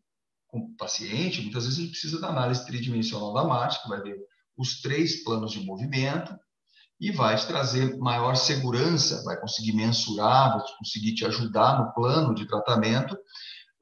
paciente, 0.78 1.42
muitas 1.42 1.64
vezes 1.64 1.78
a 1.78 1.82
gente 1.82 1.90
precisa 1.90 2.20
da 2.20 2.28
análise 2.28 2.64
tridimensional 2.66 3.32
da 3.32 3.44
marcha, 3.44 3.82
que 3.82 3.88
vai 3.88 4.00
ver 4.00 4.16
os 4.56 4.80
três 4.80 5.22
planos 5.24 5.52
de 5.52 5.64
movimento 5.64 6.34
e 7.00 7.10
vai 7.10 7.36
te 7.36 7.46
trazer 7.46 7.96
maior 7.98 8.36
segurança, 8.36 9.22
vai 9.24 9.38
conseguir 9.38 9.72
mensurar, 9.72 10.56
vai 10.56 10.66
conseguir 10.78 11.14
te 11.14 11.24
ajudar 11.26 11.78
no 11.78 11.92
plano 11.92 12.34
de 12.34 12.46
tratamento 12.46 13.12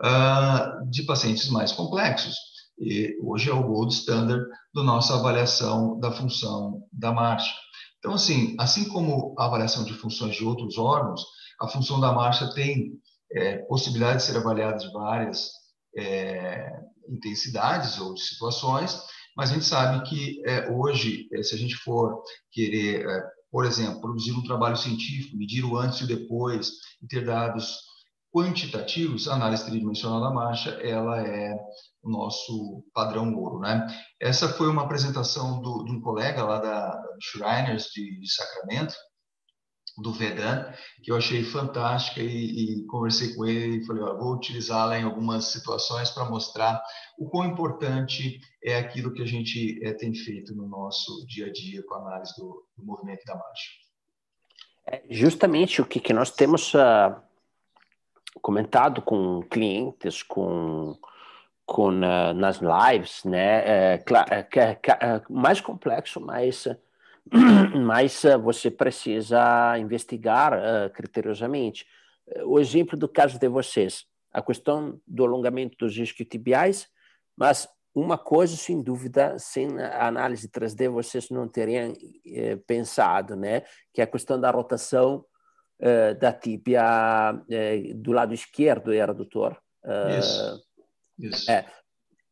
uh, 0.03 0.91
de 0.91 1.05
pacientes 1.05 1.49
mais 1.49 1.73
complexos. 1.73 2.35
E 2.79 3.17
hoje 3.23 3.51
é 3.51 3.55
o 3.55 3.63
gold 3.63 3.95
standard 3.95 4.45
da 4.75 4.83
nossa 4.83 5.15
avaliação 5.15 5.99
da 6.01 6.11
função 6.11 6.83
da 6.93 7.13
marcha. 7.13 7.55
Então, 7.99 8.15
assim, 8.15 8.57
assim 8.59 8.89
como 8.89 9.35
a 9.39 9.47
avaliação 9.47 9.85
de 9.85 9.95
funções 9.95 10.35
de 10.37 10.45
outros 10.45 10.77
órgãos, 10.77 11.25
a 11.61 11.69
função 11.69 12.01
da 12.01 12.13
marcha 12.13 12.53
tem 12.53 12.93
é, 13.33 13.59
possibilidade 13.67 14.19
de 14.19 14.25
ser 14.25 14.37
avaliada 14.37 14.77
de 14.77 14.93
várias 14.93 15.51
é, 15.97 16.71
intensidades 17.09 17.99
ou 18.01 18.17
situações, 18.17 19.01
mas 19.37 19.51
a 19.51 19.55
gente 19.55 19.65
sabe 19.65 20.09
que 20.09 20.43
é, 20.47 20.71
hoje, 20.71 21.29
é, 21.33 21.43
se 21.43 21.55
a 21.55 21.59
gente 21.59 21.77
for 21.77 22.23
querer, 22.51 23.07
é, 23.07 23.23
por 23.51 23.65
exemplo, 23.65 24.01
produzir 24.01 24.33
um 24.33 24.43
trabalho 24.43 24.77
científico, 24.77 25.37
medir 25.37 25.65
o 25.65 25.77
antes 25.77 26.01
e 26.01 26.05
o 26.05 26.07
depois, 26.07 26.71
e 27.03 27.07
ter 27.07 27.25
dados 27.25 27.79
quantitativos, 28.33 29.29
a 29.29 29.35
análise 29.35 29.65
tridimensional 29.65 30.21
da 30.21 30.31
marcha, 30.31 30.71
ela 30.83 31.21
é 31.21 31.55
o 32.03 32.11
nosso 32.11 32.85
padrão 32.93 33.33
ouro, 33.35 33.61
né? 33.61 33.87
Essa 34.21 34.49
foi 34.49 34.69
uma 34.69 34.83
apresentação 34.83 35.63
do, 35.63 35.85
de 35.85 35.93
um 35.93 36.01
colega 36.01 36.43
lá 36.43 36.59
da, 36.59 36.97
da 36.97 37.17
Shriners 37.21 37.85
de, 37.95 38.19
de 38.19 38.33
Sacramento, 38.33 38.95
do 39.97 40.13
Vedan, 40.13 40.73
que 41.03 41.13
eu 41.13 41.17
achei 41.17 41.45
fantástica 41.45 42.21
e, 42.21 42.81
e 42.81 42.87
conversei 42.87 43.35
com 43.35 43.47
ele 43.47 43.77
e 43.77 43.87
falei, 43.87 44.03
ó, 44.03 44.17
vou 44.17 44.35
utilizá-la 44.35 44.99
em 44.99 45.05
algumas 45.05 45.47
situações 45.47 46.11
para 46.11 46.29
mostrar 46.29 46.83
o 47.19 47.29
quão 47.29 47.47
importante 47.47 48.41
é 48.63 48.77
aquilo 48.77 49.13
que 49.13 49.23
a 49.23 49.27
gente 49.27 49.81
é, 49.85 49.93
tem 49.93 50.15
feito 50.15 50.55
no 50.55 50.67
nosso 50.67 51.25
dia 51.27 51.47
a 51.47 51.53
dia 51.53 51.83
com 51.87 51.95
a 51.95 51.99
análise 51.99 52.35
do, 52.37 52.67
do 52.77 52.85
movimento 52.85 53.25
da 53.25 53.35
marcha. 53.35 53.71
É 54.87 55.03
justamente 55.09 55.81
o 55.81 55.87
que, 55.87 56.01
que 56.01 56.13
nós 56.13 56.31
temos 56.31 56.75
uh, 56.75 57.15
comentado 58.43 59.01
com 59.01 59.43
clientes, 59.43 60.23
com 60.23 60.99
com 61.67 61.89
uh, 61.89 62.35
nas 62.35 62.61
lives, 62.61 63.25
né? 63.25 63.65
É, 63.65 64.05
é, 64.31 64.71
é, 64.71 65.23
mais 65.31 65.61
complexo, 65.63 66.21
mas 66.21 66.69
mas 67.85 68.23
uh, 68.25 68.39
você 68.39 68.71
precisa 68.71 69.79
investigar 69.79 70.53
uh, 70.55 70.91
criteriosamente. 70.93 71.87
O 72.47 72.59
exemplo 72.59 72.99
do 72.99 73.09
caso 73.09 73.39
de 73.39 73.49
vocês, 73.49 74.05
a 74.33 74.41
questão 74.41 75.01
do 75.07 75.25
alongamento 75.25 75.77
dos 75.79 75.97
isquiotibiais, 75.97 76.89
mas 77.37 77.69
uma 77.95 78.19
coisa, 78.19 78.57
sem 78.57 78.83
dúvida, 78.83 79.39
sem 79.39 79.81
a 79.81 80.09
análise 80.09 80.49
3D, 80.49 80.91
vocês 80.91 81.31
não 81.31 81.47
teriam 81.47 81.93
eh, 82.27 82.57
pensado, 82.67 83.37
né? 83.37 83.63
Que 83.93 84.01
é 84.01 84.05
a 84.05 84.09
questão 84.09 84.41
da 84.41 84.51
rotação 84.51 85.25
eh, 85.79 86.13
da 86.15 86.33
tíbia 86.33 86.83
eh, 87.49 87.93
do 87.95 88.11
lado 88.11 88.35
esquerdo, 88.35 88.93
era, 88.93 89.15
doutor? 89.15 89.57
Isso. 90.19 90.65
Isso. 91.17 91.49
É, 91.49 91.65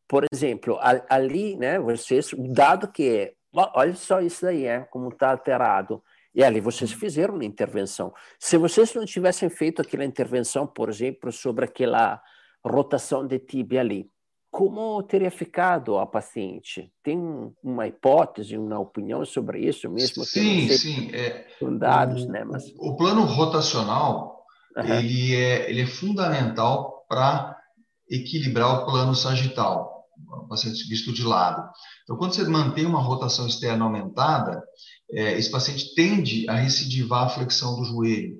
por 0.05 0.25
exemplo, 0.33 0.77
ali, 1.07 1.55
né, 1.55 1.79
vocês, 1.79 2.33
o 2.33 2.51
dado 2.51 2.91
que 2.91 3.09
é 3.09 3.33
Olha 3.53 3.95
só 3.95 4.19
isso 4.19 4.47
aí, 4.47 4.65
é, 4.65 4.79
como 4.81 5.09
está 5.09 5.31
alterado. 5.31 6.03
E 6.33 6.43
ali 6.43 6.59
vocês 6.59 6.91
uhum. 6.91 6.97
fizeram 6.97 7.35
uma 7.35 7.45
intervenção. 7.45 8.11
Se 8.39 8.57
vocês 8.57 8.93
não 8.95 9.05
tivessem 9.05 9.49
feito 9.49 9.81
aquela 9.81 10.03
intervenção, 10.03 10.65
por 10.65 10.89
exemplo, 10.89 11.31
sobre 11.31 11.65
aquela 11.65 12.19
rotação 12.65 13.27
de 13.27 13.37
tibia 13.37 13.81
ali, 13.81 14.09
como 14.49 15.01
teria 15.03 15.31
ficado 15.31 15.97
a 15.97 16.05
paciente? 16.05 16.91
Tem 17.03 17.19
uma 17.63 17.87
hipótese, 17.87 18.57
uma 18.57 18.79
opinião 18.79 19.25
sobre 19.25 19.59
isso 19.59 19.89
mesmo? 19.89 20.23
Sim, 20.23 20.69
sim. 20.69 21.09
É, 21.11 21.47
dados, 21.77 22.23
o, 22.23 22.31
né? 22.31 22.43
Mas... 22.43 22.71
o 22.77 22.95
plano 22.95 23.23
rotacional 23.23 24.45
uhum. 24.77 24.93
ele, 24.95 25.35
é, 25.35 25.69
ele 25.69 25.81
é 25.81 25.87
fundamental 25.87 27.05
para 27.07 27.57
equilibrar 28.09 28.81
o 28.81 28.85
plano 28.85 29.15
sagital 29.15 29.92
paciente 30.47 30.87
visto 30.87 31.11
de 31.11 31.23
lado. 31.23 31.67
Então, 32.03 32.17
quando 32.17 32.33
você 32.33 32.43
mantém 32.43 32.85
uma 32.85 33.01
rotação 33.01 33.47
externa 33.47 33.85
aumentada, 33.85 34.63
é, 35.11 35.37
esse 35.37 35.49
paciente 35.49 35.93
tende 35.95 36.47
a 36.49 36.53
recidivar 36.53 37.23
a 37.23 37.29
flexão 37.29 37.75
do 37.75 37.85
joelho. 37.85 38.37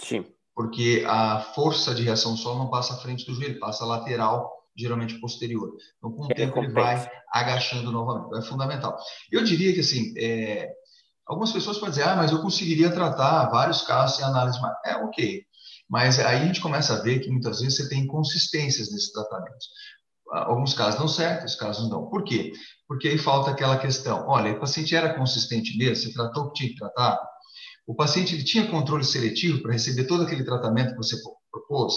Sim. 0.00 0.24
Porque 0.54 1.04
a 1.06 1.40
força 1.54 1.94
de 1.94 2.02
reação 2.02 2.36
solo 2.36 2.58
não 2.58 2.70
passa 2.70 2.94
à 2.94 2.96
frente 2.96 3.26
do 3.26 3.34
joelho, 3.34 3.60
passa 3.60 3.84
lateral, 3.84 4.50
geralmente 4.76 5.18
posterior. 5.20 5.74
Então, 5.98 6.12
com 6.12 6.26
o 6.26 6.32
é, 6.32 6.34
tempo, 6.34 6.58
ele 6.58 6.72
vai 6.72 7.10
agachando 7.32 7.90
novamente. 7.92 8.38
É 8.38 8.42
fundamental. 8.42 8.96
Eu 9.30 9.44
diria 9.44 9.72
que, 9.72 9.80
assim, 9.80 10.14
é, 10.18 10.70
algumas 11.26 11.52
pessoas 11.52 11.78
podem 11.78 11.90
dizer, 11.90 12.08
ah, 12.08 12.16
mas 12.16 12.32
eu 12.32 12.40
conseguiria 12.40 12.90
tratar 12.90 13.50
vários 13.50 13.82
casos 13.82 14.16
sem 14.16 14.24
análise. 14.24 14.58
É, 14.84 14.96
ok. 14.96 15.44
Mas 15.88 16.18
aí 16.18 16.42
a 16.42 16.46
gente 16.46 16.60
começa 16.60 16.94
a 16.94 17.02
ver 17.02 17.20
que 17.20 17.30
muitas 17.30 17.60
vezes 17.60 17.76
você 17.76 17.88
tem 17.88 18.00
inconsistências 18.00 18.90
nesses 18.90 19.12
tratamentos 19.12 19.68
alguns 20.30 20.74
casos 20.74 20.98
dão 20.98 21.08
certo, 21.08 21.40
outros 21.40 21.56
casos 21.56 21.90
não. 21.90 22.08
Por 22.08 22.24
quê? 22.24 22.52
Porque 22.88 23.08
aí 23.08 23.18
falta 23.18 23.50
aquela 23.50 23.78
questão, 23.78 24.26
olha, 24.26 24.52
o 24.52 24.60
paciente 24.60 24.94
era 24.94 25.14
consistente 25.14 25.76
mesmo, 25.76 25.96
você 25.96 26.12
tratou 26.12 26.44
o 26.44 26.52
que 26.52 26.60
tinha 26.60 26.70
que 26.70 26.78
tratar? 26.78 27.18
O 27.86 27.94
paciente 27.94 28.34
ele 28.34 28.44
tinha 28.44 28.68
controle 28.68 29.04
seletivo 29.04 29.62
para 29.62 29.72
receber 29.72 30.04
todo 30.04 30.24
aquele 30.24 30.44
tratamento 30.44 30.90
que 30.90 30.96
você 30.96 31.16
propôs? 31.50 31.94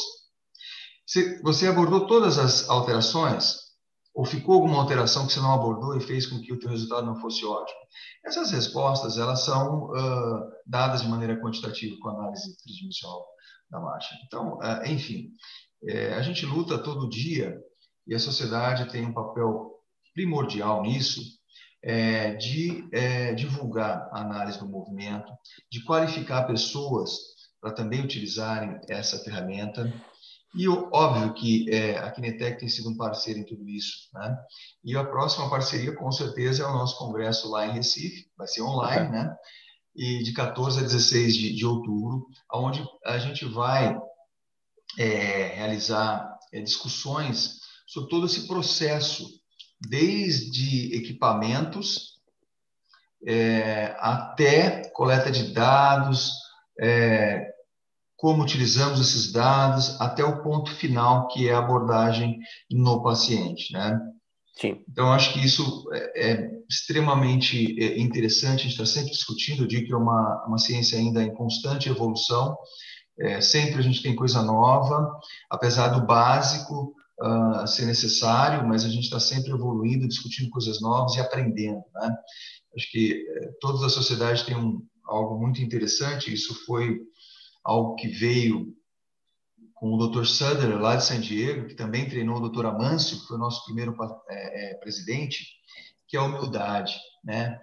Você, 1.43 1.67
abordou 1.67 2.05
todas 2.05 2.37
as 2.37 2.69
alterações? 2.69 3.67
Ou 4.13 4.25
ficou 4.25 4.55
alguma 4.55 4.79
alteração 4.79 5.25
que 5.25 5.33
você 5.33 5.39
não 5.39 5.53
abordou 5.53 5.95
e 5.97 6.01
fez 6.01 6.27
com 6.27 6.39
que 6.41 6.53
o 6.53 6.59
teu 6.59 6.69
resultado 6.69 7.05
não 7.05 7.19
fosse 7.19 7.43
ótimo? 7.45 7.79
Essas 8.25 8.51
respostas, 8.51 9.17
elas 9.17 9.43
são 9.43 9.85
uh, 9.85 10.51
dadas 10.67 11.01
de 11.01 11.07
maneira 11.07 11.39
quantitativa 11.39 11.95
com 11.99 12.09
análise 12.09 12.55
tridimensional 12.57 13.25
da 13.71 13.79
marcha. 13.79 14.15
Então, 14.25 14.57
uh, 14.57 14.85
enfim, 14.85 15.29
é, 15.87 16.13
a 16.13 16.21
gente 16.21 16.45
luta 16.45 16.77
todo 16.77 17.09
dia 17.09 17.57
e 18.09 18.15
a 18.15 18.19
sociedade 18.19 18.91
tem 18.91 19.05
um 19.05 19.13
papel 19.13 19.71
primordial 20.15 20.81
nisso, 20.81 21.21
é, 21.81 22.33
de 22.33 22.89
é, 22.91 23.33
divulgar 23.35 24.09
a 24.11 24.21
análise 24.21 24.57
do 24.57 24.67
movimento, 24.67 25.31
de 25.71 25.83
qualificar 25.83 26.47
pessoas 26.47 27.11
para 27.61 27.71
também 27.71 28.01
utilizarem 28.01 28.81
essa 28.89 29.19
ferramenta. 29.19 29.93
E 30.55 30.67
óbvio 30.67 31.35
que 31.35 31.69
é, 31.71 31.99
a 31.99 32.09
Kinetec 32.11 32.59
tem 32.59 32.67
sido 32.67 32.89
um 32.89 32.97
parceiro 32.97 33.41
em 33.41 33.45
tudo 33.45 33.69
isso. 33.69 34.09
Né? 34.11 34.35
E 34.83 34.97
a 34.97 35.03
próxima 35.03 35.47
parceria, 35.47 35.95
com 35.95 36.11
certeza, 36.11 36.63
é 36.63 36.65
o 36.65 36.73
nosso 36.73 36.97
congresso 36.97 37.47
lá 37.51 37.67
em 37.67 37.73
Recife, 37.73 38.27
vai 38.35 38.47
ser 38.47 38.63
online, 38.63 39.09
né? 39.09 39.35
E 39.95 40.23
de 40.23 40.33
14 40.33 40.79
a 40.79 40.81
16 40.81 41.35
de, 41.35 41.55
de 41.55 41.65
outubro, 41.65 42.25
onde 42.51 42.83
a 43.05 43.19
gente 43.19 43.45
vai 43.45 43.95
é, 44.97 45.47
realizar 45.55 46.39
é, 46.51 46.61
discussões 46.61 47.58
sobre 47.89 48.07
todo 48.07 48.27
esse 48.27 48.47
processo, 48.47 49.27
desde 49.81 50.95
equipamentos 50.95 52.19
é, 53.25 53.95
até 53.97 54.87
coleta 54.91 55.31
de 55.31 55.51
dados, 55.51 56.33
é, 56.79 57.47
como 58.15 58.43
utilizamos 58.43 58.99
esses 59.01 59.31
dados, 59.31 59.99
até 59.99 60.23
o 60.23 60.43
ponto 60.43 60.71
final, 60.71 61.27
que 61.29 61.49
é 61.49 61.53
a 61.53 61.57
abordagem 61.57 62.37
no 62.69 63.01
paciente, 63.01 63.73
né? 63.73 63.99
Sim. 64.55 64.83
Então, 64.87 65.11
acho 65.11 65.33
que 65.33 65.43
isso 65.43 65.89
é, 65.91 66.31
é 66.31 66.51
extremamente 66.69 67.81
é, 67.81 67.99
interessante, 67.99 68.59
a 68.59 68.63
gente 68.63 68.71
está 68.73 68.85
sempre 68.85 69.11
discutindo, 69.11 69.63
eu 69.63 69.67
digo 69.67 69.87
que 69.87 69.93
é 69.93 69.97
uma, 69.97 70.45
uma 70.45 70.59
ciência 70.59 70.99
ainda 70.99 71.23
em 71.23 71.33
constante 71.33 71.89
evolução, 71.89 72.55
é, 73.19 73.41
sempre 73.41 73.79
a 73.79 73.81
gente 73.81 74.03
tem 74.03 74.15
coisa 74.15 74.43
nova, 74.43 75.19
apesar 75.49 75.87
do 75.87 76.05
básico, 76.05 76.93
uh, 77.21 77.67
ser 77.67 77.85
necessário, 77.85 78.67
mas 78.67 78.85
a 78.85 78.89
gente 78.89 79.03
está 79.03 79.19
sempre 79.19 79.51
evoluindo, 79.51 80.07
discutindo 80.07 80.49
coisas 80.49 80.81
novas 80.81 81.15
e 81.15 81.19
aprendendo. 81.19 81.83
Né? 81.93 82.15
Acho 82.75 82.91
que 82.91 83.25
eh, 83.27 83.51
toda 83.59 83.85
a 83.85 83.89
sociedade 83.89 84.45
tem 84.45 84.55
um, 84.55 84.85
algo 85.05 85.39
muito 85.39 85.61
interessante, 85.61 86.33
isso 86.33 86.53
foi 86.65 86.99
algo 87.63 87.95
que 87.95 88.07
veio 88.07 88.73
com 89.73 89.93
o 89.93 90.07
Dr. 90.07 90.25
Sutter, 90.25 90.79
lá 90.79 90.95
de 90.97 91.05
San 91.05 91.19
Diego, 91.19 91.67
que 91.67 91.75
também 91.75 92.07
treinou 92.07 92.37
o 92.37 92.49
Dr. 92.49 92.65
Amâncio, 92.65 93.19
que 93.19 93.27
foi 93.27 93.37
o 93.37 93.39
nosso 93.39 93.63
primeiro 93.65 93.95
é, 94.29 94.75
presidente, 94.75 95.45
que 96.07 96.17
é 96.17 96.19
a 96.19 96.23
humildade, 96.23 96.95
né? 97.23 97.57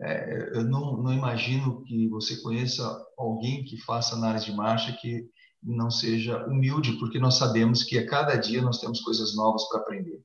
É, 0.00 0.56
eu 0.56 0.64
não, 0.64 0.96
não 1.02 1.12
imagino 1.12 1.82
que 1.82 2.08
você 2.08 2.40
conheça 2.40 2.82
alguém 3.18 3.64
que 3.64 3.76
faça 3.78 4.14
análise 4.14 4.46
de 4.46 4.52
marcha 4.52 4.96
que 5.00 5.28
não 5.62 5.90
seja 5.90 6.46
humilde, 6.46 6.98
porque 6.98 7.18
nós 7.18 7.34
sabemos 7.34 7.82
que 7.82 7.98
a 7.98 8.06
cada 8.06 8.36
dia 8.36 8.62
nós 8.62 8.80
temos 8.80 9.00
coisas 9.00 9.34
novas 9.36 9.68
para 9.68 9.80
aprender. 9.80 10.20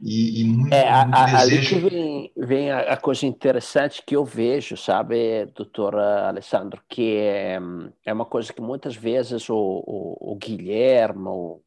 E, 0.00 0.40
e 0.40 0.44
muito, 0.44 0.72
é, 0.72 1.04
muito 1.04 1.16
a, 1.16 1.24
desejo... 1.26 1.76
Ali 1.76 1.88
que 1.88 1.90
vem, 1.90 2.32
vem 2.36 2.70
a, 2.70 2.80
a, 2.94 2.96
coisa 2.96 3.26
interessante 3.26 4.02
que 4.04 4.16
eu 4.16 4.24
vejo, 4.24 4.76
sabe, 4.76 5.44
doutor 5.54 5.94
Alessandro, 5.94 6.82
que 6.88 7.16
é, 7.16 7.58
é 8.06 8.12
uma 8.12 8.24
coisa 8.24 8.52
que 8.52 8.62
muitas 8.62 8.96
vezes 8.96 9.50
o, 9.50 9.54
o, 9.56 10.32
o 10.32 10.36
Guilherme 10.36 11.28
ou, 11.28 11.62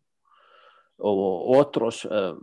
ou 0.97 1.17
outros 1.55 2.05
uh, 2.05 2.35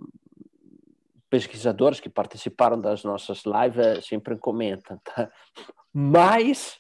pesquisadores 1.29 1.99
que 1.99 2.09
participaram 2.09 2.81
das 2.81 3.03
nossas 3.03 3.43
lives 3.45 4.07
sempre 4.07 4.37
comentam, 4.37 5.01
tá? 5.03 5.29
mas 5.93 6.79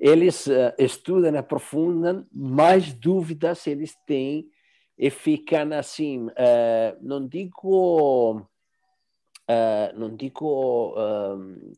eles 0.00 0.46
uh, 0.46 0.72
estudam, 0.78 1.38
aprofundam, 1.38 2.26
mais 2.32 2.94
dúvidas 2.94 3.66
eles 3.66 3.94
têm 4.06 4.48
e 4.96 5.10
ficam 5.10 5.72
assim, 5.74 6.26
uh, 6.26 6.96
não 7.02 7.28
digo, 7.28 8.38
uh, 8.40 9.94
não 9.94 10.16
digo 10.16 10.94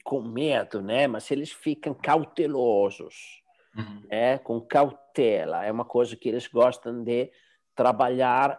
com 0.05 0.23
medo, 0.23 0.81
né? 0.81 1.09
Mas 1.09 1.29
eles 1.33 1.51
ficam 1.51 1.93
cautelosos, 1.93 3.43
uhum. 3.77 4.03
né? 4.09 4.39
Com 4.39 4.61
cautela. 4.61 5.65
É 5.65 5.73
uma 5.73 5.85
coisa 5.85 6.17
que 6.17 6.29
eles 6.29 6.47
gostam 6.47 7.03
de 7.03 7.29
trabalhar 7.75 8.59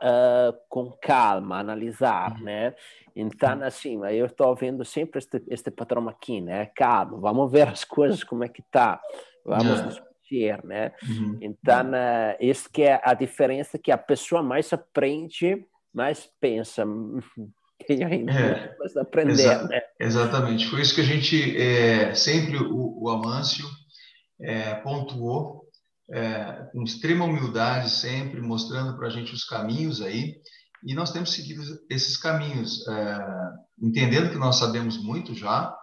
com 0.70 0.92
calma, 1.02 1.60
analisar, 1.60 2.36
uhum. 2.38 2.44
né? 2.44 2.76
Então, 3.16 3.62
assim, 3.64 4.00
eu 4.08 4.26
estou 4.26 4.56
vendo 4.56 4.84
sempre 4.84 5.20
este, 5.20 5.42
este 5.48 5.70
patrão 5.70 6.10
aqui, 6.10 6.42
né? 6.42 6.68
Calma, 6.76 7.20
vamos 7.20 7.52
ver 7.52 7.68
as 7.68 7.84
coisas 7.84 8.24
como 8.24 8.44
é 8.44 8.50
que 8.50 8.62
tá, 8.64 9.00
vamos 9.46 9.80
yeah 9.80 10.14
ter, 10.34 10.64
né? 10.64 10.92
Uhum. 11.08 11.38
Então, 11.42 11.92
uh, 11.92 12.36
isso 12.40 12.68
que 12.72 12.82
é 12.82 13.00
a 13.04 13.14
diferença 13.14 13.78
que 13.78 13.92
a 13.92 13.98
pessoa 13.98 14.42
mais 14.42 14.74
aprende, 14.74 15.64
mais 15.94 16.28
pensa. 16.42 16.84
Tem 17.86 18.02
ainda 18.02 18.32
é, 18.32 18.76
mais 18.80 18.96
aprender, 18.96 19.34
exa 19.34 19.68
né? 19.68 19.82
Exatamente. 20.00 20.68
Foi 20.68 20.80
isso 20.80 20.96
que 20.96 21.02
a 21.02 21.04
gente 21.04 21.58
é, 21.58 22.16
sempre 22.16 22.56
o, 22.56 23.04
o 23.04 23.10
Amâncio 23.10 23.66
é, 24.40 24.76
pontuou 24.76 25.63
é, 26.12 26.70
com 26.72 26.84
extrema 26.84 27.26
humildade, 27.26 27.90
sempre 27.90 28.42
mostrando 28.42 28.98
para 28.98 29.08
a 29.08 29.12
gente 29.12 29.34
os 29.34 29.44
caminhos 29.44 30.02
aí. 30.02 30.36
E 30.86 30.94
nós 30.94 31.12
temos 31.12 31.32
seguido 31.32 31.62
esses 31.90 32.18
caminhos, 32.18 32.86
é, 32.88 33.20
entendendo 33.82 34.32
que 34.32 34.38
nós 34.38 34.58
sabemos 34.58 34.98
muito 34.98 35.34
já, 35.34 35.74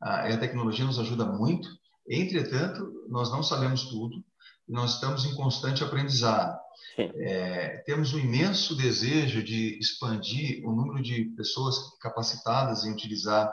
a, 0.00 0.26
a 0.26 0.36
tecnologia 0.36 0.84
nos 0.84 0.98
ajuda 0.98 1.24
muito, 1.24 1.68
Entretanto, 2.08 3.06
nós 3.08 3.30
não 3.30 3.42
sabemos 3.42 3.84
tudo, 3.84 4.22
nós 4.68 4.94
estamos 4.94 5.24
em 5.24 5.34
constante 5.34 5.84
aprendizado. 5.84 6.58
É, 6.98 7.82
temos 7.86 8.12
um 8.12 8.18
imenso 8.18 8.76
desejo 8.76 9.42
de 9.42 9.78
expandir 9.78 10.66
o 10.66 10.72
número 10.72 11.02
de 11.02 11.26
pessoas 11.36 11.76
capacitadas 12.00 12.84
em 12.84 12.92
utilizar 12.92 13.52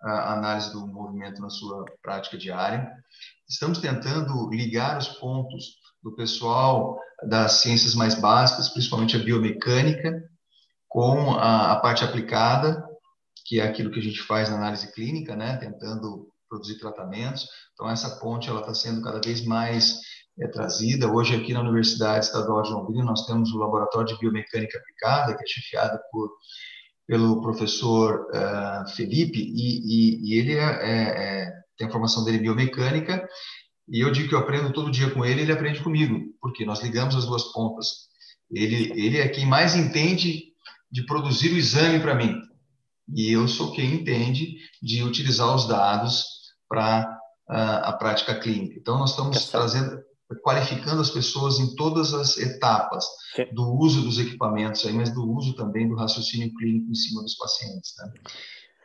a 0.00 0.34
análise 0.34 0.70
do 0.72 0.86
movimento 0.86 1.40
na 1.40 1.48
sua 1.48 1.84
prática 2.02 2.36
diária. 2.36 2.90
Estamos 3.48 3.78
tentando 3.78 4.50
ligar 4.50 4.98
os 4.98 5.08
pontos 5.08 5.76
do 6.02 6.14
pessoal 6.14 6.98
das 7.28 7.52
ciências 7.52 7.94
mais 7.94 8.14
básicas, 8.14 8.68
principalmente 8.68 9.16
a 9.16 9.20
biomecânica, 9.20 10.22
com 10.88 11.32
a, 11.32 11.72
a 11.72 11.76
parte 11.76 12.04
aplicada, 12.04 12.84
que 13.46 13.60
é 13.60 13.64
aquilo 13.64 13.90
que 13.90 13.98
a 13.98 14.02
gente 14.02 14.22
faz 14.22 14.48
na 14.48 14.56
análise 14.56 14.92
clínica, 14.92 15.36
né? 15.36 15.56
tentando 15.56 16.28
produzir 16.48 16.78
tratamentos. 16.78 17.48
Então, 17.72 17.90
essa 17.90 18.18
ponte 18.20 18.48
ela 18.48 18.60
está 18.60 18.74
sendo 18.74 19.02
cada 19.02 19.20
vez 19.20 19.44
mais 19.44 20.00
é, 20.40 20.48
trazida. 20.48 21.10
Hoje, 21.10 21.34
aqui 21.34 21.52
na 21.52 21.60
Universidade 21.60 22.26
Estadual 22.26 22.62
de 22.62 22.70
Londrina, 22.70 23.04
nós 23.04 23.26
temos 23.26 23.52
o 23.52 23.58
Laboratório 23.58 24.08
de 24.08 24.18
Biomecânica 24.18 24.78
Aplicada, 24.78 25.36
que 25.36 25.42
é 25.42 25.46
chefiado 25.46 25.98
por, 26.10 26.30
pelo 27.06 27.40
professor 27.40 28.26
uh, 28.30 28.88
Felipe, 28.90 29.38
e, 29.38 29.80
e, 29.84 30.30
e 30.30 30.38
ele 30.38 30.54
é, 30.54 30.62
é, 30.62 31.42
é, 31.42 31.63
tem 31.76 31.86
a 31.86 31.90
formação 31.90 32.24
dele 32.24 32.38
em 32.38 32.42
biomecânica, 32.42 33.26
e 33.88 34.00
eu 34.00 34.10
digo 34.10 34.28
que 34.28 34.34
eu 34.34 34.38
aprendo 34.38 34.72
todo 34.72 34.90
dia 34.90 35.10
com 35.10 35.24
ele, 35.24 35.42
ele 35.42 35.52
aprende 35.52 35.82
comigo, 35.82 36.18
porque 36.40 36.64
nós 36.64 36.82
ligamos 36.82 37.14
as 37.14 37.26
duas 37.26 37.52
pontas. 37.52 38.08
Ele, 38.50 38.92
ele 38.94 39.18
é 39.18 39.28
quem 39.28 39.46
mais 39.46 39.74
entende 39.74 40.44
de 40.90 41.04
produzir 41.04 41.52
o 41.52 41.58
exame 41.58 42.00
para 42.00 42.14
mim, 42.14 42.34
e 43.12 43.30
eu 43.30 43.46
sou 43.46 43.72
quem 43.72 43.94
entende 43.94 44.56
de 44.82 45.02
utilizar 45.02 45.54
os 45.54 45.66
dados 45.66 46.24
para 46.68 47.18
a, 47.48 47.90
a 47.90 47.92
prática 47.92 48.38
clínica. 48.38 48.78
Então, 48.78 48.98
nós 48.98 49.10
estamos 49.10 49.46
trazendo, 49.48 50.00
qualificando 50.42 51.00
as 51.00 51.10
pessoas 51.10 51.58
em 51.58 51.74
todas 51.74 52.14
as 52.14 52.38
etapas 52.38 53.04
do 53.52 53.74
uso 53.74 54.02
dos 54.02 54.18
equipamentos, 54.18 54.84
aí, 54.86 54.92
mas 54.92 55.12
do 55.12 55.28
uso 55.30 55.54
também 55.54 55.88
do 55.88 55.96
raciocínio 55.96 56.54
clínico 56.54 56.90
em 56.90 56.94
cima 56.94 57.22
dos 57.22 57.36
pacientes. 57.36 57.94
Né? 57.98 58.12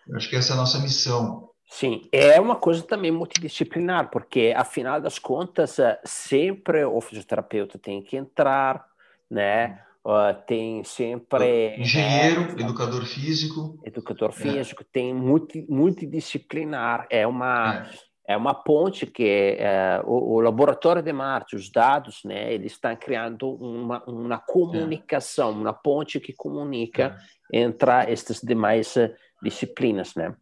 Eu 0.09 0.17
acho 0.17 0.29
que 0.29 0.35
essa 0.35 0.53
é 0.53 0.55
a 0.55 0.57
nossa 0.57 0.79
missão. 0.79 1.48
Sim, 1.69 2.01
é 2.11 2.41
uma 2.41 2.55
coisa 2.55 2.81
também 2.81 3.11
multidisciplinar, 3.11 4.09
porque, 4.09 4.53
afinal 4.57 4.99
das 4.99 5.19
contas, 5.19 5.77
eh, 5.77 5.99
sempre 6.03 6.83
o 6.83 6.99
fisioterapeuta 6.99 7.77
tem 7.77 8.01
que 8.01 8.17
entrar, 8.17 8.83
né? 9.29 9.79
Uh, 10.03 10.33
tem 10.47 10.83
sempre 10.83 11.75
engenheiro, 11.77 12.55
é, 12.57 12.61
educador 12.61 13.05
físico, 13.05 13.77
educador 13.83 14.31
físico, 14.31 14.81
é. 14.81 14.85
tem 14.91 15.13
multi, 15.13 15.65
multidisciplinar, 15.69 17.05
é 17.09 17.27
uma 17.27 17.85
é 17.85 18.09
é 18.29 18.37
uma 18.37 18.53
ponte 18.53 19.07
que 19.07 19.57
é, 19.57 19.99
o, 20.05 20.35
o, 20.35 20.39
laboratório 20.39 21.01
de 21.01 21.11
Marte, 21.11 21.55
os 21.55 21.71
dados, 21.71 22.21
né, 22.23 22.53
ele 22.53 22.67
está 22.67 22.95
criando 22.95 23.49
uma, 23.55 24.03
uma 24.05 24.37
comunicação, 24.37 25.49
uma 25.49 25.73
ponte 25.73 26.19
que 26.19 26.31
comunica 26.31 27.17
é. 27.51 27.59
entre 27.59 27.89
estas 28.07 28.39
demais 28.39 28.95
eh, 28.97 29.11
disciplinas, 29.41 30.13
né? 30.13 30.35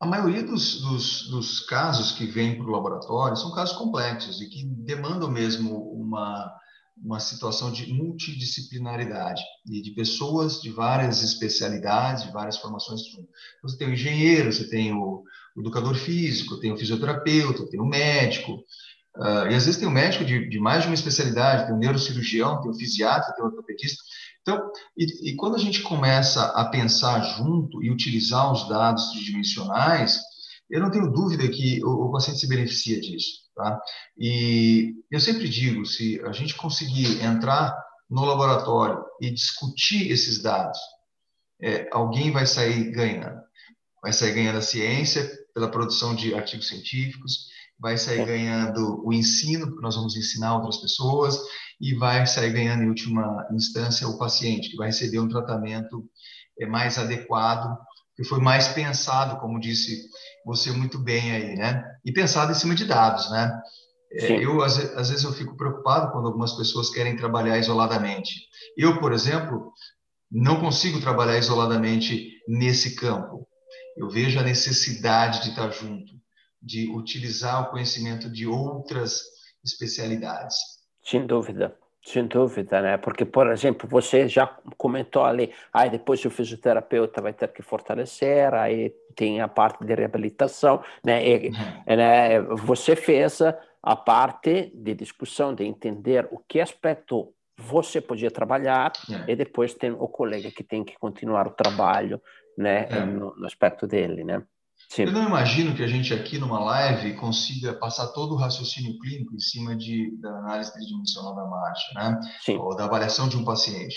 A 0.00 0.06
maioria 0.06 0.42
dos, 0.42 0.80
dos, 0.82 1.28
dos 1.28 1.60
casos 1.60 2.12
que 2.12 2.26
vêm 2.26 2.56
para 2.56 2.66
o 2.66 2.70
laboratório 2.70 3.36
são 3.36 3.54
casos 3.54 3.76
complexos 3.76 4.40
e 4.40 4.48
que 4.48 4.64
demandam 4.64 5.30
mesmo 5.30 5.78
uma, 5.92 6.52
uma 7.02 7.20
situação 7.20 7.72
de 7.72 7.92
multidisciplinaridade 7.92 9.42
e 9.66 9.80
de 9.80 9.92
pessoas 9.92 10.60
de 10.60 10.70
várias 10.70 11.22
especialidades, 11.22 12.24
de 12.24 12.32
várias 12.32 12.58
formações. 12.58 13.00
Você 13.62 13.78
tem 13.78 13.88
o 13.88 13.92
engenheiro, 13.92 14.52
você 14.52 14.68
tem 14.68 14.92
o, 14.92 15.22
o 15.56 15.60
educador 15.60 15.94
físico, 15.94 16.58
tem 16.58 16.72
o 16.72 16.76
fisioterapeuta, 16.76 17.68
tem 17.68 17.80
o 17.80 17.86
médico, 17.86 18.52
uh, 19.16 19.46
e 19.50 19.54
às 19.54 19.64
vezes 19.64 19.76
tem 19.76 19.88
o 19.88 19.92
médico 19.92 20.24
de, 20.24 20.48
de, 20.48 20.58
mais 20.58 20.82
de 20.82 20.88
uma 20.88 20.94
especialidade, 20.94 21.66
tem 21.66 21.74
o 21.74 21.78
neurocirurgião, 21.78 22.60
tem 22.60 22.70
o 22.70 22.74
fisiatra, 22.74 23.32
tem 23.34 23.44
o 23.44 23.48
ortopedista. 23.48 24.02
Então, 24.44 24.70
e, 24.94 25.30
e 25.30 25.36
quando 25.36 25.56
a 25.56 25.58
gente 25.58 25.80
começa 25.80 26.44
a 26.48 26.66
pensar 26.66 27.20
junto 27.36 27.82
e 27.82 27.90
utilizar 27.90 28.52
os 28.52 28.68
dados 28.68 29.10
tridimensionais, 29.12 30.20
eu 30.68 30.80
não 30.80 30.90
tenho 30.90 31.10
dúvida 31.10 31.48
que 31.48 31.82
o, 31.82 31.88
o 31.88 32.12
paciente 32.12 32.40
se 32.40 32.46
beneficia 32.46 33.00
disso. 33.00 33.44
Tá? 33.56 33.80
E 34.18 34.94
eu 35.10 35.18
sempre 35.18 35.48
digo, 35.48 35.86
se 35.86 36.20
a 36.26 36.32
gente 36.32 36.54
conseguir 36.54 37.22
entrar 37.22 37.74
no 38.10 38.24
laboratório 38.26 39.02
e 39.18 39.30
discutir 39.30 40.10
esses 40.10 40.42
dados, 40.42 40.78
é, 41.62 41.88
alguém 41.90 42.30
vai 42.30 42.46
sair 42.46 42.90
ganhando. 42.90 43.40
Vai 44.02 44.12
sair 44.12 44.34
ganhando 44.34 44.58
a 44.58 44.62
ciência, 44.62 45.26
pela 45.54 45.70
produção 45.70 46.14
de 46.14 46.34
artigos 46.34 46.68
científicos, 46.68 47.46
vai 47.84 47.98
sair 47.98 48.24
ganhando 48.24 49.06
o 49.06 49.12
ensino, 49.12 49.66
porque 49.66 49.82
nós 49.82 49.94
vamos 49.94 50.16
ensinar 50.16 50.56
outras 50.56 50.78
pessoas, 50.78 51.38
e 51.78 51.94
vai 51.94 52.26
sair 52.26 52.50
ganhando, 52.50 52.82
em 52.82 52.88
última 52.88 53.46
instância, 53.52 54.08
o 54.08 54.16
paciente, 54.16 54.70
que 54.70 54.76
vai 54.78 54.86
receber 54.86 55.20
um 55.20 55.28
tratamento 55.28 56.02
é, 56.58 56.64
mais 56.64 56.96
adequado, 56.96 57.76
que 58.16 58.24
foi 58.24 58.40
mais 58.40 58.68
pensado, 58.68 59.38
como 59.38 59.60
disse 59.60 60.02
você 60.46 60.72
muito 60.72 60.98
bem 60.98 61.32
aí, 61.32 61.56
né? 61.56 61.84
E 62.02 62.10
pensado 62.10 62.52
em 62.52 62.54
cima 62.54 62.74
de 62.74 62.86
dados, 62.86 63.30
né? 63.30 63.52
É, 64.12 64.32
eu, 64.42 64.62
às, 64.62 64.78
às 64.96 65.10
vezes, 65.10 65.22
eu 65.22 65.32
fico 65.34 65.54
preocupado 65.54 66.10
quando 66.10 66.26
algumas 66.26 66.54
pessoas 66.54 66.88
querem 66.88 67.16
trabalhar 67.16 67.58
isoladamente. 67.58 68.34
Eu, 68.78 68.98
por 68.98 69.12
exemplo, 69.12 69.70
não 70.32 70.58
consigo 70.58 71.02
trabalhar 71.02 71.36
isoladamente 71.36 72.30
nesse 72.48 72.96
campo 72.96 73.46
eu 73.96 74.08
vejo 74.08 74.38
a 74.38 74.42
necessidade 74.42 75.42
de 75.42 75.50
estar 75.50 75.70
junto, 75.70 76.12
de 76.64 76.90
utilizar 76.90 77.62
o 77.62 77.70
conhecimento 77.70 78.30
de 78.30 78.46
outras 78.46 79.22
especialidades. 79.64 80.56
Sem 81.02 81.26
dúvida, 81.26 81.76
sem 82.02 82.26
dúvida, 82.26 82.80
né? 82.80 82.96
Porque, 82.96 83.24
por 83.24 83.50
exemplo, 83.50 83.88
você 83.88 84.26
já 84.28 84.46
comentou 84.76 85.24
ali, 85.24 85.52
aí 85.72 85.90
depois 85.90 86.24
o 86.24 86.30
fisioterapeuta 86.30 87.20
vai 87.20 87.32
ter 87.32 87.52
que 87.52 87.62
fortalecer, 87.62 88.54
aí 88.54 88.90
tem 89.14 89.40
a 89.40 89.48
parte 89.48 89.84
de 89.84 89.94
reabilitação, 89.94 90.82
né? 91.04 91.26
E, 91.26 91.48
uhum. 91.48 91.96
né? 91.96 92.40
Você 92.40 92.96
fez 92.96 93.40
a 93.82 93.96
parte 93.96 94.72
de 94.74 94.94
discussão, 94.94 95.54
de 95.54 95.64
entender 95.64 96.26
o 96.30 96.38
que 96.38 96.60
aspecto 96.60 97.34
você 97.56 98.00
podia 98.00 98.30
trabalhar 98.30 98.92
é. 99.10 99.32
e 99.32 99.36
depois 99.36 99.74
tem 99.74 99.92
o 99.92 100.08
colega 100.08 100.50
que 100.50 100.64
tem 100.64 100.82
que 100.82 100.98
continuar 100.98 101.46
o 101.46 101.52
trabalho 101.52 102.20
né, 102.56 102.88
é. 102.90 103.04
no, 103.04 103.34
no, 103.36 103.46
aspecto 103.46 103.86
dele, 103.86 104.24
né? 104.24 104.42
Sim. 104.90 105.04
Eu 105.04 105.12
não 105.12 105.26
imagino 105.26 105.74
que 105.74 105.82
a 105.82 105.86
gente 105.86 106.14
aqui 106.14 106.38
numa 106.38 106.60
live 106.60 107.14
consiga 107.14 107.74
passar 107.74 108.08
todo 108.08 108.34
o 108.34 108.38
raciocínio 108.38 108.98
clínico 108.98 109.34
em 109.34 109.40
cima 109.40 109.74
de, 109.74 110.16
da 110.20 110.30
análise 110.38 110.72
tridimensional 110.72 111.34
da 111.34 111.44
marcha, 111.46 111.92
né? 111.94 112.20
Sim. 112.44 112.56
Ou 112.58 112.76
da 112.76 112.84
avaliação 112.84 113.28
de 113.28 113.36
um 113.36 113.44
paciente. 113.44 113.96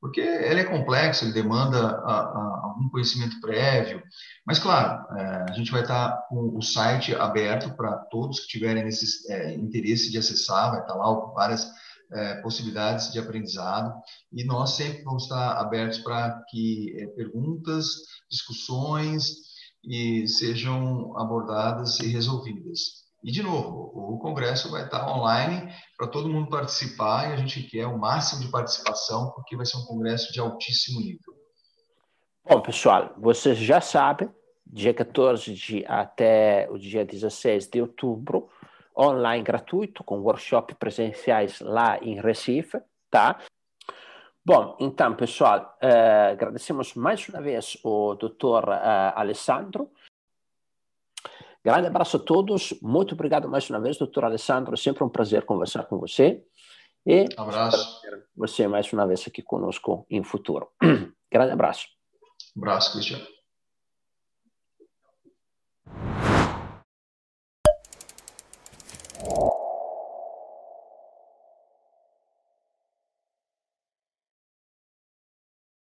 Porque 0.00 0.20
ele 0.20 0.60
é 0.60 0.64
complexo, 0.64 1.24
ele 1.24 1.34
demanda 1.34 1.78
a, 1.78 2.20
a, 2.20 2.60
algum 2.64 2.88
conhecimento 2.88 3.38
prévio. 3.38 4.02
Mas, 4.46 4.58
claro, 4.58 5.04
é, 5.14 5.46
a 5.50 5.52
gente 5.52 5.70
vai 5.70 5.82
estar 5.82 6.26
com 6.28 6.56
o 6.56 6.62
site 6.62 7.14
aberto 7.14 7.76
para 7.76 7.98
todos 8.10 8.40
que 8.40 8.48
tiverem 8.48 8.88
esse, 8.88 9.30
é, 9.30 9.52
interesse 9.54 10.10
de 10.10 10.16
acessar, 10.16 10.70
vai 10.70 10.80
estar 10.80 10.94
lá 10.94 11.12
várias 11.34 11.70
é, 12.12 12.36
possibilidades 12.36 13.12
de 13.12 13.18
aprendizado. 13.18 13.92
E 14.32 14.42
nós 14.42 14.70
sempre 14.70 15.02
vamos 15.02 15.24
estar 15.24 15.58
abertos 15.58 15.98
para 15.98 16.42
que 16.48 16.96
é, 16.98 17.06
perguntas, 17.08 17.88
discussões, 18.30 19.49
e 19.84 20.26
sejam 20.28 21.16
abordadas 21.16 22.00
e 22.00 22.08
resolvidas. 22.08 23.00
E, 23.22 23.30
de 23.30 23.42
novo, 23.42 23.92
o 23.94 24.18
congresso 24.18 24.70
vai 24.70 24.84
estar 24.84 25.06
online 25.10 25.70
para 25.96 26.08
todo 26.08 26.28
mundo 26.28 26.48
participar 26.48 27.30
e 27.30 27.32
a 27.34 27.36
gente 27.36 27.62
quer 27.64 27.86
o 27.86 27.98
máximo 27.98 28.40
de 28.40 28.48
participação, 28.50 29.30
porque 29.32 29.56
vai 29.56 29.66
ser 29.66 29.76
um 29.76 29.84
congresso 29.84 30.32
de 30.32 30.40
altíssimo 30.40 31.00
nível. 31.00 31.34
Bom, 32.48 32.60
pessoal, 32.62 33.14
vocês 33.18 33.58
já 33.58 33.80
sabem, 33.80 34.30
dia 34.66 34.94
14 34.94 35.52
de, 35.52 35.84
até 35.86 36.66
o 36.70 36.78
dia 36.78 37.04
16 37.04 37.68
de 37.68 37.82
outubro, 37.82 38.48
online 38.96 39.44
gratuito, 39.44 40.02
com 40.02 40.20
workshop 40.20 40.74
presenciais 40.74 41.60
lá 41.60 41.98
em 42.02 42.20
Recife, 42.20 42.80
tá? 43.10 43.38
Bom, 44.44 44.76
então, 44.80 45.14
pessoal, 45.14 45.76
eh, 45.82 46.30
agradecemos 46.32 46.94
mais 46.94 47.28
uma 47.28 47.42
vez 47.42 47.76
o 47.84 48.14
doutor 48.14 48.68
eh, 48.68 49.12
Alessandro. 49.14 49.90
Grande 51.62 51.88
abraço 51.88 52.16
a 52.16 52.20
todos. 52.20 52.74
Muito 52.80 53.14
obrigado 53.14 53.48
mais 53.48 53.68
uma 53.68 53.78
vez, 53.78 53.98
doutor 53.98 54.24
Alessandro. 54.24 54.72
É 54.72 54.76
sempre 54.78 55.04
um 55.04 55.10
prazer 55.10 55.44
conversar 55.44 55.84
com 55.84 55.98
você. 55.98 56.42
E 57.06 57.26
abraço. 57.36 58.00
você 58.34 58.66
mais 58.66 58.90
uma 58.92 59.06
vez 59.06 59.26
aqui 59.26 59.42
conosco 59.42 60.06
em 60.08 60.22
futuro. 60.22 60.70
Grande 61.30 61.52
abraço. 61.52 61.86
Um 62.56 62.60
abraço, 62.60 62.92
Cristiano. 62.92 63.26